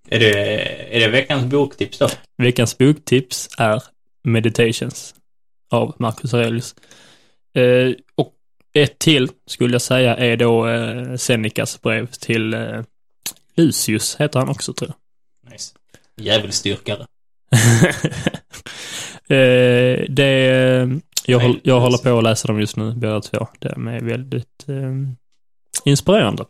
Är 0.09 0.19
det, 0.19 0.95
är 0.95 0.99
det 0.99 1.07
veckans 1.07 1.45
boktips 1.45 1.97
då? 1.97 2.09
Veckans 2.37 2.77
boktips 2.77 3.49
är 3.57 3.83
Meditations 4.23 5.15
av 5.71 5.95
Marcus 5.99 6.33
Aurelius. 6.33 6.75
Eh, 7.53 7.93
och 8.15 8.33
ett 8.73 8.99
till 8.99 9.29
skulle 9.47 9.73
jag 9.73 9.81
säga 9.81 10.17
är 10.17 10.37
då 10.37 10.67
eh, 10.67 11.15
Senecas 11.15 11.81
brev 11.81 12.07
till 12.07 12.53
eh, 12.53 12.81
Lucius, 13.55 14.15
heter 14.15 14.39
han 14.39 14.49
också 14.49 14.73
tror 14.73 14.91
jag. 14.91 15.51
Nice. 15.51 15.75
Djävulsdyrkare. 16.17 17.01
eh, 19.27 20.05
det, 20.09 21.01
jag, 21.25 21.39
håll, 21.39 21.59
jag 21.63 21.79
håller 21.79 21.97
på 21.97 22.17
att 22.17 22.23
läsa 22.23 22.47
dem 22.47 22.59
just 22.59 22.77
nu, 22.77 22.93
båda 22.93 23.21
två. 23.21 23.47
De 23.59 23.87
är 23.87 24.01
väldigt 24.01 24.65
eh, 24.67 24.91
inspirerande. 25.85 26.45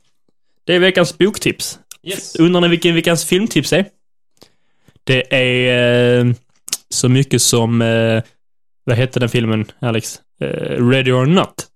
Det 0.64 0.76
är 0.76 0.80
veckans 0.80 1.18
boktips. 1.18 1.80
Yes. 2.04 2.36
Undrar 2.36 2.62
ni 2.62 2.68
vilken 2.68 2.96
veckans 2.96 3.26
filmtips 3.26 3.74
är? 3.74 3.86
Det 5.04 5.34
är 5.36 6.20
eh, 6.20 6.34
så 6.90 7.10
mycket 7.10 7.42
som, 7.42 7.82
eh, 7.82 8.24
vad 8.84 8.98
hette 8.98 9.20
den 9.20 9.30
filmen, 9.30 9.72
Alex? 9.80 10.22
Eh, 10.42 10.88
Ready 10.90 11.12
or 11.12 11.26
Not. 11.26 11.68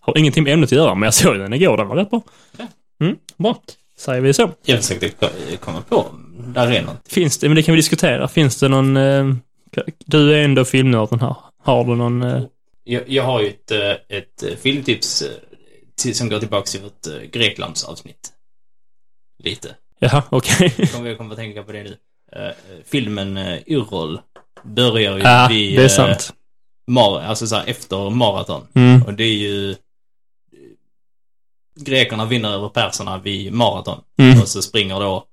Har 0.00 0.18
ingenting 0.18 0.44
med 0.44 0.52
ämnet 0.52 0.68
att 0.68 0.72
göra, 0.72 0.94
men 0.94 1.02
jag 1.06 1.14
såg 1.14 1.38
den 1.38 1.52
igår, 1.52 1.76
den 1.76 1.88
var 1.88 1.96
rätt 1.96 2.10
bra. 2.10 2.22
Ja. 2.58 2.66
Mm, 3.00 3.16
bra. 3.36 3.62
Säger 3.98 4.20
vi 4.20 4.32
så. 4.32 4.50
Jag 4.64 4.78
försökte 4.78 5.08
ko- 5.08 5.26
komma 5.60 5.82
på, 5.88 6.06
där 6.54 6.70
är 6.72 6.82
något. 6.82 7.08
Finns 7.08 7.38
det, 7.38 7.48
men 7.48 7.56
det 7.56 7.62
kan 7.62 7.74
vi 7.74 7.78
diskutera. 7.78 8.28
Finns 8.28 8.60
det 8.60 8.68
någon, 8.68 8.96
eh, 8.96 9.34
du 10.06 10.34
är 10.34 10.44
ändå 10.44 10.64
filmnörden 10.64 11.20
här. 11.20 11.36
Har 11.62 11.84
du 11.84 11.94
någon, 11.96 12.22
eh, 12.22 12.42
Jag, 12.84 13.08
jag 13.08 13.22
har 13.22 13.40
ju 13.40 13.48
ett, 13.48 13.70
eh, 13.70 14.16
ett 14.18 14.42
eh, 14.42 14.56
filmtips 14.62 15.22
eh, 15.22 15.28
till, 16.02 16.14
som 16.14 16.28
går 16.28 16.38
tillbaka 16.38 16.66
till 16.66 16.80
vårt 16.80 17.06
eh, 17.06 17.28
Greklands 17.32 17.84
avsnitt. 17.84 18.32
Lite. 19.42 19.68
jaha, 19.98 20.22
okej. 20.30 20.70
Kommer 20.92 21.08
jag 21.08 21.18
kommer 21.18 21.30
att 21.30 21.36
tänka 21.38 21.62
på 21.62 21.72
det 21.72 21.82
nu. 21.82 21.96
Eh, 22.32 22.50
filmen 22.86 23.36
uh, 23.36 23.58
Yrrol 23.66 24.20
börjar 24.62 25.16
ju 25.16 25.22
Ja, 25.22 25.46
vid... 25.50 25.78
det 25.78 25.84
är 25.84 25.88
sant. 25.88 26.34
Mar, 26.90 27.20
alltså 27.20 27.46
så 27.46 27.56
här, 27.56 27.66
efter 27.66 28.10
maraton. 28.10 28.66
Mm. 28.74 29.02
Och 29.02 29.14
det 29.14 29.24
är 29.24 29.36
ju... 29.36 29.76
Grekerna 31.80 32.26
vinner 32.26 32.52
över 32.52 32.68
perserna 32.68 33.18
vid 33.18 33.52
maraton. 33.52 34.00
Mm. 34.18 34.40
Och 34.40 34.48
så 34.48 34.62
springer 34.62 35.00
då 35.00 35.26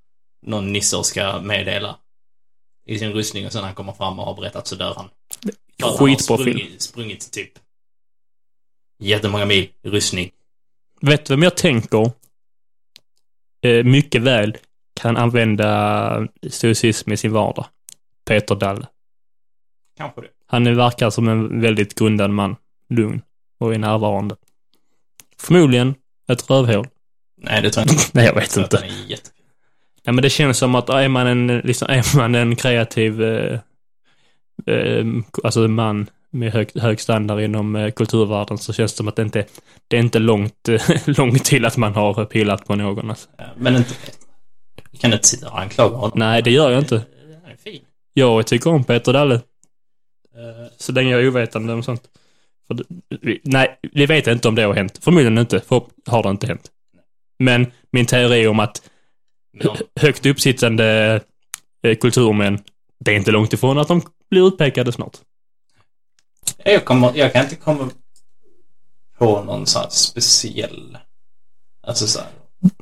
någon 0.46 0.74
nisse 0.74 0.98
och 0.98 1.06
ska 1.06 1.42
meddela 1.42 1.96
i 2.86 3.00
sin 3.00 3.14
rustning 3.14 3.46
och 3.46 3.52
sen 3.52 3.62
när 3.62 3.68
han 3.68 3.76
kommer 3.76 3.94
fram 3.94 4.20
och 4.20 4.26
har 4.26 4.36
berättat 4.36 4.68
så 4.68 4.76
dör 4.76 4.94
han. 4.96 5.10
Skitbra 5.98 6.38
film. 6.38 6.58
sprungit, 6.58 6.82
sprungit 6.82 7.32
typ 7.32 7.52
jättemånga 9.00 9.46
mil 9.46 9.70
i 9.82 9.90
rustning. 9.90 10.32
Vet 11.02 11.26
du 11.26 11.34
vem 11.34 11.44
jag 11.44 11.58
tänker 11.58 12.12
eh, 13.62 13.84
mycket 13.84 14.22
väl 14.22 14.58
kan 15.02 15.18
använda 15.18 16.28
stoicism 16.50 17.12
i 17.12 17.18
sin 17.18 17.32
vardag? 17.32 17.66
Peter 18.26 18.56
Dalle. 18.56 18.88
Kanske 19.98 20.22
det. 20.22 20.37
Han 20.48 20.68
är- 20.68 20.74
verkar 20.74 21.10
som 21.10 21.28
en 21.28 21.62
väldigt 21.62 21.96
grundad 22.00 22.30
man. 22.32 22.56
Lugn 22.90 23.22
och 23.60 23.74
är 23.74 23.78
närvarande. 23.80 24.36
Förmodligen 25.40 25.96
ett 26.28 26.50
rövhål. 26.50 26.88
Nej, 27.42 27.62
det 27.62 27.70
tror 27.70 27.86
jag 27.86 27.94
inte. 27.94 28.04
Nej, 28.14 28.26
jag 28.26 28.36
vet 28.36 28.58
inte. 28.58 28.84
jätte... 29.08 29.30
Ja, 30.04 30.12
men 30.12 30.22
det 30.22 30.30
känns 30.30 30.58
som 30.58 30.76
att 30.76 30.90
är 30.90 31.08
man 31.08 31.28
en, 31.28 31.48
liksom, 31.48 31.88
är 31.90 32.18
man 32.18 32.36
en 32.36 32.56
kreativ, 32.56 33.24
eh, 33.24 33.60
eh, 34.68 35.06
alltså 35.44 35.60
man 35.68 36.10
med 36.32 36.54
hög, 36.54 36.80
hög 36.80 37.00
standard 37.02 37.40
inom 37.42 37.76
eh, 37.76 37.92
kulturvärlden 37.92 38.58
så 38.58 38.74
känns 38.74 38.92
det 38.94 38.98
som 38.98 39.08
att 39.08 39.16
det 39.16 39.22
inte, 39.22 39.46
det 39.88 39.96
är 39.98 40.00
inte 40.00 40.20
långt, 40.20 40.70
långt 41.06 41.46
till 41.46 41.66
att 41.66 41.78
man 41.78 41.96
har 41.96 42.26
pillat 42.26 42.66
på 42.68 42.76
någon. 42.76 43.10
Alltså. 43.10 43.30
Ja, 43.38 43.46
Men 43.58 43.76
inte... 43.76 43.94
Jag 44.92 45.02
kan 45.02 45.14
inte 45.14 45.28
sitta 45.28 45.50
och 45.50 45.60
anklaga 45.60 45.96
honom. 45.96 46.20
Nej, 46.20 46.42
det 46.42 46.52
gör 46.52 46.70
jag 46.72 46.82
inte. 46.82 46.96
Han 47.44 47.52
är 47.52 47.56
fin. 47.58 47.82
Jag 48.14 48.48
tycker 48.48 48.70
om 48.70 48.84
Peter 48.84 49.14
Dalle, 49.14 49.42
så 50.78 50.92
länge 50.92 51.12
jag 51.12 51.22
är 51.22 51.28
ovetande 51.28 51.74
om 51.74 51.84
sånt. 51.84 52.04
Det, 52.70 52.84
vi, 53.22 53.42
nej, 53.44 53.80
vi 53.94 54.06
vet 54.06 54.28
inte 54.28 54.48
om 54.48 54.56
det 54.56 54.62
har 54.64 54.74
hänt. 54.74 54.98
Förmodligen 55.02 55.38
inte, 55.38 55.60
för 55.60 55.82
har 56.06 56.24
det 56.24 56.30
inte 56.30 56.48
hänt. 56.48 56.72
Men 57.40 57.72
min 57.92 58.06
teori 58.06 58.48
om 58.48 58.60
att 58.60 58.90
om- 59.66 59.78
högt 60.00 60.26
uppsittande 60.26 61.20
eh, 61.84 61.96
kulturmän, 61.98 62.60
det 63.00 63.12
är 63.12 63.16
inte 63.16 63.32
långt 63.32 63.54
ifrån 63.54 63.78
att 63.78 63.88
de 63.88 64.02
blir 64.30 64.48
utpekade 64.48 64.92
snart. 64.92 65.18
Jag, 66.66 66.86
kommer, 66.86 67.12
jag 67.16 67.34
kan 67.34 67.44
inte 67.44 67.56
komma 67.56 67.90
på 69.18 69.44
någon 69.44 69.66
sån 69.68 69.92
speciell... 69.92 70.98
Alltså 71.84 72.08
så 72.08 72.20
här, 72.20 72.28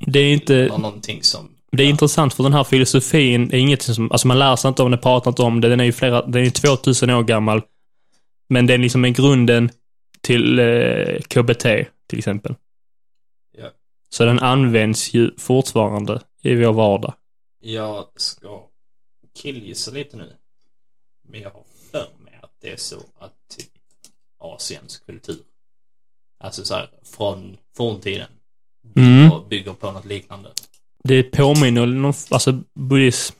Det 0.07 0.19
är 0.19 0.33
inte, 0.33 0.67
nå- 0.69 0.77
någonting 0.77 1.23
som... 1.23 1.54
det 1.75 1.83
är 1.83 1.87
intressant 1.87 2.33
för 2.33 2.43
den 2.43 2.53
här 2.53 2.63
filosofin 2.63 3.51
är 3.53 3.57
inget 3.57 3.81
som, 3.81 4.11
alltså 4.11 4.27
man 4.27 4.39
lär 4.39 4.55
sig 4.55 4.67
inte 4.69 4.83
om 4.83 4.91
det, 4.91 4.97
pratar 4.97 5.31
inte 5.31 5.41
om 5.41 5.61
det, 5.61 5.69
den 5.69 5.79
är 5.79 5.83
ju 5.83 5.91
flera, 5.91 6.21
den 6.25 6.45
är 6.45 6.49
2000 6.49 7.09
år 7.09 7.23
gammal. 7.23 7.61
Men 8.49 8.67
den 8.67 8.81
liksom 8.81 9.05
är 9.05 9.09
grunden 9.09 9.69
till 10.21 10.59
eh, 10.59 11.19
KBT, 11.21 11.63
till 12.07 12.17
exempel. 12.19 12.55
Ja. 13.57 13.69
Så 14.09 14.25
den 14.25 14.39
används 14.39 15.13
ju 15.13 15.31
fortfarande 15.37 16.21
i 16.41 16.55
vår 16.55 16.73
vardag. 16.73 17.13
Jag 17.61 18.05
ska 18.15 18.63
killgissa 19.41 19.91
lite 19.91 20.17
nu. 20.17 20.33
Men 21.27 21.41
jag 21.41 21.49
har 21.49 21.63
för 21.91 22.07
mig 22.23 22.39
att 22.41 22.51
det 22.61 22.69
är 22.71 22.77
så 22.77 22.97
att 23.19 23.33
typ 23.57 23.71
Asiens 24.39 24.97
kultur, 24.97 25.39
alltså 26.39 26.65
så 26.65 26.73
här 26.73 26.89
från 27.03 27.57
forntiden, 27.77 28.27
Mm. 28.95 29.49
bygger 29.49 29.73
på 29.73 29.91
något 29.91 30.05
liknande. 30.05 30.49
Det 31.07 31.23
påminner 31.23 31.85
någon, 31.85 32.13
alltså 32.29 32.61
buddhism. 32.73 33.35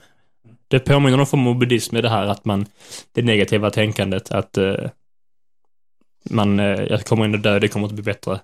Det 0.67 0.79
påminner 0.79 1.17
någon 1.17 1.27
form 1.27 1.47
av 1.47 1.59
buddhism 1.59 1.95
med 1.95 2.03
det 2.03 2.09
här 2.09 2.27
att 2.27 2.45
man, 2.45 2.65
det 3.11 3.21
negativa 3.21 3.71
tänkandet 3.71 4.31
att 4.31 4.57
eh, 4.57 4.89
man, 6.29 6.59
eh, 6.59 6.65
jag 6.65 7.05
kommer 7.05 7.25
ändå 7.25 7.37
dö, 7.37 7.59
det 7.59 7.67
kommer 7.67 7.87
att 7.87 7.93
bli 7.93 8.03
bättre. 8.03 8.39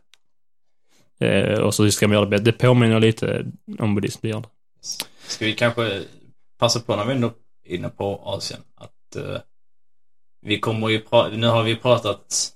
Eh, 1.20 1.60
och 1.60 1.76
så 1.76 1.92
ska 1.92 2.08
man 2.08 2.14
göra 2.14 2.26
det 2.26 2.30
bättre. 2.30 2.44
Det 2.44 2.52
påminner 2.52 3.00
lite 3.00 3.46
om 3.80 3.96
buddhism, 3.96 4.20
det 4.22 4.30
gör 4.30 4.42
det. 4.42 4.50
Ska 5.28 5.46
vi 5.46 5.54
kanske 5.54 6.04
passa 6.60 6.80
på 6.80 6.96
när 6.96 7.06
vi 7.06 7.14
ändå 7.14 7.34
är 7.64 7.76
inne 7.76 7.90
på 7.90 8.22
Asien 8.26 8.62
att 8.76 9.16
eh, 9.16 9.42
vi 10.42 10.60
kommer 10.60 10.90
ju 10.90 11.02
nu 11.32 11.48
har 11.48 11.64
vi 11.64 11.76
pratat 11.76 12.52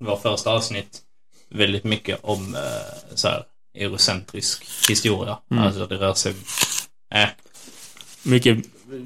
vår 0.00 0.16
första 0.16 0.50
avsnitt 0.50 1.02
väldigt 1.48 1.84
mycket 1.84 2.18
om 2.22 2.54
eh, 2.54 3.14
så 3.14 3.28
här 3.28 3.44
eurocentrisk 3.74 4.64
historia. 4.90 5.38
Mm. 5.50 5.64
Alltså 5.64 5.86
det 5.86 5.96
rör 5.96 6.14
sig 6.14 6.34
eh, 7.14 7.28
Mycket 8.22 8.58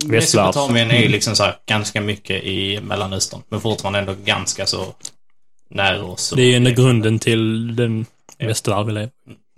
västvärld. 0.05 0.47
Mesopotamien 0.47 0.91
är 0.91 1.03
ju 1.03 1.09
liksom 1.09 1.37
så 1.37 1.43
här 1.43 1.57
ganska 1.67 2.01
mycket 2.01 2.45
i 2.45 2.81
Mellanöstern 2.81 3.41
men 3.49 3.61
fortfarande 3.61 3.99
ändå 3.99 4.15
ganska 4.25 4.67
så 4.67 4.95
nära 5.71 6.05
oss. 6.05 6.33
Det 6.37 6.43
är 6.43 6.47
ju 6.47 6.55
ändå 6.55 6.71
grunden 6.71 7.19
till 7.19 7.77
den 7.77 8.07
västvärld 8.39 8.87
vi 8.87 8.93
lever 8.93 9.11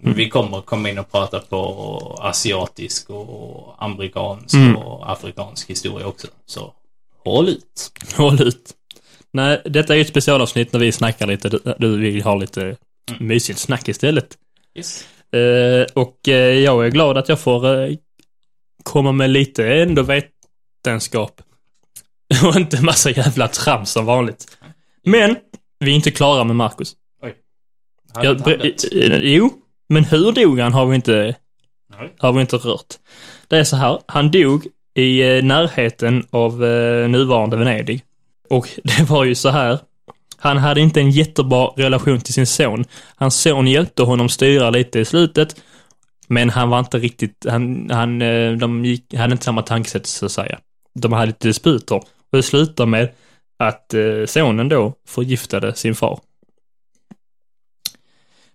Men 0.03 0.15
Vi 0.15 0.29
kommer 0.29 0.61
komma 0.61 0.91
in 0.91 0.99
och 0.99 1.13
prata 1.13 1.41
på 1.41 2.19
asiatisk 2.23 3.11
och 3.11 3.85
amerikansk 3.85 4.55
Mm. 4.55 4.77
och 4.77 5.13
afrikansk 5.13 5.71
historia 5.71 6.07
också. 6.07 6.27
Så 6.47 6.73
håll 7.25 7.49
ut. 7.49 7.93
Håll 8.17 8.43
ut. 8.43 8.75
Nej, 9.33 9.63
detta 9.65 9.93
är 9.93 9.97
ju 9.97 10.03
ett 10.03 10.09
specialavsnitt 10.09 10.73
när 10.73 10.81
vi 10.81 10.93
snackar 10.93 11.27
lite. 11.27 11.49
Du, 11.49 11.61
du 11.79 11.97
vill 11.97 12.23
ha 12.23 12.35
lite 12.35 12.77
mysigt 13.19 13.59
snack 13.59 13.89
istället. 13.89 14.39
Yes. 14.77 15.09
Eh, 15.33 15.87
och 15.95 16.29
eh, 16.29 16.35
jag 16.35 16.87
är 16.87 16.91
glad 16.91 17.19
att 17.19 17.29
jag 17.29 17.41
får 17.41 17.83
eh, 17.85 17.97
komma 18.83 19.13
med 19.13 19.31
lite 19.31 19.75
ändå 19.75 20.03
vetenskap. 20.03 21.43
och 22.45 22.57
inte 22.57 22.83
massa 22.83 23.11
jävla 23.11 23.49
trams 23.49 23.91
som 23.91 24.07
vanligt. 24.07 24.59
Men, 25.05 25.37
vi 25.79 25.91
är 25.91 25.95
inte 25.95 26.11
klara 26.11 26.45
med 26.45 26.57
Marcus. 26.57 26.97
Hade 28.15 28.29
Jag, 28.29 29.21
jo, 29.23 29.51
men 29.89 30.05
hur 30.05 30.33
dog 30.33 30.61
han 30.61 30.73
har 30.73 30.87
vi 30.87 30.95
inte 30.95 31.37
Nej. 31.99 32.15
har 32.19 32.33
vi 32.33 32.41
inte 32.41 32.57
rört. 32.57 32.95
Det 33.49 33.59
är 33.59 33.65
så 33.65 33.77
här, 33.77 33.99
han 34.07 34.31
dog 34.31 34.67
i 34.95 35.43
närheten 35.43 36.27
av 36.31 36.61
nuvarande 37.09 37.57
Venedig. 37.57 38.03
Och 38.51 38.69
det 38.85 39.11
var 39.11 39.25
ju 39.25 39.35
så 39.35 39.49
här, 39.49 39.79
han 40.39 40.57
hade 40.57 40.81
inte 40.81 41.01
en 41.01 41.11
jättebra 41.11 41.67
relation 41.77 42.21
till 42.21 42.35
sin 42.35 42.47
son. 42.47 42.85
Hans 43.17 43.41
son 43.41 43.67
hjälpte 43.67 44.03
honom 44.03 44.29
styra 44.29 44.71
lite 44.71 45.01
i 45.01 45.05
slutet, 45.05 45.63
men 46.29 46.51
han 46.51 46.69
var 46.69 46.79
inte 46.79 46.99
riktigt, 46.99 47.47
han, 47.49 47.91
han, 47.91 48.23
eh, 48.23 48.53
de 48.53 48.85
gick, 48.85 49.15
hade 49.15 49.33
inte 49.33 49.45
samma 49.45 49.63
tankesätt 49.63 50.07
så 50.07 50.27
att 50.27 50.33
säga. 50.33 50.59
De 50.95 51.13
hade 51.13 51.27
lite 51.27 51.49
disputer. 51.49 51.97
Och 51.97 52.37
det 52.37 52.43
slutade 52.43 52.91
med 52.91 53.13
att 53.59 53.95
eh, 53.95 54.25
sonen 54.27 54.69
då 54.69 54.95
förgiftade 55.09 55.75
sin 55.75 55.95
far. 55.95 56.21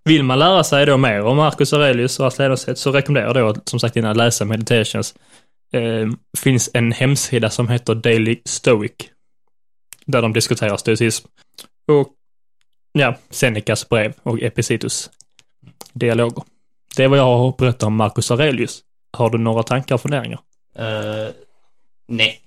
Vill 0.04 0.24
man 0.24 0.40
lära 0.40 0.64
sig 0.64 0.86
då 0.86 0.98
mer 0.98 1.22
om 1.22 1.38
Marcus 1.38 1.74
Aurelius 1.74 2.20
och 2.20 2.24
hans 2.24 2.40
ledarsätt 2.40 2.78
så 2.78 2.92
rekommenderar 2.92 3.40
jag 3.40 3.56
då 3.56 3.62
som 3.66 3.80
sagt 3.80 3.96
innan 3.96 4.12
att 4.12 4.18
läsa 4.18 4.46
Meditations. 4.46 5.16
Eh, 5.74 6.10
finns 6.38 6.70
en 6.74 6.92
hemsida 6.92 7.50
som 7.50 7.68
heter 7.68 7.96
Daily 7.96 8.42
Stoic 8.46 8.92
där 10.12 10.22
de 10.22 10.34
diskuterar 10.34 10.78
stoicism. 10.78 11.28
Och 11.88 12.10
ja, 12.92 13.18
Senecas 13.30 13.90
brev 13.90 14.14
och 14.24 14.42
Epicitus 14.42 15.10
dialoger. 15.94 16.44
Det 16.96 17.04
är 17.04 17.08
vad 17.08 17.20
jag 17.20 17.38
har 17.38 17.56
berättat 17.58 17.84
om 17.84 17.96
Marcus 17.96 18.32
Aurelius. 18.32 18.84
Har 19.14 19.30
du 19.30 19.38
några 19.38 19.64
tankar 19.64 19.96
och 19.96 20.02
funderingar? 20.02 20.40
Uh, 20.80 21.30
nej. 22.08 22.42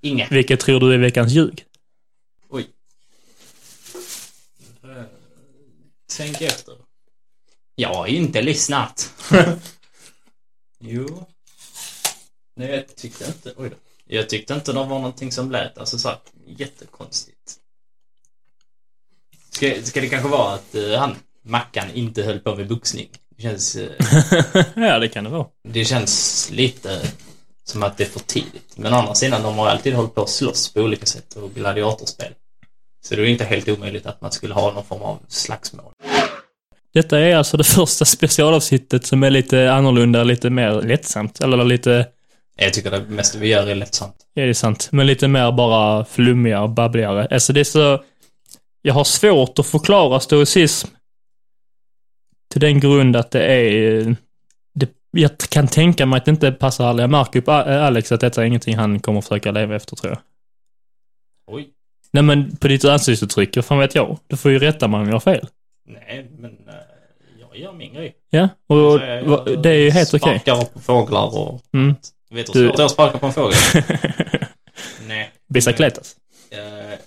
Inga. 0.00 0.26
Vilket 0.30 0.60
tror 0.60 0.80
du 0.80 0.94
är 0.94 0.98
veckans 0.98 1.32
ljug? 1.32 1.64
Oj. 2.48 2.66
Tänk 6.16 6.40
efter. 6.40 6.74
Jag 7.74 7.94
har 7.94 8.06
inte 8.06 8.42
lyssnat. 8.42 9.14
jo. 10.78 11.26
Nej, 12.54 12.70
jag 12.70 12.96
tyckte 12.96 13.24
inte... 13.24 13.52
Oj 13.56 13.68
då. 13.68 13.76
Jag 14.04 14.28
tyckte 14.28 14.54
inte 14.54 14.72
det 14.72 14.78
var 14.78 14.86
någonting 14.86 15.32
som 15.32 15.50
lät 15.50 15.78
alltså 15.78 15.98
så 15.98 16.08
här, 16.08 16.18
jättekonstigt. 16.46 17.56
Ska, 19.50 19.82
ska 19.82 20.00
det 20.00 20.08
kanske 20.08 20.28
vara 20.28 20.54
att 20.54 20.74
uh, 20.74 20.94
han, 20.94 21.16
Mackan, 21.42 21.90
inte 21.94 22.22
höll 22.22 22.38
på 22.38 22.54
med 22.54 22.68
boxning? 22.68 23.08
Det 23.36 23.42
känns... 23.42 23.76
Uh, 23.76 23.90
ja, 24.76 24.98
det 24.98 25.08
kan 25.08 25.24
det 25.24 25.30
vara. 25.30 25.46
det 25.68 25.84
känns 25.84 26.48
lite 26.52 27.00
som 27.64 27.82
att 27.82 27.96
det 27.96 28.04
är 28.04 28.08
för 28.08 28.20
tidigt. 28.20 28.76
Men 28.76 28.92
å 28.92 28.96
andra 28.96 29.14
sidan, 29.14 29.42
de 29.42 29.58
har 29.58 29.66
alltid 29.66 29.94
hållit 29.94 30.14
på 30.14 30.22
att 30.22 30.30
slåss 30.30 30.74
på 30.74 30.80
olika 30.80 31.06
sätt 31.06 31.36
och 31.36 31.54
gladiatorspel. 31.54 32.32
Så 33.04 33.16
det 33.16 33.22
är 33.22 33.26
inte 33.26 33.44
helt 33.44 33.68
omöjligt 33.68 34.06
att 34.06 34.20
man 34.20 34.32
skulle 34.32 34.54
ha 34.54 34.72
någon 34.72 34.84
form 34.84 35.02
av 35.02 35.18
slagsmål. 35.28 35.92
Detta 36.94 37.20
är 37.20 37.36
alltså 37.36 37.56
det 37.56 37.64
första 37.64 38.04
specialavsnittet 38.04 39.06
som 39.06 39.22
är 39.22 39.30
lite 39.30 39.72
annorlunda, 39.72 40.24
lite 40.24 40.50
mer 40.50 40.82
lättsamt. 40.82 41.40
Eller 41.40 41.64
lite, 41.64 42.06
Jag 42.56 42.72
tycker 42.72 42.90
det 42.90 43.00
mesta 43.08 43.38
vi 43.38 43.48
gör 43.48 43.66
är 43.66 43.74
lättsamt. 43.74 44.14
är 44.34 44.46
det 44.46 44.54
sant, 44.54 44.88
men 44.92 45.06
lite 45.06 45.28
mer 45.28 45.52
bara 45.52 46.04
flummigare 46.04 46.62
och 46.62 46.70
babbligare. 46.70 47.28
Alltså 47.30 47.52
det 47.52 47.60
är 47.60 47.64
så... 47.64 48.02
Jag 48.82 48.94
har 48.94 49.04
svårt 49.04 49.58
att 49.58 49.66
förklara 49.66 50.20
stoicism 50.20 50.88
till 52.50 52.60
den 52.60 52.80
grund 52.80 53.16
att 53.16 53.30
det 53.30 53.42
är... 53.44 54.16
Det, 54.74 54.90
jag 55.10 55.38
kan 55.38 55.68
tänka 55.68 56.06
mig 56.06 56.16
att 56.16 56.24
det 56.24 56.30
inte 56.30 56.52
passar 56.52 56.86
alla. 56.86 57.02
Jag 57.02 57.10
märker 57.10 57.40
på 57.40 57.52
Alex 57.52 58.12
att 58.12 58.20
detta 58.20 58.42
är 58.42 58.46
ingenting 58.46 58.76
han 58.76 59.00
kommer 59.00 59.20
försöka 59.20 59.50
leva 59.50 59.76
efter, 59.76 59.96
tror 59.96 60.12
jag. 60.12 60.20
Oj. 61.46 61.68
Nej 62.10 62.22
men 62.22 62.56
på 62.56 62.68
ditt 62.68 62.84
ansiktsuttryck, 62.84 63.56
vad 63.56 63.64
fan 63.64 63.78
vet 63.78 63.94
jag? 63.94 64.18
Du 64.26 64.36
får 64.36 64.50
ju 64.50 64.58
rätta 64.58 64.88
mig 64.88 65.00
om 65.00 65.06
jag 65.06 65.14
har 65.14 65.20
fel. 65.20 65.48
Nej, 65.86 66.30
men 66.38 66.50
uh, 66.50 66.74
jag 67.40 67.56
gör 67.56 67.72
min 67.72 67.94
grej. 67.94 68.14
Ja, 68.30 68.48
och 68.66 68.76
Så 69.00 69.04
jag- 69.06 69.24
va- 69.24 69.44
det 69.44 69.70
är 69.70 69.74
ju 69.78 69.90
helt 69.90 70.14
okej. 70.14 70.38
Sparkar 70.40 70.64
på 70.64 70.80
fåglar 70.80 71.38
och... 71.38 71.60
Mm. 71.74 71.94
Vet 72.32 72.52
du 72.52 72.58
hur 72.58 72.68
svårt 72.68 72.76
det 72.76 72.82
är 72.82 72.86
att 72.86 72.92
sparka 72.92 73.18
på 73.18 73.26
en 73.26 73.32
fågel? 73.32 73.58
Nej. 75.06 75.32
Bicicletas. 75.48 76.16
Eh, 76.50 76.98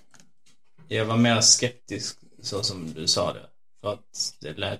jag 0.88 1.06
var 1.06 1.18
mer 1.18 1.42
skeptisk 1.42 2.18
så 2.42 2.64
som 2.64 2.94
du 2.94 3.08
sa 3.08 3.34
det. 3.34 3.46
För 3.82 3.94
att 3.94 4.34
det 4.42 4.58
lät... 4.58 4.80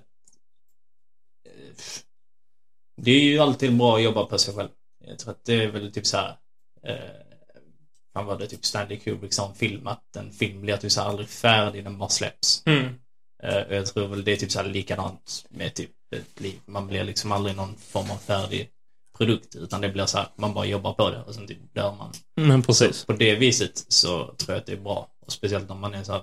eh, 1.46 1.74
Det 2.96 3.10
är 3.10 3.20
ju 3.22 3.38
alltid 3.38 3.76
bra 3.76 3.96
att 3.96 4.02
jobba 4.02 4.24
på 4.26 4.38
sig 4.38 4.54
själv. 4.54 4.68
Jag 5.04 5.18
tror 5.18 5.30
att 5.30 5.44
det 5.44 5.54
är 5.62 5.68
väl 5.68 5.92
typ 5.92 6.06
så 6.06 6.16
här. 6.16 6.36
Eh, 6.82 6.96
fan 8.12 8.26
var 8.26 8.38
det 8.38 8.46
typ 8.46 8.64
Stanley 8.64 8.98
Kubrick 8.98 9.32
som 9.32 9.54
filmat 9.54 10.16
en 10.16 10.32
film 10.32 10.60
blir 10.60 10.76
typ 10.76 10.92
så 10.92 11.00
här 11.00 11.08
aldrig 11.08 11.28
färdig, 11.28 11.84
den 11.84 11.98
bara 11.98 12.08
släpps. 12.08 12.62
Mm. 12.66 12.94
Eh, 13.42 13.62
jag 13.70 13.86
tror 13.86 14.08
väl 14.08 14.24
det 14.24 14.32
är 14.32 14.36
typ 14.36 14.52
så 14.52 14.58
här 14.58 14.66
likadant 14.68 15.46
med 15.48 15.74
typ 15.74 15.90
ett 16.16 16.40
liv. 16.40 16.60
Man 16.66 16.86
blir 16.86 17.04
liksom 17.04 17.32
aldrig 17.32 17.56
någon 17.56 17.76
form 17.76 18.10
av 18.10 18.16
färdig 18.16 18.70
produkt 19.16 19.54
utan 19.54 19.80
det 19.80 19.88
blir 19.88 20.06
så 20.06 20.18
här, 20.18 20.26
man 20.36 20.54
bara 20.54 20.64
jobbar 20.66 20.92
på 20.92 21.10
det 21.10 21.22
och 21.22 21.34
sen 21.34 21.46
typ 21.46 21.74
dör 21.74 21.94
man. 21.94 22.12
Men 22.36 22.62
precis. 22.62 23.04
På 23.04 23.12
det 23.12 23.34
viset 23.34 23.84
så 23.88 24.24
tror 24.24 24.34
jag 24.54 24.56
att 24.56 24.66
det 24.66 24.72
är 24.72 24.76
bra. 24.76 25.08
Och 25.26 25.32
speciellt 25.32 25.70
om 25.70 25.80
man 25.80 25.94
är 25.94 26.02
så 26.04 26.12
här, 26.12 26.22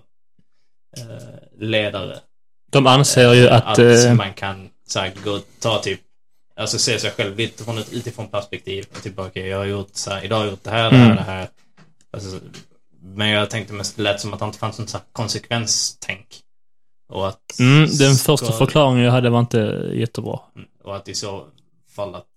eh, 0.98 1.60
ledare. 1.60 2.20
De 2.72 2.88
anser 2.88 3.34
ju 3.34 3.48
att... 3.50 3.64
att 3.64 3.80
eh, 3.80 4.14
man 4.14 4.34
kan 4.34 4.70
så 4.88 5.00
här, 5.00 5.14
gå 5.24 5.40
ta 5.60 5.80
typ 5.80 6.02
Alltså 6.56 6.80
se 6.80 7.00
sig 7.00 7.12
själv 7.12 7.38
lite 7.38 7.64
från 7.64 7.78
ett 7.78 7.94
utifrån 7.94 8.28
perspektiv. 8.28 8.86
Och 8.96 9.04
typ 9.04 9.20
okej, 9.20 9.48
jag 9.48 9.58
har 9.58 9.66
gjort 9.66 9.90
så 9.96 10.12
här, 10.12 10.26
idag 10.26 10.38
har 10.38 10.44
jag 10.44 10.52
gjort 10.52 10.64
det 10.64 10.70
här, 10.70 10.92
det 10.92 10.98
här, 10.98 11.06
Mm. 11.06 11.16
det 11.16 11.24
här. 11.24 11.48
Alltså, 12.12 12.40
men 13.02 13.30
jag 13.30 13.50
tänkte 13.50 13.74
mest, 13.74 13.96
det 13.96 14.02
lät 14.04 14.22
som 14.22 14.34
att 14.34 14.40
det 14.40 14.46
inte 14.46 14.58
fanns 14.58 14.80
något 14.80 14.90
så 14.90 14.98
här 14.98 15.06
konsekvenstänk. 15.12 16.28
Och 17.14 17.28
att... 17.28 17.60
mm, 17.60 17.90
den 18.00 18.16
första 18.16 18.52
förklaringen 18.52 19.04
jag 19.06 19.12
hade 19.12 19.30
var 19.30 19.40
inte 19.40 19.90
jättebra. 19.94 20.40
Mm, 20.56 20.68
Och 20.84 20.96
att 20.96 21.08
i 21.10 21.16
så 21.16 21.48
fall 21.96 22.16
att 22.16 22.28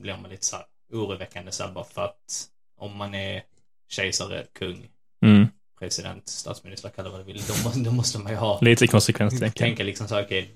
blir 0.00 0.16
man 0.22 0.30
lite 0.30 0.44
så 0.46 0.56
här 0.56 0.64
oroväckande 0.92 1.52
så 1.52 1.62
här, 1.64 1.72
bara 1.72 1.84
för 1.84 2.04
att 2.04 2.46
om 2.78 2.96
man 2.96 3.14
är 3.14 3.42
kejsare, 3.88 4.44
kung, 4.58 4.86
Mm. 5.24 5.48
president, 5.78 6.28
statsminister, 6.28 6.88
kalla 6.88 7.10
vad 7.10 7.20
du 7.20 7.24
vill, 7.24 7.42
då, 7.48 7.54
måste- 7.64 7.80
då 7.80 7.90
måste 7.90 8.18
man 8.18 8.32
ju 8.32 8.38
ha 8.38 8.58
Lite 8.60 8.86
konsekvenstänk. 8.86 9.54
tänka 9.54 9.82
liksom 9.84 10.08
så 10.08 10.14
här, 10.14 10.24
okej, 10.24 10.50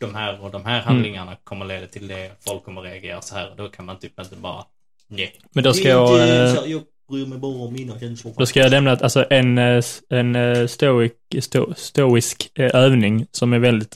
de 0.00 0.14
här 0.14 0.40
och 0.40 0.50
de 0.50 0.60
Mm. 0.60 0.66
här 0.72 0.80
handlingarna 0.80 1.36
kommer 1.44 1.64
leda 1.66 1.86
till 1.86 2.08
det, 2.08 2.30
folk 2.40 2.64
kommer 2.64 2.80
reagera 2.82 3.20
så 3.22 3.34
här, 3.34 3.54
då 3.56 3.68
kan 3.68 3.84
man 3.84 3.98
typ 3.98 4.20
inte 4.20 4.36
bara, 4.36 4.64
nej. 5.08 5.40
Men 5.52 5.64
då 5.64 5.72
ska 5.72 5.88
jag... 5.88 6.12
inte 6.12 6.62
eh, 6.64 6.70
jag 6.72 6.82
bryr 7.08 7.26
mig 7.26 7.38
bara 7.38 7.52
om 7.66 7.72
mina 7.72 8.00
känslor. 8.00 8.34
Då 8.36 8.46
ska 8.46 8.60
jag 8.60 8.70
nämna 8.70 8.92
att 8.92 9.02
alltså 9.02 9.26
en, 9.30 9.58
eh, 9.58 9.82
en 10.08 10.36
eh, 10.36 10.66
stoic, 10.66 11.12
sto, 11.40 11.74
stoisk 11.76 12.50
övning 12.54 13.26
som 13.30 13.52
är 13.52 13.58
väldigt 13.58 13.94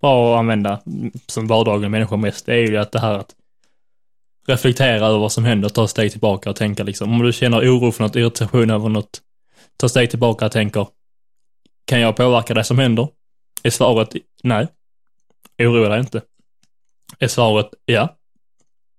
bra 0.00 0.34
att 0.34 0.38
använda 0.38 0.80
mm, 0.86 1.12
som 1.26 1.46
vardagliga 1.46 1.88
människor 1.88 2.16
mest, 2.16 2.46
det 2.46 2.54
är 2.54 2.66
ju 2.70 2.76
att 2.76 2.92
det 2.92 3.00
här 3.00 3.14
att 3.18 3.34
reflektera 4.48 5.06
över 5.06 5.18
vad 5.18 5.32
som 5.32 5.44
händer, 5.44 5.68
ta 5.68 5.84
ett 5.84 5.90
steg 5.90 6.10
tillbaka 6.10 6.50
och 6.50 6.56
tänka 6.56 6.82
liksom, 6.82 7.12
om 7.12 7.22
du 7.22 7.32
känner 7.32 7.58
oro 7.58 7.92
för 7.92 8.04
något, 8.04 8.16
irritation 8.16 8.70
över 8.70 8.88
något, 8.88 9.20
ta 9.76 9.86
ett 9.86 9.90
steg 9.90 10.10
tillbaka 10.10 10.46
och 10.46 10.52
tänker, 10.52 10.86
kan 11.84 12.00
jag 12.00 12.16
påverka 12.16 12.54
det 12.54 12.64
som 12.64 12.78
händer? 12.78 13.08
Är 13.62 13.70
svaret 13.70 14.16
nej. 14.42 14.68
Oroa 15.58 15.88
dig 15.88 16.00
inte. 16.00 16.22
Är 17.18 17.28
svaret 17.28 17.68
ja. 17.84 18.16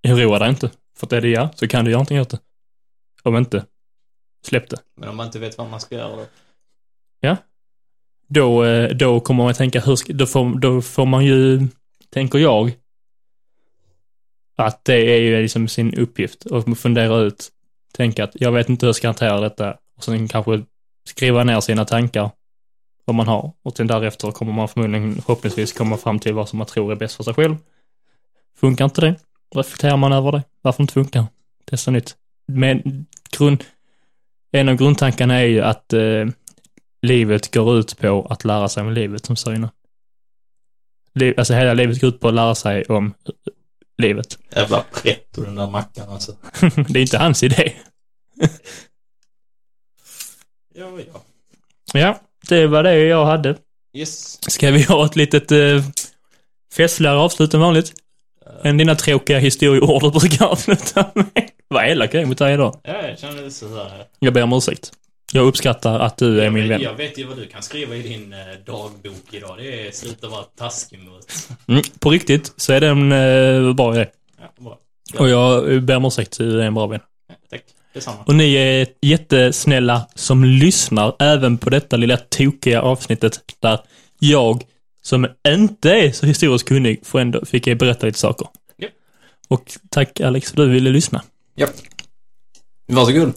Oroa 0.07 0.39
dig 0.39 0.49
inte. 0.49 0.69
För 0.97 1.07
att 1.07 1.13
är 1.13 1.21
det 1.21 1.29
ja, 1.29 1.49
så 1.55 1.67
kan 1.67 1.85
du 1.85 1.91
göra 1.91 1.97
någonting 1.97 2.21
åt 2.21 2.29
det. 2.29 2.39
Om 3.23 3.37
inte, 3.37 3.65
släpp 4.45 4.69
det. 4.69 4.77
Men 4.95 5.09
om 5.09 5.15
man 5.15 5.25
inte 5.25 5.39
vet 5.39 5.57
vad 5.57 5.69
man 5.69 5.79
ska 5.79 5.95
göra 5.95 6.15
då? 6.15 6.25
då, 8.29 8.65
eh, 8.65 8.89
då 8.89 9.19
kommer 9.19 9.43
man 9.43 9.51
att 9.51 9.57
tänka, 9.57 9.81
hur 9.81 10.13
då, 10.13 10.25
får, 10.25 10.59
då 10.59 10.81
får 10.81 11.05
man 11.05 11.25
ju, 11.25 11.67
tänker 12.09 12.39
jag, 12.39 12.73
att 14.63 14.85
det 14.85 15.15
är 15.15 15.19
ju 15.19 15.41
liksom 15.41 15.67
sin 15.67 15.95
uppgift 15.95 16.45
och 16.45 16.77
fundera 16.77 17.17
ut, 17.17 17.49
tänka 17.93 18.23
att 18.23 18.31
jag 18.33 18.51
vet 18.51 18.69
inte 18.69 18.85
hur 18.85 18.87
jag 18.87 18.95
ska 18.95 19.07
hantera 19.07 19.39
detta 19.39 19.77
och 19.97 20.03
sen 20.03 20.27
kanske 20.27 20.63
skriva 21.07 21.43
ner 21.43 21.59
sina 21.59 21.85
tankar, 21.85 22.29
vad 23.05 23.15
man 23.15 23.27
har 23.27 23.51
och 23.63 23.77
sen 23.77 23.87
därefter 23.87 24.31
kommer 24.31 24.53
man 24.53 24.67
förmodligen 24.67 25.15
förhoppningsvis 25.15 25.73
komma 25.73 25.97
fram 25.97 26.19
till 26.19 26.33
vad 26.33 26.49
som 26.49 26.57
man 26.57 26.67
tror 26.67 26.91
är 26.91 26.95
bäst 26.95 27.15
för 27.15 27.23
sig 27.23 27.33
själv. 27.33 27.55
Funkar 28.57 28.85
inte 28.85 29.01
det, 29.01 29.15
reflekterar 29.55 29.97
man 29.97 30.13
över 30.13 30.31
det. 30.31 30.43
Varför 30.61 30.83
inte 30.83 30.93
funkar? 30.93 31.25
Testa 31.65 31.91
nytt. 31.91 32.15
Men 32.47 33.05
grund, 33.37 33.63
en 34.51 34.69
av 34.69 34.75
grundtankarna 34.75 35.35
är 35.35 35.45
ju 35.45 35.61
att 35.61 35.93
eh, 35.93 36.25
livet 37.01 37.53
går 37.53 37.79
ut 37.79 37.97
på 37.99 38.27
att 38.29 38.45
lära 38.45 38.69
sig 38.69 38.83
om 38.83 38.91
livet, 38.91 39.25
som 39.25 39.35
sa 39.35 39.55
innan. 39.55 39.69
Liv, 41.13 41.33
alltså 41.37 41.53
hela 41.53 41.73
livet 41.73 42.01
går 42.01 42.07
ut 42.07 42.19
på 42.19 42.27
att 42.27 42.33
lära 42.33 42.55
sig 42.55 42.83
om 42.83 43.13
livet. 43.99 44.37
Jävla 44.55 44.83
pretto 44.93 45.43
den 45.43 45.55
där 45.55 45.67
mackan 45.67 46.09
alltså. 46.09 46.35
det 46.87 46.99
är 46.99 47.01
inte 47.01 47.17
hans 47.17 47.43
idé. 47.43 47.73
Ja, 50.75 50.99
ja. 51.13 51.21
Ja, 51.93 52.19
det 52.49 52.67
var 52.67 52.83
det 52.83 52.95
jag 52.95 53.25
hade. 53.25 53.57
Yes. 53.93 54.39
Ska 54.51 54.71
vi 54.71 54.83
ha 54.83 55.05
ett 55.05 55.15
litet 55.15 55.51
eh, 55.51 55.83
festligare 56.73 57.17
avslut 57.17 57.53
än 57.53 57.59
vanligt? 57.59 57.93
Än 58.63 58.77
dina 58.77 58.95
tråkiga 58.95 59.39
historieord 59.39 60.01
du 60.01 60.11
brukar 60.19 60.45
avsluta 60.45 61.11
med. 61.13 61.49
Vad 61.67 61.89
elak 61.89 62.13
jag 62.13 62.21
är 62.21 62.25
mot 62.25 62.37
dig 62.37 62.53
idag. 62.53 62.79
Ja, 62.83 63.07
jag 63.07 63.19
känner 63.19 63.41
det 63.41 63.51
så 63.51 63.77
här. 63.77 64.05
Jag 64.19 64.33
ber 64.33 64.43
om 64.43 64.53
ursäkt. 64.53 64.91
Jag 65.33 65.47
uppskattar 65.47 65.99
att 65.99 66.17
du 66.17 66.39
är 66.39 66.43
Jag 66.43 66.53
min 66.53 66.63
vet, 66.63 66.71
vän. 66.71 66.81
jag 66.81 66.93
vet 66.93 67.17
ju 67.17 67.23
vad 67.27 67.37
du 67.37 67.47
kan 67.47 67.63
skriva 67.63 67.95
i 67.95 68.01
din 68.01 68.33
eh, 68.33 68.39
dagbok 68.65 69.23
idag. 69.31 69.57
Det 69.57 69.87
är 69.87 69.91
sluta 69.91 70.27
vara 70.27 70.43
taskig 70.43 70.99
mot... 70.99 71.25
Mm, 71.67 71.81
på 71.99 72.09
riktigt 72.09 72.53
så 72.57 72.73
är 72.73 72.81
det 72.81 72.87
en 72.87 73.11
eh, 73.11 73.73
bra 73.73 73.95
idé. 73.95 74.07
Ja, 74.39 74.63
bra. 74.63 74.77
Och 75.19 75.29
jag 75.29 75.83
ber 75.83 75.95
om 75.95 76.05
ursäkt, 76.05 76.37
du 76.37 76.61
är 76.61 76.65
en 76.65 76.73
bra 76.73 76.87
vän. 76.87 76.99
Ja, 77.27 77.35
tack. 77.49 77.61
Detsamma. 77.93 78.23
Och 78.25 78.35
ni 78.35 78.53
är 78.53 78.87
jättesnälla 79.01 80.07
som 80.15 80.43
lyssnar 80.43 81.15
även 81.19 81.57
på 81.57 81.69
detta 81.69 81.97
lilla 81.97 82.17
tokiga 82.17 82.81
avsnittet 82.81 83.39
där 83.59 83.79
jag, 84.19 84.63
som 85.01 85.27
inte 85.47 85.91
är 85.91 86.11
så 86.11 86.25
historiskt 86.25 86.67
kunnig, 86.67 87.05
får 87.05 87.19
ändå, 87.19 87.45
fick 87.45 87.67
jag 87.67 87.77
berätta 87.77 88.05
lite 88.05 88.19
saker. 88.19 88.47
Japp. 88.77 88.91
Och 89.47 89.71
tack 89.89 90.19
Alex 90.21 90.51
för 90.51 90.61
att 90.61 90.67
du 90.67 90.73
ville 90.73 90.89
lyssna. 90.89 91.21
Ja. 91.55 91.67
Varsågod. 92.87 93.33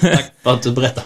Tack 0.00 0.32
för 0.42 0.54
att 0.54 0.62
du 0.62 0.72
berättar. 0.72 1.04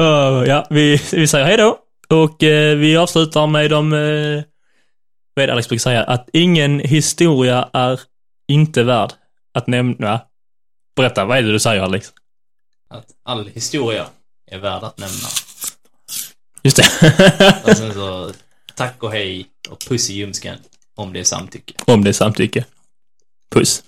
uh, 0.00 0.44
ja, 0.48 0.66
vi, 0.70 1.00
vi 1.12 1.26
säger 1.26 1.46
hej 1.46 1.56
då. 1.56 1.78
Och 2.08 2.42
eh, 2.42 2.76
vi 2.76 2.96
avslutar 2.96 3.46
med 3.46 3.70
de, 3.70 3.92
eh, 3.92 4.44
vad 5.34 5.42
är 5.42 5.46
det 5.46 5.52
Alex 5.52 5.68
brukar 5.68 5.80
säga, 5.80 6.02
att 6.02 6.28
ingen 6.32 6.80
historia 6.80 7.68
är 7.72 8.00
inte 8.48 8.82
värd 8.82 9.12
att 9.54 9.66
nämna. 9.66 10.20
Berätta, 10.96 11.24
vad 11.24 11.38
är 11.38 11.42
det 11.42 11.52
du 11.52 11.58
säger 11.58 11.82
Alex? 11.82 12.12
att 12.92 13.06
all 13.22 13.48
historia 13.48 14.06
är 14.46 14.58
värd 14.58 14.82
att 14.82 14.98
nämna. 14.98 15.28
Just 16.62 16.76
det. 16.76 17.62
Och 17.64 17.76
sen 17.76 17.94
så, 17.94 18.32
tack 18.74 19.02
och 19.02 19.12
hej 19.12 19.46
och 19.70 19.80
puss 19.88 20.10
i 20.10 20.12
ljumsken 20.12 20.58
om 20.94 21.12
det 21.12 21.20
är 21.20 21.24
samtycke. 21.24 21.74
Om 21.86 22.04
det 22.04 22.10
är 22.10 22.12
samtycke. 22.12 22.64
Puss. 23.50 23.82